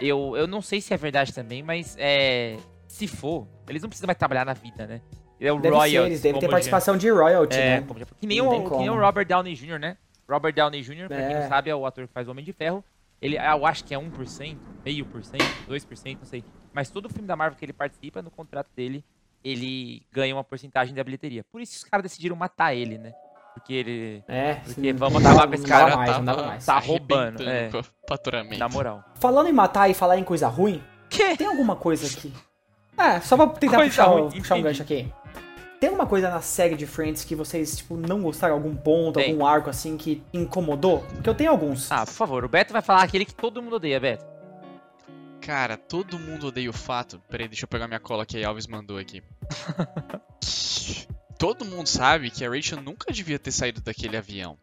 eu, 0.00 0.34
eu 0.36 0.46
não 0.46 0.62
sei 0.62 0.80
se 0.80 0.94
é 0.94 0.96
verdade 0.96 1.34
também, 1.34 1.62
mas 1.62 1.94
é, 1.98 2.56
se 2.88 3.06
for, 3.06 3.46
eles 3.68 3.82
não 3.82 3.88
precisam 3.88 4.06
mais 4.06 4.18
trabalhar 4.18 4.44
na 4.46 4.54
vida, 4.54 4.86
né? 4.86 5.00
É 5.40 5.52
o 5.52 5.58
Deve 5.58 5.76
ser, 5.90 5.96
eles 6.06 6.20
devem 6.22 6.40
ter 6.40 6.48
participação 6.48 6.96
de 6.96 7.10
royalty, 7.10 7.56
É, 7.56 7.80
né? 7.80 7.86
já- 7.98 8.06
que 8.18 8.26
nem, 8.26 8.40
o, 8.40 8.70
que 8.70 8.76
nem 8.78 8.88
o. 8.88 8.98
Robert 8.98 9.26
Downey 9.26 9.54
Jr., 9.54 9.78
né? 9.78 9.98
Robert 10.26 10.54
Downey 10.54 10.80
Jr., 10.80 11.08
pra 11.08 11.16
quem 11.18 11.36
É. 11.36 11.40
não 11.40 11.48
sabe, 11.48 11.68
é 11.68 11.74
o 11.76 11.84
ator 11.84 12.06
que 12.06 12.12
faz 12.14 12.26
o 12.26 12.30
Homem 12.30 12.44
de 12.44 12.52
Ferro. 12.52 12.82
Ele, 13.20 13.36
eu 13.36 13.66
acho 13.66 13.84
que 13.84 13.94
é 13.94 13.98
1%, 13.98 14.56
meio 14.84 15.04
por 15.04 15.22
cento, 15.24 15.44
2%, 15.68 16.18
não 16.20 16.24
sei. 16.26 16.42
Mas 16.72 16.88
todo 16.90 17.08
filme 17.10 17.26
da 17.28 17.36
Marvel 17.36 17.58
que 17.58 17.64
ele 17.64 17.72
participa, 17.72 18.22
no 18.22 18.30
contrato 18.30 18.68
dele, 18.74 19.04
ele 19.42 20.02
ganha 20.10 20.34
uma 20.34 20.44
porcentagem 20.44 20.94
da 20.94 21.04
bilheteria. 21.04 21.44
Por 21.52 21.60
isso 21.60 21.72
que 21.72 21.78
os 21.78 21.84
caras 21.84 22.02
decidiram 22.04 22.36
matar 22.36 22.74
ele, 22.74 22.96
né? 22.96 23.12
Porque 23.54 23.72
ele, 23.72 24.24
É, 24.28 24.54
Porque 24.56 24.72
sim. 24.80 24.92
vamos 24.92 25.22
Não 25.22 25.30
acabar 25.30 25.46
com 25.48 25.54
esse 25.54 25.62
não 25.62 25.68
cara, 25.70 25.96
mais, 25.96 26.10
Tava 26.10 26.18
não 26.22 26.34
dava 26.34 26.46
mais. 26.48 26.66
Tá 26.66 26.78
roubando, 26.78 27.42
é. 27.48 27.70
faturamento. 28.08 28.58
na 28.58 28.68
moral. 28.68 29.04
Falando 29.14 29.48
em 29.48 29.52
matar 29.52 29.88
e 29.88 29.94
falar 29.94 30.18
em 30.18 30.24
coisa 30.24 30.48
ruim, 30.48 30.82
Que? 31.08 31.36
tem 31.36 31.46
alguma 31.46 31.76
coisa 31.76 32.06
aqui. 32.06 32.32
É, 32.98 33.20
só 33.20 33.36
pra 33.36 33.46
tentar 33.48 33.76
Coisa 33.76 33.90
puxar, 33.90 34.04
ruim, 34.06 34.22
um- 34.22 34.30
puxar 34.30 34.54
um 34.56 34.62
gancho 34.62 34.82
aqui. 34.82 35.12
Tem 35.80 35.88
alguma 35.88 36.06
coisa 36.06 36.30
na 36.30 36.40
série 36.40 36.76
de 36.76 36.86
Friends 36.86 37.24
que 37.24 37.34
vocês, 37.34 37.76
tipo, 37.76 37.96
não 37.96 38.22
gostaram? 38.22 38.54
Algum 38.54 38.74
ponto, 38.74 39.14
Tem. 39.20 39.32
algum 39.32 39.44
arco, 39.44 39.68
assim, 39.68 39.96
que 39.96 40.22
incomodou? 40.32 41.00
Porque 41.14 41.28
eu 41.28 41.34
tenho 41.34 41.50
alguns. 41.50 41.90
Ah, 41.92 42.04
por 42.06 42.12
favor, 42.12 42.44
o 42.44 42.48
Beto 42.48 42.72
vai 42.72 42.80
falar 42.82 43.02
aquele 43.02 43.24
que 43.24 43.34
todo 43.34 43.62
mundo 43.62 43.76
odeia, 43.76 44.00
Beto. 44.00 44.24
Cara, 45.40 45.76
todo 45.76 46.18
mundo 46.18 46.46
odeia 46.46 46.70
o 46.70 46.72
fato. 46.72 47.20
Peraí, 47.28 47.46
deixa 47.48 47.64
eu 47.64 47.68
pegar 47.68 47.86
minha 47.86 48.00
cola 48.00 48.24
que 48.24 48.42
a 48.42 48.48
Alves 48.48 48.66
mandou 48.66 48.96
aqui. 48.96 49.22
todo 51.38 51.64
mundo 51.64 51.86
sabe 51.86 52.30
que 52.30 52.44
a 52.44 52.48
Rachel 52.50 52.80
nunca 52.80 53.12
devia 53.12 53.38
ter 53.38 53.52
saído 53.52 53.80
daquele 53.80 54.16
avião. 54.16 54.56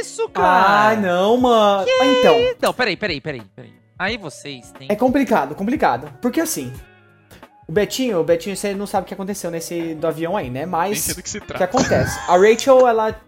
Isso, 0.00 0.30
Ah, 0.34 0.96
não, 1.00 1.36
mano. 1.36 1.86
Ah, 2.00 2.06
Então, 2.06 2.36
Não, 2.62 2.74
peraí, 2.74 2.96
peraí, 2.96 3.20
peraí, 3.20 3.42
peraí. 3.54 3.72
Aí 3.98 4.16
vocês 4.16 4.72
têm. 4.72 4.88
é 4.90 4.96
complicado, 4.96 5.54
complicado. 5.54 6.10
Porque 6.22 6.40
assim, 6.40 6.72
o 7.68 7.72
Betinho, 7.72 8.18
o 8.18 8.24
Betinho, 8.24 8.56
você 8.56 8.74
não 8.74 8.86
sabe 8.86 9.04
o 9.04 9.08
que 9.08 9.14
aconteceu 9.14 9.50
nesse 9.50 9.94
do 9.94 10.06
avião 10.06 10.36
aí, 10.36 10.48
né? 10.48 10.64
Mas 10.64 11.08
do 11.14 11.22
que 11.22 11.28
se 11.28 11.38
O 11.38 11.42
que 11.42 11.62
acontece? 11.62 12.18
A 12.28 12.36
Rachel, 12.36 12.86
ela. 12.86 13.20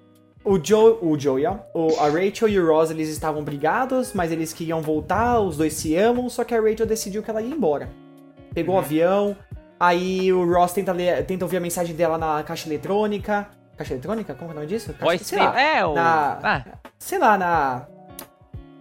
O 0.45 0.59
Joe, 0.63 0.99
o 1.01 1.17
Joey, 1.17 1.47
ó. 1.47 1.59
O, 1.73 2.01
a 2.01 2.09
Rachel 2.09 2.49
e 2.49 2.59
o 2.59 2.67
Ross, 2.67 2.91
eles 2.91 3.09
estavam 3.09 3.45
brigados, 3.45 4.13
mas 4.13 4.33
eles 4.33 4.53
queriam 4.53 4.81
voltar, 4.83 5.39
os 5.41 5.57
dois 5.57 5.73
se 5.75 5.95
amam, 5.95 6.29
só 6.29 6.43
que 6.43 6.53
a 6.53 6.61
Rachel 6.61 6.87
decidiu 6.87 7.23
que 7.23 7.31
ela 7.31 7.41
ia 7.41 7.55
embora. 7.55 7.89
Pegou 8.53 8.75
o 8.75 8.79
avião, 8.79 9.37
aí 9.87 10.33
o 10.33 10.45
Ross 10.53 10.73
tenta, 10.73 10.93
ler, 10.93 11.25
tenta 11.27 11.45
ouvir 11.45 11.57
a 11.57 11.61
mensagem 11.61 11.95
dela 11.95 12.17
na 12.19 12.43
caixa 12.43 12.69
eletrônica. 12.69 13.49
Caixa 13.77 13.95
eletrônica? 13.95 14.35
Como 14.35 14.51
é 14.51 14.53
o 14.53 14.55
nome 14.55 14.67
disso? 14.67 14.93
Caixa, 14.93 15.05
Voice 15.05 15.25
sei 15.25 15.39
lá, 15.39 15.61
É, 15.61 15.85
o. 15.85 15.95
Na- 15.95 16.39
Ah, 16.43 16.65
sei 16.99 17.19
lá, 17.19 17.37
na. 17.39 17.87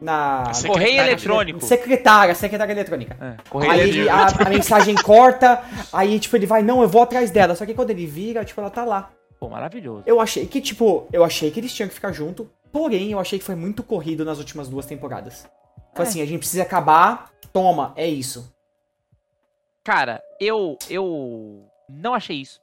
Na. 0.02 0.44
Correio 0.46 0.56
secretária- 0.90 1.02
eletrônico. 1.12 1.62
Secretária, 1.66 2.36
secretária 2.36 2.72
eletrônica. 2.74 3.16
É, 3.22 3.50
correio 3.50 3.72
Aí 3.72 3.80
eletrônico. 3.82 4.10
ele- 4.36 4.44
a, 4.44 4.48
a 4.48 4.50
mensagem 4.50 4.96
corta, 5.04 5.62
aí 5.94 6.20
tipo, 6.20 6.36
ele 6.36 6.48
vai, 6.48 6.64
não, 6.64 6.82
eu 6.82 6.88
vou 6.90 7.04
atrás 7.04 7.30
dela. 7.30 7.56
Só 7.56 7.66
que 7.66 7.74
quando 7.74 7.92
ele 7.92 8.06
vira, 8.08 8.44
tipo, 8.44 8.60
ela 8.60 8.70
tá 8.72 8.84
lá. 8.84 9.12
Pô, 9.40 9.48
maravilhoso. 9.50 10.04
Eu 10.06 10.20
achei 10.20 10.46
que, 10.46 10.60
tipo, 10.62 11.08
eu 11.14 11.24
achei 11.24 11.50
que 11.52 11.60
eles 11.60 11.74
tinham 11.74 11.88
que 11.88 11.94
ficar 11.96 12.12
junto, 12.12 12.50
porém, 12.72 13.12
eu 13.12 13.20
achei 13.20 13.38
que 13.40 13.46
foi 13.46 13.56
muito 13.56 13.82
corrido 13.84 14.24
nas 14.26 14.38
últimas 14.40 14.68
duas 14.68 14.86
temporadas. 14.86 15.48
Foi 15.96 16.06
É. 16.06 16.08
assim, 16.08 16.22
a 16.22 16.26
gente 16.26 16.40
precisa 16.40 16.64
acabar, 16.64 17.30
toma, 17.54 17.92
é 17.96 18.08
isso. 18.08 18.52
Cara, 19.84 20.22
eu. 20.40 20.78
Eu. 20.90 21.68
Não 21.90 22.14
achei 22.14 22.38
isso. 22.38 22.62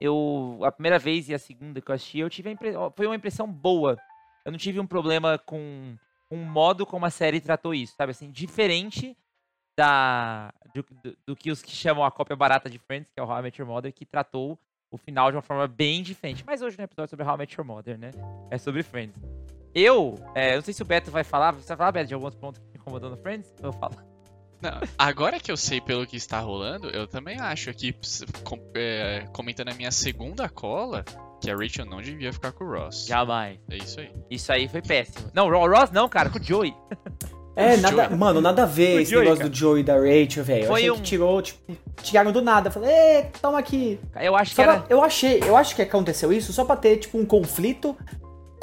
Eu. 0.00 0.58
A 0.62 0.72
primeira 0.72 0.98
vez 0.98 1.28
e 1.28 1.34
a 1.34 1.38
segunda 1.38 1.80
que 1.80 1.90
eu 1.90 1.94
assisti, 1.94 2.18
eu 2.18 2.30
tive 2.30 2.56
Foi 2.94 3.06
uma 3.06 3.16
impressão 3.16 3.50
boa. 3.50 3.96
Eu 4.44 4.52
não 4.52 4.58
tive 4.58 4.78
um 4.80 4.86
problema 4.86 5.38
com 5.38 5.96
um 6.30 6.44
modo 6.44 6.86
como 6.86 7.04
a 7.06 7.10
série 7.10 7.40
tratou 7.40 7.74
isso, 7.74 7.94
sabe? 7.96 8.10
Assim, 8.12 8.30
diferente 8.30 9.16
da. 9.76 10.52
Do, 10.74 10.84
do- 11.02 11.16
do 11.26 11.36
que 11.36 11.50
os 11.50 11.62
que 11.62 11.70
chamam 11.70 12.04
a 12.04 12.10
cópia 12.10 12.36
barata 12.36 12.68
de 12.68 12.78
Friends, 12.78 13.10
que 13.10 13.18
é 13.18 13.22
o 13.22 13.26
How 13.26 13.38
I 13.38 13.42
Met 13.42 13.60
Your 13.60 13.68
Mother, 13.70 13.92
que 13.92 14.04
tratou 14.04 14.58
o 14.90 14.96
final 14.98 15.30
de 15.30 15.36
uma 15.36 15.42
forma 15.42 15.66
bem 15.66 16.02
diferente. 16.02 16.44
Mas 16.46 16.62
hoje 16.62 16.76
não 16.78 16.84
é 16.84 17.06
sobre 17.06 17.24
How 17.26 17.34
I 17.34 17.38
Met 17.38 17.54
Your 17.58 17.66
Mother, 17.66 17.98
né? 17.98 18.10
É 18.50 18.58
sobre 18.58 18.82
Friends. 18.82 19.20
Eu, 19.74 20.14
é, 20.34 20.54
não 20.54 20.62
sei 20.62 20.72
se 20.72 20.82
o 20.82 20.86
Beto 20.86 21.10
vai 21.10 21.24
falar. 21.24 21.52
Você 21.52 21.68
vai 21.68 21.76
falar, 21.76 21.92
Beto, 21.92 22.08
de 22.08 22.14
alguns 22.14 22.34
pontos 22.34 22.60
que 22.60 22.66
me 22.68 22.76
incomodou 22.78 23.10
no 23.10 23.16
Friends? 23.16 23.54
Eu 23.62 23.72
falo. 23.72 23.94
Não, 24.70 24.80
agora 24.98 25.38
que 25.40 25.50
eu 25.50 25.56
sei 25.56 25.80
pelo 25.80 26.06
que 26.06 26.16
está 26.16 26.40
rolando, 26.40 26.88
eu 26.90 27.06
também 27.06 27.38
acho 27.40 27.70
com- 28.44 28.60
é, 28.74 29.24
comentando 29.32 29.68
a 29.68 29.74
minha 29.74 29.90
segunda 29.90 30.48
cola, 30.48 31.04
que 31.40 31.50
a 31.50 31.56
Rachel 31.56 31.84
não 31.86 32.00
devia 32.00 32.32
ficar 32.32 32.52
com 32.52 32.64
o 32.64 32.70
Ross. 32.70 33.06
Jamais. 33.06 33.58
É 33.70 33.76
isso 33.76 34.00
aí. 34.00 34.10
Isso 34.30 34.52
aí 34.52 34.68
foi 34.68 34.82
péssimo. 34.82 35.30
Não, 35.34 35.46
o 35.48 35.68
Ross 35.68 35.90
não, 35.90 36.08
cara, 36.08 36.30
com 36.30 36.38
o 36.38 36.42
Joey. 36.42 36.74
É, 37.54 37.74
O 37.74 37.80
nada, 37.80 38.04
Joey. 38.04 38.16
mano, 38.18 38.40
nada 38.42 38.64
a 38.64 38.66
ver 38.66 38.96
O 38.98 39.00
esse 39.00 39.10
Joey, 39.10 39.24
negócio 39.24 39.38
cara. 39.44 39.50
do 39.50 39.56
Joey 39.56 39.80
e 39.80 39.84
da 39.84 39.94
Rachel, 39.96 40.44
velho. 40.44 40.62
Eu 40.64 40.68
Foi 40.68 40.80
achei 40.80 40.90
um- 40.90 40.96
que 40.96 41.02
tirou, 41.02 41.40
tipo, 41.40 41.76
tiraram 42.02 42.30
do 42.32 42.42
nada. 42.42 42.70
Falei, 42.70 42.90
ê, 42.90 43.22
toma 43.40 43.58
aqui. 43.58 43.98
Eu 44.16 44.36
acho 44.36 44.50
que 44.50 44.56
Só 44.56 44.62
era. 44.62 44.80
pra- 44.80 44.86
eu 44.90 45.02
achei, 45.02 45.40
eu 45.42 45.56
acho 45.56 45.74
que 45.74 45.80
aconteceu 45.82 46.30
isso 46.32 46.52
só 46.52 46.64
pra 46.66 46.76
ter, 46.76 46.98
tipo, 46.98 47.16
um 47.16 47.24
conflito 47.24 47.96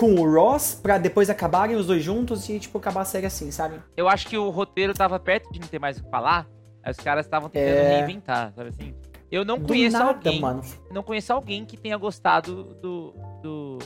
com 0.04 0.16
o 0.22 0.34
Ross, 0.34 0.76
pra 0.82 0.98
depois 0.98 1.30
acabarem 1.30 1.76
os 1.78 1.88
dois 1.88 2.04
juntos 2.04 2.50
e, 2.50 2.60
tipo, 2.60 2.78
acabar 2.78 3.02
a 3.02 3.06
série 3.06 3.26
assim, 3.26 3.50
sabe? 3.52 3.80
Eu 3.96 4.10
acho 4.10 4.28
que 4.28 4.38
o 4.38 4.50
roteiro 4.50 4.94
tava 4.94 5.18
perto 5.18 5.50
de 5.52 5.60
não 5.62 5.68
ter 5.68 5.80
mais 5.80 5.98
o 5.98 6.04
que 6.04 6.10
falar. 6.10 6.46
Aí 6.84 6.92
os 6.92 6.98
caras 6.98 7.26
estavam 7.26 7.50
tentando 7.50 7.70
É. 7.78 7.98
reinventar, 8.00 8.52
sabe 8.54 8.70
assim? 8.70 8.94
Eu 9.32 9.46
não 9.46 9.58
do 9.58 9.68
conheço 9.68 9.98
nada, 9.98 10.10
alguém. 10.10 10.42
mano. 10.42 10.62
Não 10.92 11.02
conheço 11.04 11.32
alguém 11.32 11.64
que 11.66 11.78
tenha 11.78 11.96
gostado 11.98 12.66
do. 12.82 13.14
do. 13.42 13.80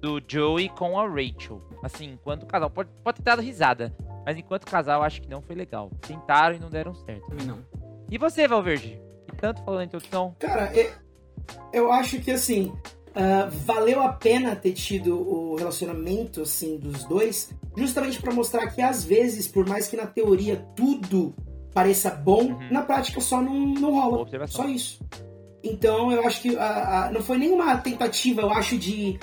do 0.00 0.22
Joey 0.26 0.68
com 0.70 0.98
a 0.98 1.06
Rachel. 1.06 1.60
Assim, 1.82 2.12
enquanto 2.12 2.46
casal. 2.46 2.70
Pode, 2.70 2.88
pode 3.04 3.18
ter 3.18 3.22
dado 3.24 3.42
risada. 3.42 3.94
Mas 4.24 4.36
enquanto 4.38 4.64
casal, 4.66 5.00
eu 5.00 5.04
acho 5.04 5.20
que 5.20 5.28
não 5.28 5.42
foi 5.42 5.54
legal. 5.54 5.90
Tentaram 6.00 6.56
e 6.56 6.58
não 6.58 6.70
deram 6.70 6.94
certo. 6.94 7.26
Não. 7.46 7.58
E 8.10 8.16
você, 8.18 8.48
Valverde? 8.48 8.98
Que 9.28 9.36
tanto 9.36 9.62
falou 9.62 9.78
na 9.78 9.84
introdução? 9.84 10.34
Cara, 10.40 10.72
eu, 10.74 10.90
eu 11.72 11.92
acho 11.92 12.18
que 12.20 12.30
assim, 12.30 12.72
ah, 13.14 13.48
valeu 13.64 14.02
a 14.02 14.08
pena 14.12 14.54
ter 14.56 14.72
tido 14.72 15.16
o 15.16 15.56
relacionamento 15.56 16.42
assim 16.42 16.76
dos 16.76 17.04
dois, 17.04 17.50
justamente 17.76 18.20
pra 18.20 18.32
mostrar 18.32 18.66
que 18.68 18.80
às 18.82 19.04
vezes, 19.04 19.46
por 19.48 19.66
mais 19.68 19.86
que 19.86 19.96
na 19.96 20.06
teoria 20.06 20.56
tudo 20.76 21.34
pareça 21.72 22.10
bom, 22.10 22.42
Uhum. 22.52 22.68
na 22.70 22.82
prática 22.82 23.20
só 23.20 23.40
não, 23.42 23.54
não 23.66 23.92
rola. 24.00 24.46
Só 24.46 24.64
isso. 24.68 25.00
Então 25.62 26.12
eu 26.12 26.26
acho 26.26 26.42
que 26.42 26.56
ah, 26.56 27.06
ah, 27.06 27.10
não 27.12 27.22
foi 27.22 27.38
nenhuma 27.38 27.76
tentativa, 27.78 28.42
eu 28.42 28.50
acho, 28.50 28.76
de 28.76 29.18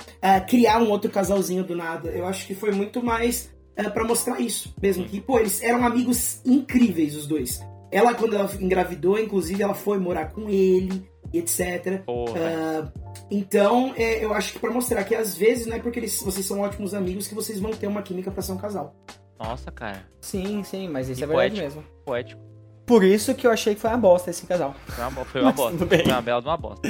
criar 0.48 0.80
um 0.82 0.90
outro 0.90 1.10
casalzinho 1.10 1.62
do 1.64 1.76
nada. 1.76 2.10
Eu 2.10 2.26
acho 2.26 2.46
que 2.46 2.54
foi 2.54 2.72
muito 2.72 3.02
mais 3.02 3.48
pra 3.94 4.04
mostrar 4.04 4.40
isso 4.40 4.74
mesmo. 4.82 5.04
Que, 5.04 5.20
pô, 5.20 5.38
eles 5.38 5.62
eram 5.62 5.86
amigos 5.86 6.40
incríveis, 6.44 7.16
os 7.16 7.26
dois. 7.26 7.60
Ela, 7.92 8.12
quando 8.14 8.34
ela 8.34 8.50
engravidou, 8.60 9.18
inclusive, 9.18 9.62
ela 9.62 9.74
foi 9.74 9.98
morar 9.98 10.32
com 10.32 10.48
ele, 10.50 11.04
etc. 11.38 12.02
Porra. 12.04 12.40
Ah, 12.40 12.92
então, 13.30 13.92
é, 13.96 14.24
eu 14.24 14.32
acho 14.34 14.52
que 14.52 14.58
pra 14.58 14.70
mostrar 14.70 15.02
que 15.04 15.14
às 15.14 15.34
vezes 15.36 15.66
não 15.66 15.76
é 15.76 15.78
porque 15.78 15.98
eles, 15.98 16.20
vocês 16.22 16.44
são 16.44 16.60
ótimos 16.60 16.92
amigos 16.94 17.26
que 17.26 17.34
vocês 17.34 17.58
vão 17.58 17.70
ter 17.72 17.86
uma 17.86 18.02
química 18.02 18.30
pra 18.30 18.42
ser 18.42 18.52
um 18.52 18.58
casal. 18.58 18.94
Nossa, 19.38 19.70
cara. 19.72 20.06
Sim, 20.20 20.62
sim, 20.62 20.88
mas 20.88 21.08
isso 21.08 21.20
E 21.20 21.24
é 21.24 21.26
verdade 21.26 21.54
poético. 21.56 21.62
mesmo. 21.64 21.84
Poético. 22.04 22.40
Por 22.86 23.04
isso 23.04 23.34
que 23.34 23.46
eu 23.46 23.50
achei 23.50 23.74
que 23.74 23.80
foi 23.80 23.90
uma 23.90 23.96
bosta 23.96 24.30
esse 24.30 24.44
casal. 24.46 24.74
Foi 24.86 25.04
uma, 25.04 25.24
foi 25.24 25.40
uma 25.42 25.52
bosta. 25.52 25.72
tudo 25.78 25.86
bem. 25.86 26.02
Foi 26.04 26.12
uma 26.12 26.22
bela 26.22 26.40
de 26.42 26.48
uma 26.48 26.56
bosta. 26.56 26.88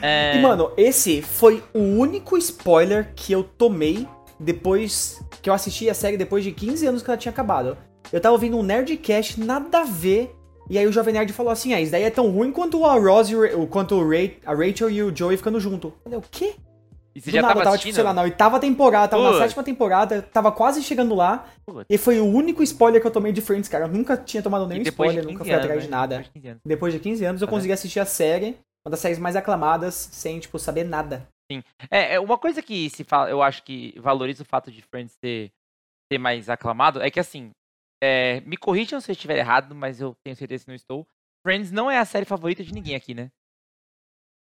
É... 0.00 0.36
E, 0.38 0.40
mano, 0.40 0.72
esse 0.76 1.20
foi 1.22 1.62
o 1.74 1.78
único 1.80 2.36
spoiler 2.38 3.12
que 3.14 3.32
eu 3.32 3.44
tomei 3.44 4.08
depois 4.40 5.22
que 5.40 5.48
eu 5.50 5.54
assisti 5.54 5.88
a 5.88 5.94
série 5.94 6.16
depois 6.16 6.42
de 6.42 6.52
15 6.52 6.86
anos 6.86 7.02
que 7.02 7.10
ela 7.10 7.16
tinha 7.18 7.30
acabado. 7.30 7.76
Eu 8.12 8.20
tava 8.20 8.34
ouvindo 8.34 8.56
um 8.58 8.62
Nerdcast, 8.62 9.38
nada 9.40 9.80
a 9.80 9.84
ver. 9.84 10.34
E 10.70 10.78
aí 10.78 10.86
o 10.86 10.92
Jovem 10.92 11.12
Nerd 11.14 11.32
falou 11.32 11.52
assim: 11.52 11.74
ah, 11.74 11.80
isso 11.80 11.92
daí 11.92 12.02
é 12.04 12.10
tão 12.10 12.30
ruim 12.30 12.50
quanto 12.52 12.84
a 12.84 12.94
Rose, 12.94 13.34
quanto 13.70 13.94
o 13.96 14.08
Ray, 14.08 14.38
a 14.46 14.54
Rachel 14.54 14.90
e 14.90 15.02
o 15.02 15.14
Joey 15.14 15.36
ficando 15.36 15.58
junto. 15.60 15.88
Eu 15.88 15.94
falei, 16.04 16.18
o 16.18 16.22
quê? 16.30 16.54
E 17.14 17.20
você 17.20 17.30
Do 17.30 17.34
já 17.34 17.42
nada, 17.42 17.52
tava 17.54 17.60
eu 17.60 17.64
tava, 17.64 17.78
tipo, 17.78 17.94
sei 17.94 18.02
lá, 18.02 18.14
na 18.14 18.22
oitava 18.22 18.58
temporada, 18.58 19.06
tava 19.08 19.22
na 19.22 19.28
Putz. 19.30 19.42
sétima 19.42 19.62
temporada, 19.62 20.22
tava 20.22 20.50
quase 20.50 20.82
chegando 20.82 21.14
lá. 21.14 21.46
Putz. 21.66 21.84
E 21.90 21.98
foi 21.98 22.18
o 22.18 22.24
único 22.24 22.62
spoiler 22.62 23.02
que 23.02 23.06
eu 23.06 23.10
tomei 23.10 23.32
de 23.32 23.42
Friends, 23.42 23.68
cara. 23.68 23.84
Eu 23.84 23.88
nunca 23.88 24.16
tinha 24.16 24.42
tomado 24.42 24.66
nenhum 24.66 24.80
spoiler, 24.82 25.16
15 25.22 25.26
nunca 25.32 25.44
fui 25.44 25.52
anos, 25.52 25.64
atrás 25.64 25.80
né? 25.80 25.84
de 25.84 25.90
nada. 25.90 26.16
Depois 26.16 26.32
de 26.32 26.40
15 26.40 26.48
anos. 26.48 26.60
Depois 26.64 26.92
de 26.94 27.00
15 27.00 27.24
anos 27.26 27.42
eu 27.42 27.46
Tá 27.46 27.50
vendo? 27.50 27.58
consegui 27.58 27.72
assistir 27.74 28.00
a 28.00 28.06
série, 28.06 28.56
uma 28.86 28.90
das 28.90 29.00
séries 29.00 29.18
mais 29.18 29.36
aclamadas, 29.36 30.08
sem, 30.10 30.40
tipo, 30.40 30.58
saber 30.58 30.84
nada. 30.84 31.28
É, 31.90 32.14
é, 32.14 32.20
uma 32.20 32.38
coisa 32.38 32.62
que 32.62 32.88
se 32.88 33.04
fala, 33.04 33.28
eu 33.28 33.42
acho 33.42 33.62
que 33.62 33.94
valoriza 34.00 34.42
o 34.42 34.46
fato 34.46 34.72
de 34.72 34.80
Friends 34.80 35.12
ser, 35.22 35.50
ser 36.10 36.18
mais 36.18 36.48
aclamado 36.48 37.02
é 37.02 37.10
que 37.10 37.20
assim, 37.20 37.50
é, 38.02 38.40
me 38.40 38.56
corrijam 38.56 39.00
se 39.00 39.08
eu 39.08 39.12
estiver 39.12 39.38
errado, 39.38 39.76
mas 39.76 40.00
eu 40.00 40.16
tenho 40.24 40.34
certeza 40.34 40.64
que 40.64 40.70
não 40.70 40.74
estou. 40.74 41.06
Friends 41.46 41.70
não 41.70 41.88
é 41.88 41.98
a 41.98 42.04
série 42.04 42.26
favorita 42.26 42.64
de 42.64 42.74
ninguém 42.74 42.96
aqui, 42.96 43.14
né? 43.14 43.30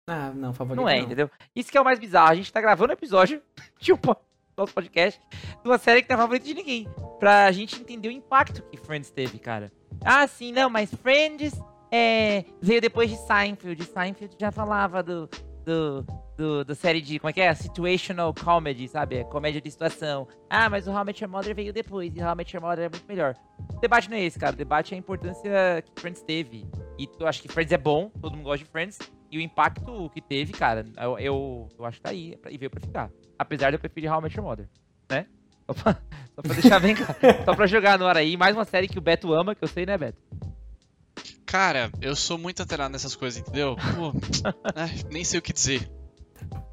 Ah, 0.07 0.31
não, 0.31 0.53
favorito 0.53 0.81
Não 0.81 0.87
é, 0.87 0.99
entendeu? 0.99 1.29
Isso 1.53 1.69
que 1.69 1.77
é 1.77 1.81
o 1.81 1.83
mais 1.83 1.99
bizarro. 1.99 2.31
A 2.31 2.35
gente 2.35 2.51
tá 2.51 2.61
gravando 2.61 2.91
um 2.91 2.93
episódio 2.93 3.43
de 3.77 3.91
um 3.91 3.97
nosso 4.55 4.73
podcast 4.73 5.19
de 5.61 5.69
uma 5.69 5.77
série 5.77 6.01
que 6.01 6.09
não 6.09 6.15
é 6.15 6.21
favorita 6.21 6.45
de 6.45 6.53
ninguém. 6.53 6.87
Pra 7.19 7.51
gente 7.51 7.79
entender 7.79 8.07
o 8.07 8.11
impacto 8.11 8.63
que 8.63 8.77
Friends 8.77 9.11
teve, 9.11 9.37
cara. 9.37 9.69
Ah, 10.03 10.25
sim, 10.27 10.53
não, 10.53 10.69
mas 10.69 10.93
Friends 10.95 11.53
é, 11.91 12.45
veio 12.61 12.79
depois 12.79 13.09
de 13.09 13.17
Seinfeld. 13.17 13.83
Seinfeld 13.83 14.35
já 14.39 14.51
falava 14.51 15.03
do, 15.03 15.29
do, 15.65 16.05
do, 16.37 16.65
do 16.65 16.75
série 16.75 17.01
de, 17.01 17.19
como 17.19 17.29
é 17.29 17.33
que 17.33 17.41
é? 17.41 17.53
Situational 17.53 18.33
comedy, 18.33 18.87
sabe? 18.87 19.17
É 19.17 19.23
comédia 19.23 19.61
de 19.61 19.69
situação. 19.69 20.27
Ah, 20.49 20.69
mas 20.69 20.87
o 20.87 20.91
How 20.91 21.01
I 21.01 21.05
Met 21.05 21.23
Your 21.23 21.31
Mother 21.31 21.55
veio 21.55 21.73
depois, 21.73 22.15
e 22.15 22.21
How 22.21 22.33
I 22.33 22.35
Met 22.35 22.55
Your 22.55 22.63
Mother 22.63 22.85
é 22.85 22.89
muito 22.89 23.07
melhor. 23.07 23.35
O 23.75 23.79
debate 23.79 24.09
não 24.09 24.17
é 24.17 24.21
esse, 24.21 24.39
cara. 24.39 24.53
O 24.53 24.57
debate 24.57 24.93
é 24.93 24.95
a 24.95 24.99
importância 24.99 25.83
que 25.83 26.01
Friends 26.01 26.21
teve. 26.21 26.67
E 26.97 27.07
eu 27.19 27.27
acho 27.27 27.41
que 27.41 27.47
Friends 27.47 27.71
é 27.71 27.77
bom, 27.77 28.09
todo 28.21 28.35
mundo 28.35 28.45
gosta 28.45 28.65
de 28.65 28.71
Friends. 28.71 28.99
E 29.31 29.37
o 29.37 29.41
impacto 29.41 30.09
que 30.09 30.21
teve, 30.21 30.51
cara, 30.51 30.85
eu, 30.97 31.17
eu, 31.19 31.69
eu 31.79 31.85
acho 31.85 31.97
que 31.97 32.03
tá 32.03 32.09
aí, 32.09 32.37
e 32.49 32.57
veio 32.57 32.69
pra 32.69 32.81
ficar. 32.81 33.09
Apesar 33.39 33.69
de 33.69 33.75
eu 33.75 33.79
preferir 33.79 34.11
How 34.11 34.19
I 34.19 34.23
Met 34.23 34.37
Your 34.37 34.45
Mother, 34.45 34.69
né? 35.09 35.25
Só 35.65 35.73
pra, 35.73 35.93
só 36.35 36.41
pra 36.41 36.53
deixar 36.53 36.79
bem 36.79 36.95
claro. 36.95 37.15
Só 37.45 37.55
pra 37.55 37.65
jogar 37.67 37.97
no 37.97 38.05
ar 38.05 38.17
aí. 38.17 38.35
Mais 38.35 38.55
uma 38.55 38.65
série 38.65 38.87
que 38.87 38.97
o 38.97 39.01
Beto 39.01 39.33
ama, 39.33 39.55
que 39.55 39.63
eu 39.63 39.67
sei, 39.67 39.85
né, 39.85 39.97
Beto? 39.97 40.17
Cara, 41.51 41.91
eu 41.99 42.15
sou 42.15 42.37
muito 42.37 42.61
alterado 42.61 42.93
nessas 42.93 43.13
coisas, 43.13 43.41
entendeu? 43.41 43.75
Pô, 43.75 44.13
ai, 44.73 44.89
nem 45.11 45.21
sei 45.21 45.37
o 45.37 45.41
que 45.41 45.51
dizer. 45.51 45.91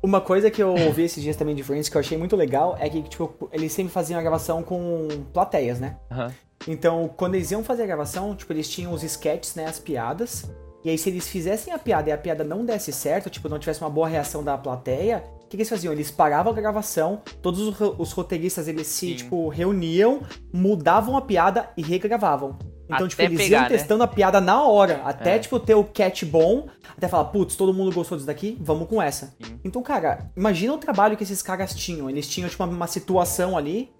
Uma 0.00 0.20
coisa 0.20 0.52
que 0.52 0.62
eu 0.62 0.72
ouvi 0.72 1.02
esses 1.02 1.20
dias 1.20 1.34
também 1.34 1.56
de 1.56 1.64
Friends 1.64 1.88
que 1.88 1.96
eu 1.96 2.00
achei 2.00 2.16
muito 2.16 2.36
legal 2.36 2.76
é 2.78 2.88
que, 2.88 3.02
tipo, 3.02 3.50
eles 3.52 3.72
sempre 3.72 3.92
faziam 3.92 4.20
a 4.20 4.22
gravação 4.22 4.62
com 4.62 5.08
plateias, 5.32 5.80
né? 5.80 5.96
Aham. 6.08 6.32
Então, 6.68 7.10
quando 7.16 7.34
eles 7.34 7.50
iam 7.50 7.64
fazer 7.64 7.82
a 7.82 7.86
gravação, 7.86 8.36
tipo, 8.36 8.52
eles 8.52 8.70
tinham 8.70 8.92
os 8.92 9.02
sketches, 9.02 9.56
né, 9.56 9.64
as 9.66 9.80
piadas. 9.80 10.48
E 10.84 10.90
aí, 10.90 10.96
se 10.96 11.10
eles 11.10 11.26
fizessem 11.26 11.72
a 11.72 11.78
piada 11.78 12.10
e 12.10 12.12
a 12.12 12.18
piada 12.18 12.44
não 12.44 12.64
desse 12.64 12.92
certo, 12.92 13.28
tipo, 13.28 13.48
não 13.48 13.58
tivesse 13.58 13.80
uma 13.80 13.90
boa 13.90 14.06
reação 14.06 14.44
da 14.44 14.56
plateia, 14.56 15.24
o 15.38 15.40
que, 15.40 15.48
que 15.48 15.56
eles 15.56 15.68
faziam? 15.68 15.92
Eles 15.92 16.12
paravam 16.12 16.52
a 16.52 16.54
gravação, 16.54 17.20
todos 17.42 17.60
os, 17.60 17.80
os 17.98 18.12
roteiristas, 18.12 18.68
eles 18.68 18.86
se, 18.86 19.08
Sim. 19.08 19.16
tipo, 19.16 19.48
reuniam, 19.48 20.22
mudavam 20.52 21.16
a 21.16 21.20
piada 21.20 21.68
e 21.76 21.82
regravavam. 21.82 22.56
Então, 22.88 23.06
tipo, 23.06 23.20
Até 23.20 23.30
eles 23.30 23.38
pegar, 23.44 23.56
iam 23.58 23.62
né? 23.64 23.68
testando 23.68 24.02
a 24.02 24.08
piada 24.08 24.40
na 24.40 24.62
hora, 24.62 25.02
até, 25.04 25.36
É. 25.36 25.38
tipo, 25.38 25.60
ter 25.60 25.74
o 25.74 25.84
catch 25.84 26.24
bom, 26.24 26.68
até 26.96 27.06
falar, 27.06 27.26
putz, 27.26 27.54
todo 27.54 27.74
mundo 27.74 27.92
gostou 27.94 28.16
disso 28.16 28.26
daqui, 28.26 28.56
vamos 28.60 28.88
com 28.88 29.00
essa. 29.02 29.34
Sim. 29.42 29.60
Então, 29.62 29.82
cara, 29.82 30.30
imagina 30.36 30.72
o 30.72 30.78
trabalho 30.78 31.16
que 31.16 31.22
esses 31.22 31.42
caras 31.42 31.74
tinham. 31.74 32.08
Eles 32.08 32.26
tinham, 32.28 32.48
tipo, 32.48 32.64
uma, 32.64 32.72
uma 32.72 32.86
situação 32.86 33.58
ali, 33.58 33.92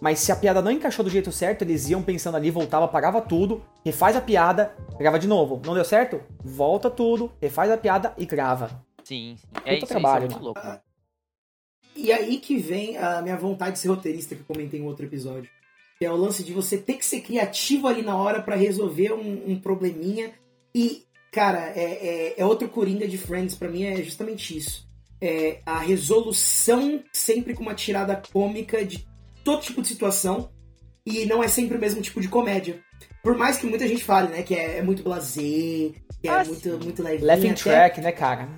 mas 0.00 0.18
se 0.18 0.30
a 0.30 0.36
piada 0.36 0.60
não 0.60 0.70
encaixou 0.70 1.02
do 1.02 1.10
jeito 1.10 1.32
certo, 1.32 1.62
eles 1.62 1.88
iam 1.88 2.02
pensando 2.02 2.36
ali, 2.36 2.50
voltava, 2.50 2.84
apagava 2.84 3.22
tudo, 3.22 3.62
refaz 3.84 4.14
a 4.14 4.20
piada, 4.20 4.74
grava 4.98 5.18
de 5.18 5.26
novo. 5.26 5.62
Não 5.64 5.72
deu 5.72 5.84
certo? 5.84 6.20
Volta 6.44 6.90
tudo, 6.90 7.32
refaz 7.40 7.70
a 7.70 7.78
piada 7.78 8.12
e 8.18 8.26
grava. 8.26 8.84
Sim, 9.02 9.36
sim. 9.38 9.46
É 9.64 9.76
isso, 9.78 9.86
trabalho, 9.86 10.26
isso 10.26 10.36
é 10.36 10.40
muito 10.40 10.54
né? 10.58 10.62
louco. 10.62 10.84
E 11.96 12.12
aí 12.12 12.38
que 12.38 12.56
vem 12.56 12.98
a 12.98 13.22
minha 13.22 13.36
vontade 13.36 13.72
de 13.72 13.78
ser 13.78 13.88
roteirista 13.88 14.34
que 14.34 14.40
eu 14.42 14.46
comentei 14.46 14.80
em 14.80 14.84
outro 14.84 15.06
episódio. 15.06 15.48
Que 15.98 16.04
é 16.06 16.10
o 16.10 16.16
lance 16.16 16.42
de 16.42 16.52
você 16.52 16.76
ter 16.76 16.94
que 16.94 17.06
ser 17.06 17.20
criativo 17.20 17.86
ali 17.86 18.02
na 18.02 18.16
hora 18.16 18.42
pra 18.42 18.56
resolver 18.56 19.12
um, 19.12 19.52
um 19.52 19.58
probleminha. 19.60 20.32
E, 20.74 21.04
cara, 21.30 21.72
é, 21.76 21.84
é, 21.84 22.34
é 22.36 22.44
outro 22.44 22.68
coringa 22.68 23.06
de 23.06 23.16
Friends, 23.16 23.54
pra 23.54 23.68
mim 23.68 23.84
é 23.84 24.02
justamente 24.02 24.56
isso. 24.56 24.86
É 25.20 25.60
a 25.64 25.78
resolução 25.78 27.02
sempre 27.12 27.54
com 27.54 27.62
uma 27.62 27.74
tirada 27.74 28.20
cômica 28.32 28.84
de 28.84 29.06
todo 29.44 29.62
tipo 29.62 29.80
de 29.82 29.88
situação. 29.88 30.50
E 31.06 31.26
não 31.26 31.42
é 31.44 31.48
sempre 31.48 31.76
o 31.76 31.80
mesmo 31.80 32.00
tipo 32.02 32.20
de 32.20 32.28
comédia. 32.28 32.80
Por 33.22 33.36
mais 33.36 33.56
que 33.58 33.66
muita 33.66 33.86
gente 33.86 34.02
fale, 34.02 34.28
né, 34.28 34.42
que 34.42 34.54
é, 34.54 34.78
é 34.78 34.82
muito 34.82 35.02
blasé, 35.02 35.40
que 35.40 35.92
é 36.24 36.28
Ah, 36.30 36.44
muito, 36.44 36.68
muito 36.82 37.02
levinho. 37.02 37.26
Laughing 37.26 37.50
até- 37.50 37.62
track, 37.62 38.00
né, 38.00 38.12
cara? 38.12 38.48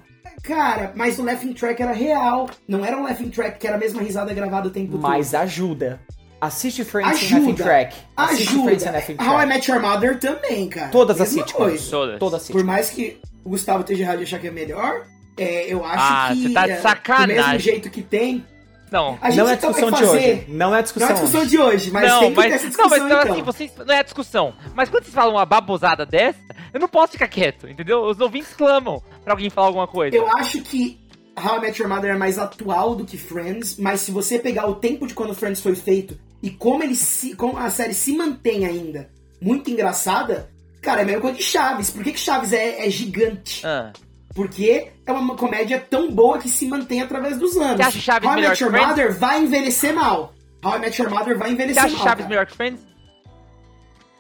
Cara, 0.43 0.93
mas 0.97 1.19
o 1.19 1.25
laughing 1.25 1.53
track 1.53 1.83
era 1.83 1.93
real. 1.93 2.49
Não 2.69 2.85
era 2.85 2.97
um 2.97 3.03
laughing 3.03 3.31
track 3.31 3.59
que 3.59 3.67
era 3.67 3.77
a 3.77 3.81
mesma 3.81 4.01
risada 4.01 4.33
gravada 4.33 4.69
o 4.69 4.71
tempo 4.71 4.97
Mas 4.97 5.33
todo. 5.33 5.41
ajuda. 5.41 6.01
Assiste 6.41 6.85
Friends 6.85 7.11
Ajuda. 7.23 7.41
laughing 7.41 7.55
track. 7.55 7.97
Assiste 8.17 8.47
Friends 8.53 8.83
sem 8.83 8.91
Ajuda. 8.91 8.93
laughing 8.93 9.17
How 9.19 9.25
I 9.25 9.37
track. 9.37 9.47
Met 9.49 9.71
Your 9.71 9.81
Mother 9.81 10.19
também, 10.19 10.69
cara. 10.69 10.89
Todas 10.91 11.21
as 11.21 11.29
sitcoms. 11.29 11.53
coisa. 11.53 11.91
Todas. 11.91 12.19
Toda 12.19 12.39
Por 12.53 12.65
mais 12.65 12.91
que 12.91 13.19
o 13.45 13.51
Gustavo 13.51 13.81
esteja 13.81 14.03
errado 14.03 14.19
de 14.19 14.25
achar 14.25 14.39
que 14.39 14.49
é 14.49 14.51
melhor, 14.51 15.07
é, 15.37 15.73
eu 15.73 15.85
acho 15.85 15.97
Ah, 15.99 16.29
que 16.33 16.43
você 16.49 16.55
tá 16.55 16.67
de 16.67 16.73
é, 16.73 16.77
do 16.77 16.83
sacanagem. 16.83 17.37
mesmo 17.45 17.59
jeito 17.59 17.91
que 17.91 18.03
tem, 18.03 18.45
Não. 18.93 19.19
Não 19.35 19.49
é 19.49 19.53
a 19.53 19.55
então 19.55 19.71
discussão 19.73 19.91
de 19.91 20.05
hoje. 20.05 20.45
Não 20.49 20.67
é 20.67 20.69
a 20.69 20.77
Não 20.77 20.83
discussão. 20.83 21.09
é 21.09 21.13
discussão 21.15 21.47
de 21.47 21.59
hoje, 21.59 21.91
mas 21.91 22.09
não, 22.09 22.21
tem 22.21 22.31
que 22.31 22.37
mas, 22.37 22.47
ter 22.47 22.53
essa 22.55 22.63
não, 22.65 22.69
discussão 22.71 22.91
mas 22.91 23.03
então, 23.07 23.21
então. 23.23 23.33
assim, 23.33 23.43
vocês. 23.43 23.73
Não 23.87 23.95
é 23.95 23.99
a 23.99 24.03
discussão. 24.03 24.55
Mas 24.75 24.89
quando 24.89 25.03
vocês 25.05 25.15
falam 25.15 25.35
uma 25.35 25.45
babosada 25.47 26.05
dessa, 26.07 26.39
eu 26.73 26.79
não 26.79 26.89
posso 26.89 27.13
ficar 27.13 27.29
quieto, 27.29 27.67
entendeu? 27.69 28.03
Os 28.05 28.21
ouvintes 28.21 28.53
clamam 28.55 29.03
pra 29.25 29.33
alguém 29.33 29.49
falar 29.51 29.69
alguma 29.69 29.87
coisa. 29.89 30.15
Eu 30.17 30.29
acho 30.37 30.61
que 30.63 31.01
How 31.39 31.57
I 31.57 31.61
Met 31.63 31.83
Your 31.83 31.91
Mother 31.91 32.11
é 32.15 32.17
mais 32.17 32.39
atual 32.39 32.95
do 32.95 33.05
que 33.05 33.17
Friends, 33.19 33.77
mas 33.79 34.01
se 34.03 34.11
você 34.13 34.39
pegar 34.39 34.67
o 34.69 34.75
tempo 34.77 35.07
de 35.07 35.15
quando 35.15 35.35
Friends 35.35 35.61
foi 35.61 35.75
feito 35.75 36.17
e 36.47 36.51
como 36.51 36.81
ele 36.85 36.95
se, 36.95 37.35
como 37.35 37.59
a 37.59 37.69
série 37.69 37.93
se 37.93 38.17
mantém 38.17 38.65
ainda 38.65 39.11
muito 39.41 39.69
engraçada, 39.69 40.49
cara, 40.81 41.03
é 41.03 41.05
meio 41.05 41.21
coisa 41.21 41.37
de 41.37 41.43
Chaves. 41.43 41.91
Por 41.91 42.05
que, 42.05 42.13
que 42.13 42.21
Chaves 42.21 42.53
é, 42.53 42.87
é 42.87 42.89
gigante? 42.89 43.67
Ah, 43.67 43.93
Porque 44.33 44.93
é 45.05 45.13
uma 45.13 45.35
comédia 45.35 45.85
tão 45.91 46.09
boa 46.13 46.39
que 46.39 46.49
se 46.49 46.69
mantém 46.69 47.03
através 47.03 47.37
dos 47.37 47.57
anos. 47.57 47.79
Você 47.79 47.83
acha 47.83 47.99
Chaves 47.99 48.29
How 48.29 48.33
I 48.33 48.37
melhor 48.37 48.51
Met 48.51 48.63
Your 48.63 48.71
Friends? 48.71 48.89
Mother 48.89 49.19
vai 49.19 49.43
envelhecer 49.43 49.93
mal. 49.93 50.35
How 50.65 50.77
I 50.77 50.79
Met 50.79 51.03
Your 51.03 51.11
Mother 51.11 51.37
vai 51.37 51.49
você 51.49 51.55
envelhecer 51.55 51.83
acha 51.83 51.97
mal. 51.97 52.05
Chaves 52.05 52.19
cara. 52.19 52.29
melhor 52.29 52.47
que 52.47 52.55
Friends? 52.55 52.81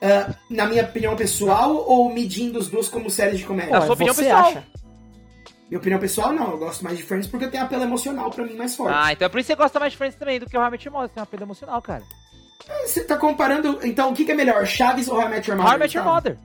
Ah, 0.02 0.34
na 0.50 0.66
minha 0.66 0.82
opinião 0.82 1.14
pessoal 1.14 1.76
ou 1.76 2.12
medindo 2.12 2.58
os 2.58 2.66
dois 2.68 2.88
como 2.88 3.08
séries 3.08 3.38
de 3.38 3.44
comédia? 3.44 3.72
Não, 3.72 3.82
sua 3.82 3.94
opinião 3.94 4.12
você 4.12 4.24
pessoal. 4.24 4.48
acha? 4.48 4.64
Minha 5.68 5.78
opinião 5.78 5.98
pessoal, 5.98 6.32
não. 6.32 6.50
Eu 6.52 6.58
gosto 6.58 6.84
mais 6.84 6.96
de 6.96 7.02
Friends 7.02 7.26
porque 7.28 7.48
tem 7.48 7.60
apelo 7.60 7.82
emocional 7.82 8.30
pra 8.30 8.44
mim 8.44 8.54
mais 8.54 8.74
forte. 8.76 8.94
Ah, 8.96 9.12
então 9.12 9.26
é 9.26 9.28
por 9.28 9.38
isso 9.40 9.48
que 9.48 9.52
você 9.54 9.56
gosta 9.56 9.80
mais 9.80 9.92
de 9.92 9.98
Friends 9.98 10.16
também 10.18 10.38
do 10.38 10.46
que 10.46 10.56
o 10.56 10.60
Your 10.60 10.70
Mother. 10.92 11.08
Você 11.08 11.14
tem 11.14 11.20
uma 11.20 11.26
perda 11.26 11.44
emocional, 11.44 11.82
cara. 11.82 12.02
Você 12.84 13.04
tá 13.04 13.16
comparando. 13.16 13.78
Então, 13.82 14.10
o 14.10 14.14
que, 14.14 14.24
que 14.24 14.32
é 14.32 14.34
melhor, 14.34 14.64
Chaves 14.66 15.08
ou 15.08 15.16
How 15.16 15.26
I 15.26 15.28
Met 15.30 15.50
Your 15.50 15.58
Mother? 15.58 15.72
How 15.72 15.76
I 15.76 15.80
Met 15.80 15.96
Your 15.96 16.04
Gustavo? 16.04 16.14
Mother. 16.14 16.38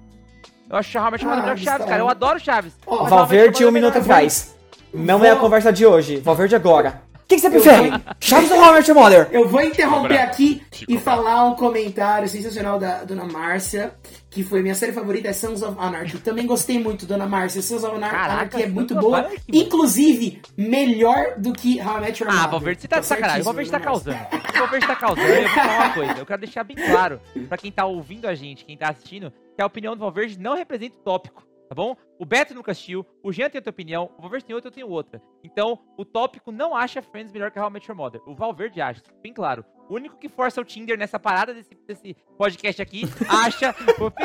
Eu 0.69 0.77
acho 0.77 0.97
How 0.99 1.07
I 1.07 1.11
Met 1.11 1.23
Your 1.23 1.29
Mother 1.29 1.39
Ah, 1.39 1.41
melhor 1.45 1.57
que 1.57 1.63
Chaves, 1.63 1.77
Gustavo. 1.79 1.89
cara. 1.89 2.01
Eu 2.03 2.09
adoro 2.09 2.39
Chaves. 2.39 2.73
Your 2.87 3.07
Valverde 3.09 3.65
um 3.65 3.67
é 3.67 3.71
minuto 3.71 3.97
atrás. 3.97 4.55
Não 4.93 5.17
Vou- 5.19 5.27
é 5.27 5.31
a 5.31 5.35
conversa 5.35 5.71
de 5.71 5.85
hoje. 5.85 6.17
Valverde 6.17 6.55
agora. 6.55 7.01
O 7.31 7.33
que, 7.33 7.35
que 7.35 7.41
você 7.43 7.49
prefere? 7.49 7.89
vou- 7.91 7.99
Chaves 8.19 8.51
ou 8.51 8.57
How 8.59 8.71
I 8.71 8.73
Met 8.73 8.91
Your 8.91 8.99
Mother? 8.99 9.29
Eu 9.31 9.47
vou 9.47 9.61
interromper 9.61 10.17
aqui 10.19 10.61
e 10.87 10.97
falar 10.97 11.45
um 11.45 11.55
comentário 11.55 12.27
sensacional 12.27 12.77
da 12.77 13.05
dona 13.05 13.23
Márcia, 13.23 13.93
que 14.29 14.43
foi 14.43 14.61
minha 14.61 14.75
série 14.75 14.91
favorita, 14.91 15.29
é 15.29 15.33
Sons 15.33 15.61
of 15.61 15.77
Anarchy. 15.79 16.17
Também 16.19 16.45
gostei 16.45 16.77
muito, 16.77 17.05
dona 17.05 17.25
Márcia. 17.25 17.61
Sons 17.61 17.85
of 17.85 17.95
Anar- 17.95 18.11
Caraca, 18.11 18.33
Anarchy 18.33 18.63
é 18.63 18.67
muito 18.67 18.93
boa. 18.95 19.21
Mano. 19.21 19.35
Inclusive, 19.47 20.41
melhor 20.57 21.35
do 21.37 21.53
que 21.53 21.79
How 21.81 21.99
I 21.99 22.01
Met 22.01 22.21
Your 22.21 22.29
Ah, 22.31 22.35
Mother. 22.35 22.49
Valverde, 22.51 22.81
você 22.81 22.87
tá 22.89 22.99
de 22.99 23.05
sacanagem. 23.05 23.43
Valverde 23.43 23.71
tá 23.71 23.79
causando. 23.79 24.17
O 24.53 24.57
Valverde 24.59 24.87
tá 24.87 24.95
causando. 24.97 25.27
Eu 25.27 25.41
vou 25.43 25.49
falar 25.51 25.77
uma 25.77 25.89
coisa. 25.93 26.13
Eu 26.19 26.25
quero 26.25 26.41
deixar 26.41 26.63
bem 26.65 26.75
claro 26.75 27.21
pra 27.47 27.57
quem 27.57 27.71
tá 27.71 27.85
ouvindo 27.85 28.27
a 28.27 28.35
gente, 28.35 28.65
quem 28.65 28.75
tá 28.77 28.89
assistindo, 28.89 29.31
que 29.55 29.61
a 29.61 29.65
opinião 29.65 29.93
do 29.95 29.99
Valverde 30.01 30.37
não 30.37 30.53
representa 30.55 30.95
o 30.97 31.03
tópico, 31.03 31.43
tá 31.71 31.75
bom? 31.75 31.95
O 32.19 32.25
Beto 32.25 32.53
nunca 32.53 32.73
assistiu, 32.73 33.05
o 33.23 33.31
Jean 33.31 33.49
tem 33.49 33.59
outra 33.59 33.69
opinião, 33.69 34.11
o 34.17 34.21
Valverde 34.21 34.45
tem 34.45 34.53
outra, 34.53 34.67
eu 34.67 34.73
tenho 34.73 34.89
outra. 34.89 35.21
Então, 35.41 35.79
o 35.97 36.03
tópico 36.03 36.51
não 36.51 36.75
acha 36.75 37.01
Friends 37.01 37.31
melhor 37.31 37.49
que 37.49 37.57
How 37.57 37.69
I 37.69 37.71
Met 37.71 37.89
Your 37.89 37.95
Mother. 37.95 38.21
O 38.27 38.35
Valverde 38.35 38.81
acha, 38.81 39.01
bem 39.23 39.33
claro. 39.33 39.63
O 39.91 39.95
único 39.95 40.15
que 40.17 40.29
força 40.29 40.61
o 40.61 40.63
Tinder 40.63 40.97
nessa 40.97 41.19
parada 41.19 41.53
desse, 41.53 41.71
desse 41.85 42.15
podcast 42.37 42.81
aqui 42.81 43.03
acha. 43.27 43.75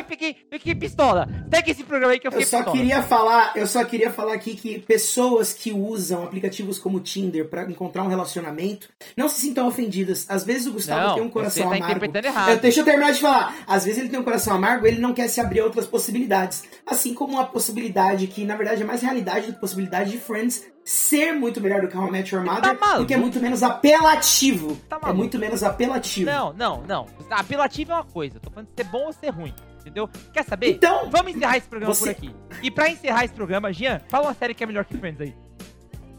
Fiquei, 0.07 0.37
fiquei, 0.49 0.75
pistola. 0.77 1.29
Segue 1.53 1.73
esse 1.73 1.83
programa 1.83 2.13
aí 2.13 2.21
que 2.21 2.27
eu 2.29 2.31
Eu 2.31 2.39
fiquei 2.39 2.47
só 2.47 2.59
pistola. 2.59 2.77
queria 2.77 3.03
falar, 3.03 3.53
eu 3.57 3.67
só 3.67 3.85
queria 3.85 4.13
falar 4.13 4.35
aqui 4.35 4.55
que 4.55 4.79
pessoas 4.79 5.53
que 5.53 5.73
usam 5.73 6.23
aplicativos 6.23 6.79
como 6.79 7.01
Tinder 7.01 7.49
pra 7.49 7.65
encontrar 7.69 8.05
um 8.05 8.07
relacionamento 8.07 8.89
não 9.17 9.29
se 9.29 9.41
sintam 9.41 9.67
ofendidas. 9.67 10.25
Às 10.29 10.45
vezes 10.45 10.69
o 10.69 10.73
Gustavo 10.73 11.01
Não, 11.09 11.15
tem 11.15 11.23
um 11.25 11.27
você 11.27 11.33
coração 11.33 11.63
tá 11.71 11.75
amargo. 11.75 11.87
interpretando 11.97 12.25
errado. 12.27 12.51
Eu- 12.51 12.59
deixa 12.61 12.81
eu 12.81 12.85
terminar 12.85 13.13
de 13.13 13.21
falar. 13.21 13.57
Às 13.67 13.85
vezes 13.85 13.99
ele 14.01 14.09
tem 14.09 14.21
um 14.21 14.25
coração 14.25 14.55
amargo, 14.55 14.87
ele 14.87 15.01
não 15.01 15.13
quer 15.13 15.27
se 15.27 15.41
abrir 15.41 15.59
a 15.59 15.65
outras 15.65 15.87
possibilidades. 15.89 16.63
Assim 16.87 17.13
como 17.13 17.33
uma 17.33 17.45
possibilidade 17.45 18.29
que, 18.29 18.45
na 18.45 18.55
verdade, 18.55 18.83
é 18.83 18.85
mais 18.87 19.03
realidade 19.03 19.49
do 19.49 19.55
que 19.55 19.61
possibilidade 19.61 20.13
de 20.13 20.19
Friends 20.19 20.65
ser 20.89 21.33
muito 21.33 21.61
melhor 21.61 21.81
do 21.83 21.89
que 21.89 21.97
How 21.97 22.07
I 22.07 22.11
Met 22.13 22.33
Your 22.35 22.45
Mother, 22.45 22.79
Tá 22.79 22.97
porque 22.97 23.13
é 23.13 23.17
muito 23.17 23.41
menos 23.41 23.63
apelativo. 23.63 24.77
Tá 24.89 24.99
é 25.05 25.13
muito 25.13 25.37
menos 25.39 25.63
apelativo. 25.65 26.31
Não, 26.31 26.53
não, 26.53 26.83
não. 26.87 27.07
Apelativo 27.29 27.91
é 27.91 27.95
uma 27.97 28.05
coisa. 28.05 28.39
Tô 28.39 28.49
falando 28.51 28.69
de 28.69 28.83
ser 28.85 28.89
bom 28.91 29.07
ou 29.07 29.13
ser 29.13 29.31
ruim. 29.31 29.53
Entendeu? 29.81 30.09
Quer 30.33 30.45
saber? 30.45 30.71
Então, 30.71 31.11
Vamos 31.11 31.35
encerrar 31.35 31.57
esse 31.57 31.69
programa 31.69 31.93
Você- 31.95 32.05
por 32.05 32.11
aqui. 32.11 32.35
E 32.63 32.71
pra 32.71 32.89
encerrar 32.89 33.25
esse 33.25 33.35
programa, 33.35 33.73
Jean, 33.73 34.01
fala 34.09 34.27
uma 34.29 34.35
série 34.35 34.55
que 34.55 34.63
é 34.63 34.67
melhor 34.67 34.85
que 34.85 34.97
Friends 34.97 35.21
aí. 35.21 35.35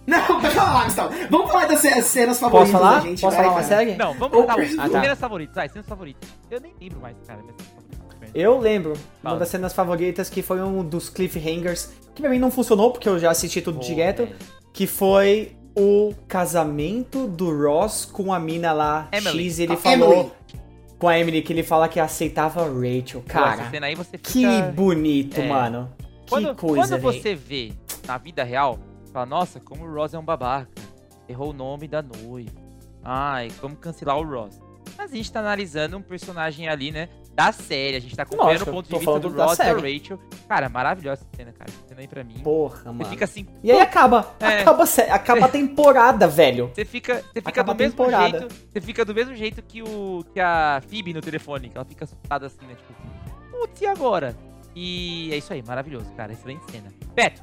não, 0.06 0.42
pode 0.42 0.54
falar, 0.56 0.84
Gustavo. 0.86 1.14
Vamos 1.30 1.52
falar 1.52 1.66
das 1.68 1.80
ce- 1.80 2.02
cenas 2.04 2.40
favoritas 2.40 2.72
Posso 2.72 2.84
falar? 2.84 3.00
da 3.00 3.08
gente. 3.08 3.22
Posso 3.22 3.36
vai, 3.36 3.46
falar 3.46 3.58
uma 3.58 3.64
cara. 3.64 3.76
série? 3.78 3.96
Não, 3.96 4.14
vamos 4.14 4.38
falar 4.38 4.54
Friends, 4.54 4.80
ah, 4.80 4.90
tá. 4.90 5.02
cenas 5.02 5.20
favoritas. 5.20 5.56
Vai, 5.56 5.70
cenas 5.70 5.86
favoritas. 5.88 6.30
Eu 6.52 6.62
nem 6.62 6.74
lembro 6.80 7.00
mais, 7.02 7.16
cara. 7.26 7.40
Eu 8.34 8.60
lembro. 8.60 8.94
Fala. 9.22 9.34
Uma 9.36 9.40
das 9.40 9.50
cenas 9.50 9.74
favoritas 9.74 10.30
que 10.30 10.42
foi 10.42 10.62
um 10.62 10.84
dos 10.84 11.10
cliffhangers, 11.10 11.90
que 12.14 12.22
pra 12.22 12.30
mim 12.30 12.40
não 12.40 12.52
funcionou, 12.52 12.92
porque 12.92 13.08
eu 13.10 13.18
já 13.20 13.32
assisti 13.32 13.62
tudo 13.62 13.80
Pô, 13.80 13.84
direto, 13.86 14.26
velho. 14.26 14.36
Que 14.78 14.86
foi 14.86 15.56
o 15.76 16.14
casamento 16.28 17.28
do 17.28 17.50
Ross 17.50 18.06
com 18.06 18.32
a 18.32 18.40
mina 18.40 18.72
lá, 18.72 19.10
Emily. 19.12 19.46
X, 19.46 19.58
ele 19.58 19.74
A 19.74 19.78
falou 19.78 20.14
Emily. 20.14 20.32
com 21.00 21.08
a 21.08 21.20
Emily 21.20 21.42
que 21.42 21.52
ele 21.52 21.64
fala 21.64 21.90
que 21.90 22.00
aceitava 22.00 22.62
a 22.62 22.66
Rachel. 22.66 23.22
Pô, 23.22 23.28
Cara, 23.34 23.72
cena 23.72 23.88
aí 23.88 23.96
você 23.96 24.20
fica... 24.20 24.30
que 24.32 24.62
bonito, 24.76 25.42
É. 25.42 25.48
mano. 25.48 25.92
Quando, 26.30 26.54
que 26.54 26.62
coisa, 26.62 26.96
quando 27.00 27.12
velho. 27.12 27.24
você 27.24 27.34
vê 27.34 27.74
na 28.06 28.20
vida 28.20 28.44
real, 28.44 28.78
fala, 29.12 29.26
nossa, 29.26 29.60
como 29.60 29.84
o 29.84 29.92
Ross 29.92 30.14
é 30.14 30.20
um 30.20 30.24
babaca. 30.24 30.70
Errou 31.28 31.50
o 31.50 31.54
nome 31.54 31.88
da 31.88 32.04
noiva. 32.04 32.52
Ai, 33.04 33.48
vamos 33.60 33.80
cancelar 33.80 34.20
o 34.20 34.24
Ross. 34.30 34.62
Mas 34.96 35.12
a 35.12 35.16
gente 35.16 35.32
tá 35.32 35.40
analisando 35.40 35.98
um 35.98 36.04
personagem 36.04 36.70
ali, 36.70 36.92
né? 36.92 37.10
Da 37.38 37.52
série. 37.52 37.98
A 37.98 38.00
gente 38.00 38.16
tá 38.16 38.24
acompanhando 38.24 38.52
Lógico, 38.66 38.72
o 38.72 38.74
ponto 38.74 38.90
de 38.90 38.96
vista 38.96 39.20
do 39.20 39.30
Ross 39.30 39.60
e 39.60 39.64
da. 39.64 39.74
Rachel. 39.74 40.20
Cara, 40.50 40.70
maravilhosa 40.70 41.22
essa 41.22 41.30
cena, 41.38 41.54
cara. 41.54 41.70
Essa 41.70 41.88
cena 41.88 42.02
aí 42.02 42.08
pra 42.08 42.24
mim. 42.24 42.40
Porra, 42.40 42.78
Você 42.78 42.86
mano. 42.90 43.06
fica 43.06 43.26
assim. 43.26 43.46
E 43.64 43.72
aí 43.72 43.80
acaba. 43.80 44.36
É. 44.40 44.62
Acaba, 44.62 44.84
acaba 44.84 45.46
a 45.46 45.50
temporada, 45.50 46.28
velho. 46.28 46.72
Você 46.74 46.84
fica, 46.84 47.18
você 47.18 47.34
fica 47.36 47.50
Acaba 47.50 47.76
do 47.76 47.78
mesmo 47.78 47.92
temporada. 47.96 48.40
jeito. 48.40 48.56
Você 48.74 48.82
fica 48.82 49.06
do 49.06 49.14
mesmo 49.14 49.36
jeito 49.36 49.62
que 49.62 49.84
o 49.84 50.26
que 50.34 50.40
a 50.40 50.82
Phoebe 50.90 51.14
no 51.14 51.22
telefone, 51.22 51.70
que 51.70 51.78
ela 51.78 51.86
fica 51.86 52.06
assustada 52.06 52.48
assim, 52.48 52.66
né? 52.66 52.74
Tipo 52.74 52.92
assim, 52.92 53.52
putz, 53.52 53.82
e 53.82 53.86
agora? 53.86 54.36
E 54.76 55.30
é 55.32 55.38
isso 55.38 55.54
aí, 55.54 55.62
maravilhoso, 55.62 56.12
cara. 56.18 56.34
Excelente 56.34 56.64
cena. 56.72 56.92
Beto, 57.14 57.42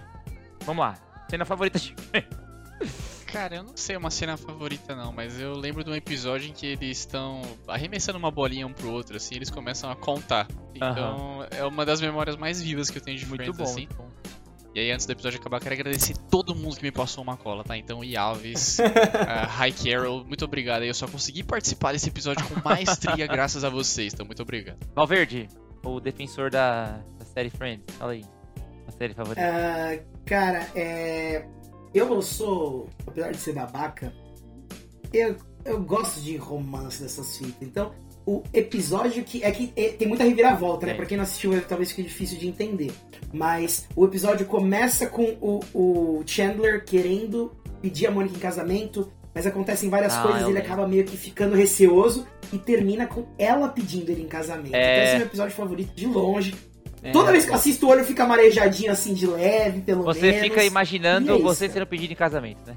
vamos 0.65 0.85
lá. 0.85 0.95
Cena 1.31 1.45
favorita 1.45 1.79
de. 1.79 1.95
Cara, 3.27 3.57
eu 3.57 3.63
não 3.63 3.77
sei 3.77 3.97
uma 3.97 4.11
cena 4.11 4.37
favorita 4.37 4.95
não, 4.95 5.13
mas 5.13 5.41
eu 5.41 5.55
lembro 5.55 5.83
de 5.83 5.91
um 5.91 5.95
episódio 5.95 6.49
em 6.49 6.53
que 6.53 6.67
eles 6.67 6.99
estão 6.99 7.43
arremessando 7.67 8.19
uma 8.19 8.31
bolinha 8.31 8.67
um 8.67 8.73
pro 8.73 8.91
outro, 8.91 9.17
assim, 9.17 9.35
eles 9.35 9.51
começam 9.51 9.91
a 9.91 9.97
contar. 9.97 10.47
Então, 10.75 11.47
é 11.51 11.65
uma 11.65 11.85
das 11.85 12.01
memórias 12.01 12.37
mais 12.37 12.63
vivas 12.63 12.91
que 12.91 12.99
eu 12.99 13.03
tenho 13.03 13.19
de 13.19 13.27
Muito 13.27 13.43
Friends, 13.43 13.57
bom, 13.57 13.65
assim. 13.65 13.81
muito 13.81 13.97
bom. 13.97 14.09
E 14.75 14.81
aí, 14.81 14.91
antes 14.91 15.07
do 15.07 15.13
episódio 15.13 15.39
acabar, 15.39 15.59
eu 15.59 15.61
quero 15.61 15.75
agradecer 15.75 16.17
todo 16.29 16.53
mundo 16.53 16.77
que 16.77 16.83
me 16.83 16.91
passou 16.91 17.23
uma 17.23 17.37
cola, 17.37 17.63
tá? 17.63 17.77
Então, 17.77 18.01
Alves, 18.19 18.81
uh, 18.81 18.83
Hi 19.63 19.73
Carol, 19.73 20.25
muito 20.25 20.45
obrigado. 20.45 20.83
Eu 20.83 20.93
só 20.93 21.07
consegui 21.07 21.45
participar 21.45 21.93
desse 21.93 22.09
episódio 22.09 22.45
com 22.49 22.61
maestria 22.69 23.25
graças 23.29 23.63
a 23.63 23.69
vocês, 23.69 24.13
então 24.13 24.27
muito 24.27 24.43
obrigado. 24.43 24.79
Valverde, 24.93 25.49
o 25.85 26.01
defensor 26.01 26.51
da, 26.51 26.99
da 27.19 27.25
série 27.25 27.51
Friends. 27.51 27.85
Fala 27.97 28.13
aí. 28.13 28.25
A 28.89 28.91
série 28.91 29.15
favorita. 29.15 29.41
Ah, 29.47 29.97
cara, 30.25 30.69
é. 30.75 31.47
Eu 31.95 32.21
sou, 32.23 32.89
apesar 33.07 33.31
de 33.31 33.39
ser 33.39 33.53
babaca, 33.53 34.13
eu, 35.13 35.37
eu 35.65 35.81
gosto 35.83 36.21
de 36.21 36.37
romance 36.37 37.01
dessas 37.03 37.37
fitas. 37.39 37.57
Então, 37.63 37.93
o 38.27 38.43
episódio 38.53 39.23
que. 39.23 39.43
É 39.45 39.51
que 39.51 39.73
é- 39.77 39.91
tem 39.91 40.09
muita 40.09 40.25
reviravolta, 40.25 40.87
né? 40.87 40.93
Tem. 40.93 40.97
Pra 40.99 41.07
quem 41.07 41.17
não 41.17 41.25
assistiu, 41.25 41.53
talvez 41.69 41.91
fique 41.91 42.03
difícil 42.03 42.39
de 42.39 42.49
entender. 42.49 42.93
Mas 43.33 43.87
o 43.95 44.05
episódio 44.05 44.47
começa 44.47 45.07
com 45.07 45.37
o, 45.41 45.61
o 45.75 46.23
Chandler 46.27 46.85
querendo 46.85 47.53
pedir 47.81 48.07
a 48.07 48.11
Mônica 48.11 48.35
em 48.37 48.41
casamento, 48.41 49.13
mas 49.35 49.47
acontecem 49.47 49.91
várias 49.91 50.15
Ah, 50.17 50.23
coisas 50.23 50.47
e 50.47 50.51
ele 50.51 50.59
acaba 50.59 50.89
meio 50.89 51.05
que 51.05 51.17
ficando 51.17 51.55
receoso 51.55 52.27
e 52.53 52.59
termina 52.59 53.07
com 53.07 53.27
ela 53.39 53.69
pedindo 53.69 54.11
ele 54.11 54.23
em 54.23 54.29
casamento. 54.29 54.75
É. 54.75 54.95
Então, 54.95 55.05
esse 55.05 55.15
é 55.15 55.19
meu 55.19 55.27
episódio 55.27 55.55
favorito 55.55 55.95
de 55.95 56.07
longe. 56.07 56.55
É. 57.05 57.13
Toda 57.13 57.31
vez 57.31 57.45
que 57.45 57.51
eu 57.51 57.55
assisto, 57.55 57.87
o 57.87 57.91
olho 57.91 58.05
fica 58.05 58.27
marejadinho 58.27 58.91
assim 58.91 59.13
de 59.15 59.27
leve, 59.27 59.83
pelo 59.83 60.03
Você 60.05 60.21
menos. 60.23 60.41
fica 60.41 60.65
E 60.65 60.67
imaginando 60.67 61.35
é 61.35 61.39
você 61.39 61.69
sendo 61.69 61.87
pedido 61.87 62.13
em 62.13 62.17
casamento, 62.17 62.59
né? 62.67 62.75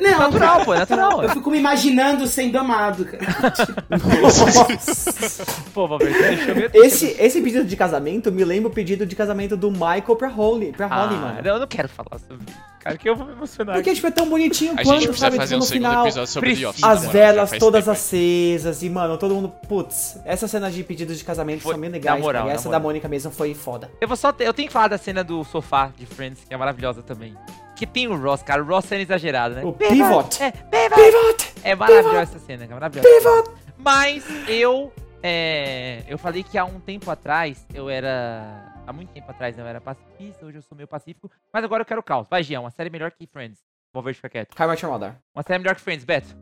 Não, 0.00 0.18
Natural, 0.20 0.52
cara. 0.54 0.64
pô, 0.64 0.74
é 0.74 0.78
natural. 0.78 1.22
Eu 1.22 1.28
fico 1.30 1.50
me 1.50 1.58
imaginando 1.58 2.26
sendo 2.26 2.56
amado, 2.56 3.04
cara. 3.04 3.26
Pô, 5.74 5.86
Valverde, 5.88 6.16
você 6.18 6.28
deixou 6.34 6.54
meio 6.54 6.70
Esse, 6.74 7.16
esse 7.18 7.40
pedido 7.42 7.64
de 7.64 7.76
casamento 7.76 8.32
me 8.32 8.44
lembra 8.44 8.70
o 8.70 8.72
pedido 8.72 9.04
de 9.04 9.14
casamento 9.14 9.56
do 9.56 9.70
Michael 9.70 10.16
pra 10.16 10.28
Holly, 10.28 10.72
pra 10.72 10.86
Holly, 10.86 11.16
Ah, 11.16 11.18
mano. 11.18 11.40
eu 11.48 11.58
não 11.60 11.66
quero 11.66 11.88
falar 11.88 12.18
sobre 12.20 12.44
isso, 12.48 12.56
cara, 12.84 12.96
que 12.98 13.08
eu 13.08 13.16
vou 13.16 13.26
me 13.26 13.32
emocionar. 13.32 13.74
Porque, 13.76 13.90
aqui. 13.90 13.96
tipo, 13.96 14.06
é 14.06 14.10
tão 14.10 14.28
bonitinho 14.28 14.72
A 14.72 14.82
quando, 14.82 14.98
gente 15.00 15.08
precisa 15.08 15.26
sabe, 15.26 15.36
fazer 15.38 15.54
tipo, 15.54 15.64
um 15.64 15.66
no 15.66 15.72
final, 15.72 16.04
episódio 16.06 16.30
sobre 16.30 16.56
The. 16.56 16.66
Office. 16.68 16.84
as 16.84 17.06
velas 17.06 17.50
todas 17.52 17.84
tempo. 17.84 17.90
acesas 17.92 18.82
e, 18.82 18.90
mano, 18.90 19.16
todo 19.18 19.34
mundo, 19.34 19.48
putz, 19.68 20.18
essas 20.24 20.50
cenas 20.50 20.74
de 20.74 20.84
pedidos 20.84 21.18
de 21.18 21.24
casamento 21.24 21.62
Foi- 21.62 21.72
são 21.72 21.80
bem 21.80 21.90
legais, 21.90 22.16
na 22.18 22.22
moral, 22.22 22.42
cara, 22.42 22.52
e 22.52 22.56
essa 22.56 22.68
moral. 22.68 22.80
da 22.80 22.82
Mônica 22.86 23.08
mesmo 23.08 23.30
foi 23.32 23.54
foda. 23.54 23.90
Eu 24.00 24.06
vou 24.06 24.16
só 24.16 24.30
ter, 24.32 24.46
eu 24.46 24.54
tenho 24.54 24.68
que 24.68 24.72
falar 24.72 24.88
da 24.88 24.98
cena 24.98 25.24
do 25.24 25.42
sofá 25.44 25.90
de 25.96 26.06
Friends, 26.06 26.44
que 26.46 26.52
é 26.52 26.56
maravilhosa 26.56 27.02
também. 27.02 27.34
Que 27.76 27.86
tem 27.86 28.06
o 28.06 28.16
Ross, 28.16 28.42
cara. 28.42 28.62
O 28.62 28.66
Ross 28.66 28.84
sendo 28.84 29.00
exagerado, 29.00 29.56
né? 29.56 29.62
O 29.64 29.72
pivot. 29.72 30.40
É, 30.42 30.52
pivot. 30.52 30.94
Pivot! 30.94 31.52
É 31.64 31.74
maravilhosa 31.74 32.20
essa 32.20 32.38
cena, 32.38 32.66
cara. 32.68 32.74
Maravilhosa. 32.80 33.08
Pivot! 33.08 33.50
Mas 33.78 34.24
eu. 34.46 34.92
É, 35.22 36.02
eu 36.06 36.16
falei 36.18 36.42
que 36.44 36.56
há 36.56 36.64
um 36.64 36.78
tempo 36.78 37.10
atrás 37.10 37.66
eu 37.74 37.88
era. 37.90 38.73
Há 38.86 38.92
muito 38.92 39.12
tempo 39.12 39.30
atrás 39.30 39.58
eu 39.58 39.66
era 39.66 39.80
pacifista, 39.80 40.44
hoje 40.44 40.58
eu 40.58 40.62
sou 40.62 40.76
meio 40.76 40.86
pacífico. 40.86 41.30
Mas 41.52 41.64
agora 41.64 41.82
eu 41.82 41.86
quero 41.86 42.02
caos. 42.02 42.28
Vai, 42.28 42.42
Gian, 42.42 42.60
uma 42.60 42.70
série 42.70 42.90
melhor 42.90 43.10
que 43.10 43.26
Friends. 43.26 43.60
Vou 43.92 44.02
ver 44.02 44.14
ficar 44.14 44.28
quieto. 44.28 44.54
How 44.60 44.68
Your 44.74 44.90
Mother. 44.92 45.14
Uma 45.34 45.42
série 45.42 45.58
melhor 45.58 45.74
que 45.74 45.80
Friends, 45.80 46.04
Beto. 46.04 46.36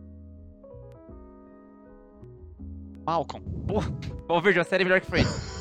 Malcolm. 3.07 3.45
Vou 4.27 4.41
ver 4.41 4.57
uma 4.57 4.65
série 4.65 4.85
melhor 4.85 5.01
que 5.01 5.07
Friends. 5.07 5.53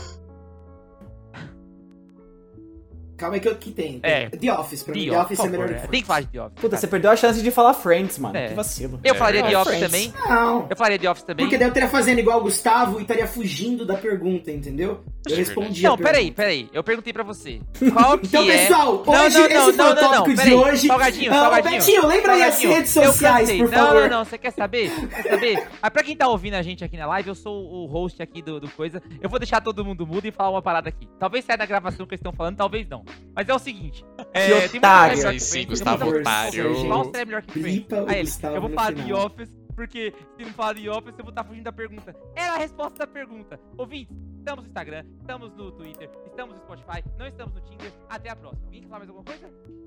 Calma 3.18 3.36
aí 3.36 3.40
que 3.40 3.48
eu 3.48 3.56
que 3.56 3.72
tem. 3.72 4.00
É. 4.02 4.30
The 4.30 4.52
Office, 4.52 4.82
pra 4.82 4.96
mim. 4.96 5.06
The 5.06 5.12
The 5.12 5.20
Office, 5.20 5.38
Office 5.38 5.38
por 5.38 5.46
é 5.46 5.50
melhor 5.52 5.68
que 5.68 5.74
né? 5.74 5.88
Tem 5.92 6.02
que 6.02 6.08
falar 6.08 6.22
de 6.22 6.28
The 6.30 6.42
Office. 6.42 6.56
Puta, 6.56 6.70
cara. 6.70 6.82
você 6.82 6.88
perdeu 6.88 7.12
a 7.12 7.16
chance 7.16 7.44
de 7.44 7.52
falar 7.52 7.74
Friends, 7.76 8.18
mano. 8.18 8.36
É. 8.36 8.48
Que 8.48 8.54
vacilo. 8.56 9.00
Eu 9.04 9.14
É 9.14 9.18
falaria 9.18 9.44
The 9.44 9.48
verdade. 9.50 9.70
Office 9.70 9.90
Friends. 9.92 10.12
também. 10.14 10.28
Não. 10.28 10.68
Eu 10.68 10.76
falaria 10.76 10.98
The 11.00 11.12
Office 11.12 11.24
também. 11.26 11.46
Porque 11.46 11.58
daí 11.58 11.68
eu 11.68 11.70
estaria 11.70 11.90
fazendo 11.90 12.18
igual 12.18 12.40
o 12.40 12.42
Gustavo 12.42 12.98
e 12.98 13.04
estaria 13.04 13.28
fugindo 13.28 13.86
da 13.86 13.96
pergunta, 13.96 14.52
entendeu? 14.52 15.04
Eu 15.28 15.36
É 15.36 15.38
respondi 15.38 15.84
Não, 15.84 15.96
peraí, 15.98 16.32
peraí. 16.32 16.68
Eu 16.74 16.84
perguntei 16.84 17.14
pra 17.14 17.22
você. 17.24 17.62
Qual 17.94 18.18
que 18.18 18.26
Então, 18.28 18.44
é... 18.50 18.58
pessoal, 18.68 19.04
Não, 19.06 19.26
hoje 19.26 19.38
não, 19.38 19.46
esse 19.46 19.54
não, 19.54 19.64
foi 19.66 19.74
não, 19.74 19.92
o 19.92 19.96
não, 19.96 20.02
tópico 20.12 20.36
não, 20.38 20.44
de 20.46 20.54
hoje. 20.56 20.88
Salgadinho, 20.88 21.32
Ah, 21.32 21.36
salgadinho. 21.36 21.80
Betinho, 21.80 22.08
lembra 22.08 22.34
aí 22.34 22.44
as 22.44 22.60
redes 22.64 22.92
sociais, 22.92 23.52
por 23.52 23.70
não, 23.70 23.78
favor. 23.88 24.02
Não, 24.02 24.10
não, 24.18 24.26
você 24.26 24.38
quer 24.38 24.52
saber? 24.52 24.92
Quer 25.10 25.30
saber? 25.30 25.68
Ah, 25.82 25.92
pra 25.92 26.04
quem 26.04 26.16
tá 26.16 26.28
ouvindo 26.28 26.56
a 26.56 26.62
gente 26.64 26.84
aqui 26.84 26.98
na 26.98 27.06
live, 27.06 27.30
eu 27.30 27.36
sou 27.36 27.64
o 27.72 27.86
host 27.86 28.22
aqui 28.22 28.42
do, 28.42 28.60
do 28.60 28.68
coisa. 28.70 29.02
Eu 29.22 29.30
vou 29.30 29.38
deixar 29.38 29.62
todo 29.62 29.86
mundo 29.86 30.08
mudo 30.08 30.26
e 30.26 30.32
falar 30.32 30.50
uma 30.50 30.62
parada 30.62 30.90
aqui. 30.90 31.08
Talvez 31.20 31.46
saia 31.46 31.58
da 31.58 31.66
gravação 31.68 32.06
que 32.08 32.14
eles 32.16 32.20
estão 32.20 32.34
falando, 32.34 32.58
talvez 32.58 32.88
não. 32.90 33.04
Mas 33.36 33.48
é 33.48 33.54
o 33.54 33.60
seguinte. 33.60 34.04
É, 34.34 34.48
tem 34.48 34.60
muita 34.72 34.78
otário. 34.78 35.18
série 35.18 35.18
melhor 35.18 35.32
Aí 35.34 35.38
que 35.40 35.46
Friends, 35.46 35.70
Gustavo 35.70 35.98
tem 36.04 36.14
muita- 36.14 36.30
Otário. 36.30 36.86
Qual 36.88 37.04
série 37.06 37.18
é 37.22 37.26
melhor 37.26 37.42
que 37.44 37.60
Friends? 37.62 37.86
O 37.92 37.96
Aí 38.10 38.16
ele, 38.16 38.22
Gustavo 38.24 38.56
eu 38.56 38.62
vou 38.62 38.70
falar 38.72 38.94
The. 38.94 39.14
Office, 39.14 39.50
porque 39.72 40.14
se 40.38 40.44
não 40.44 40.52
falar 40.54 40.76
The 40.76 40.90
Office, 40.90 41.18
eu 41.18 41.24
vou 41.24 41.30
estar 41.30 41.44
fugindo 41.44 41.64
da 41.64 41.72
pergunta. 41.72 42.16
Era 42.36 42.54
a 42.54 42.58
resposta 42.58 43.00
da 43.00 43.08
pergunta. 43.08 43.60
Ouvintes, 43.78 44.16
estamos 44.38 44.64
no 44.64 44.68
Instagram, 44.70 45.06
estamos 45.20 45.54
no 45.56 45.72
Twitter, 45.72 46.10
estamos 46.26 46.56
no 46.56 46.62
Spotify, 46.62 47.04
não 47.18 47.28
estamos 47.28 47.54
no 47.54 47.62
Tinder. 47.62 47.92
Até 48.10 48.30
a 48.30 48.36
próxima. 48.36 48.66
Alguém 48.66 48.82
quer 48.82 48.88
falar 48.88 49.00
mais 49.00 49.10
alguma 49.10 49.26
coisa? 49.26 49.81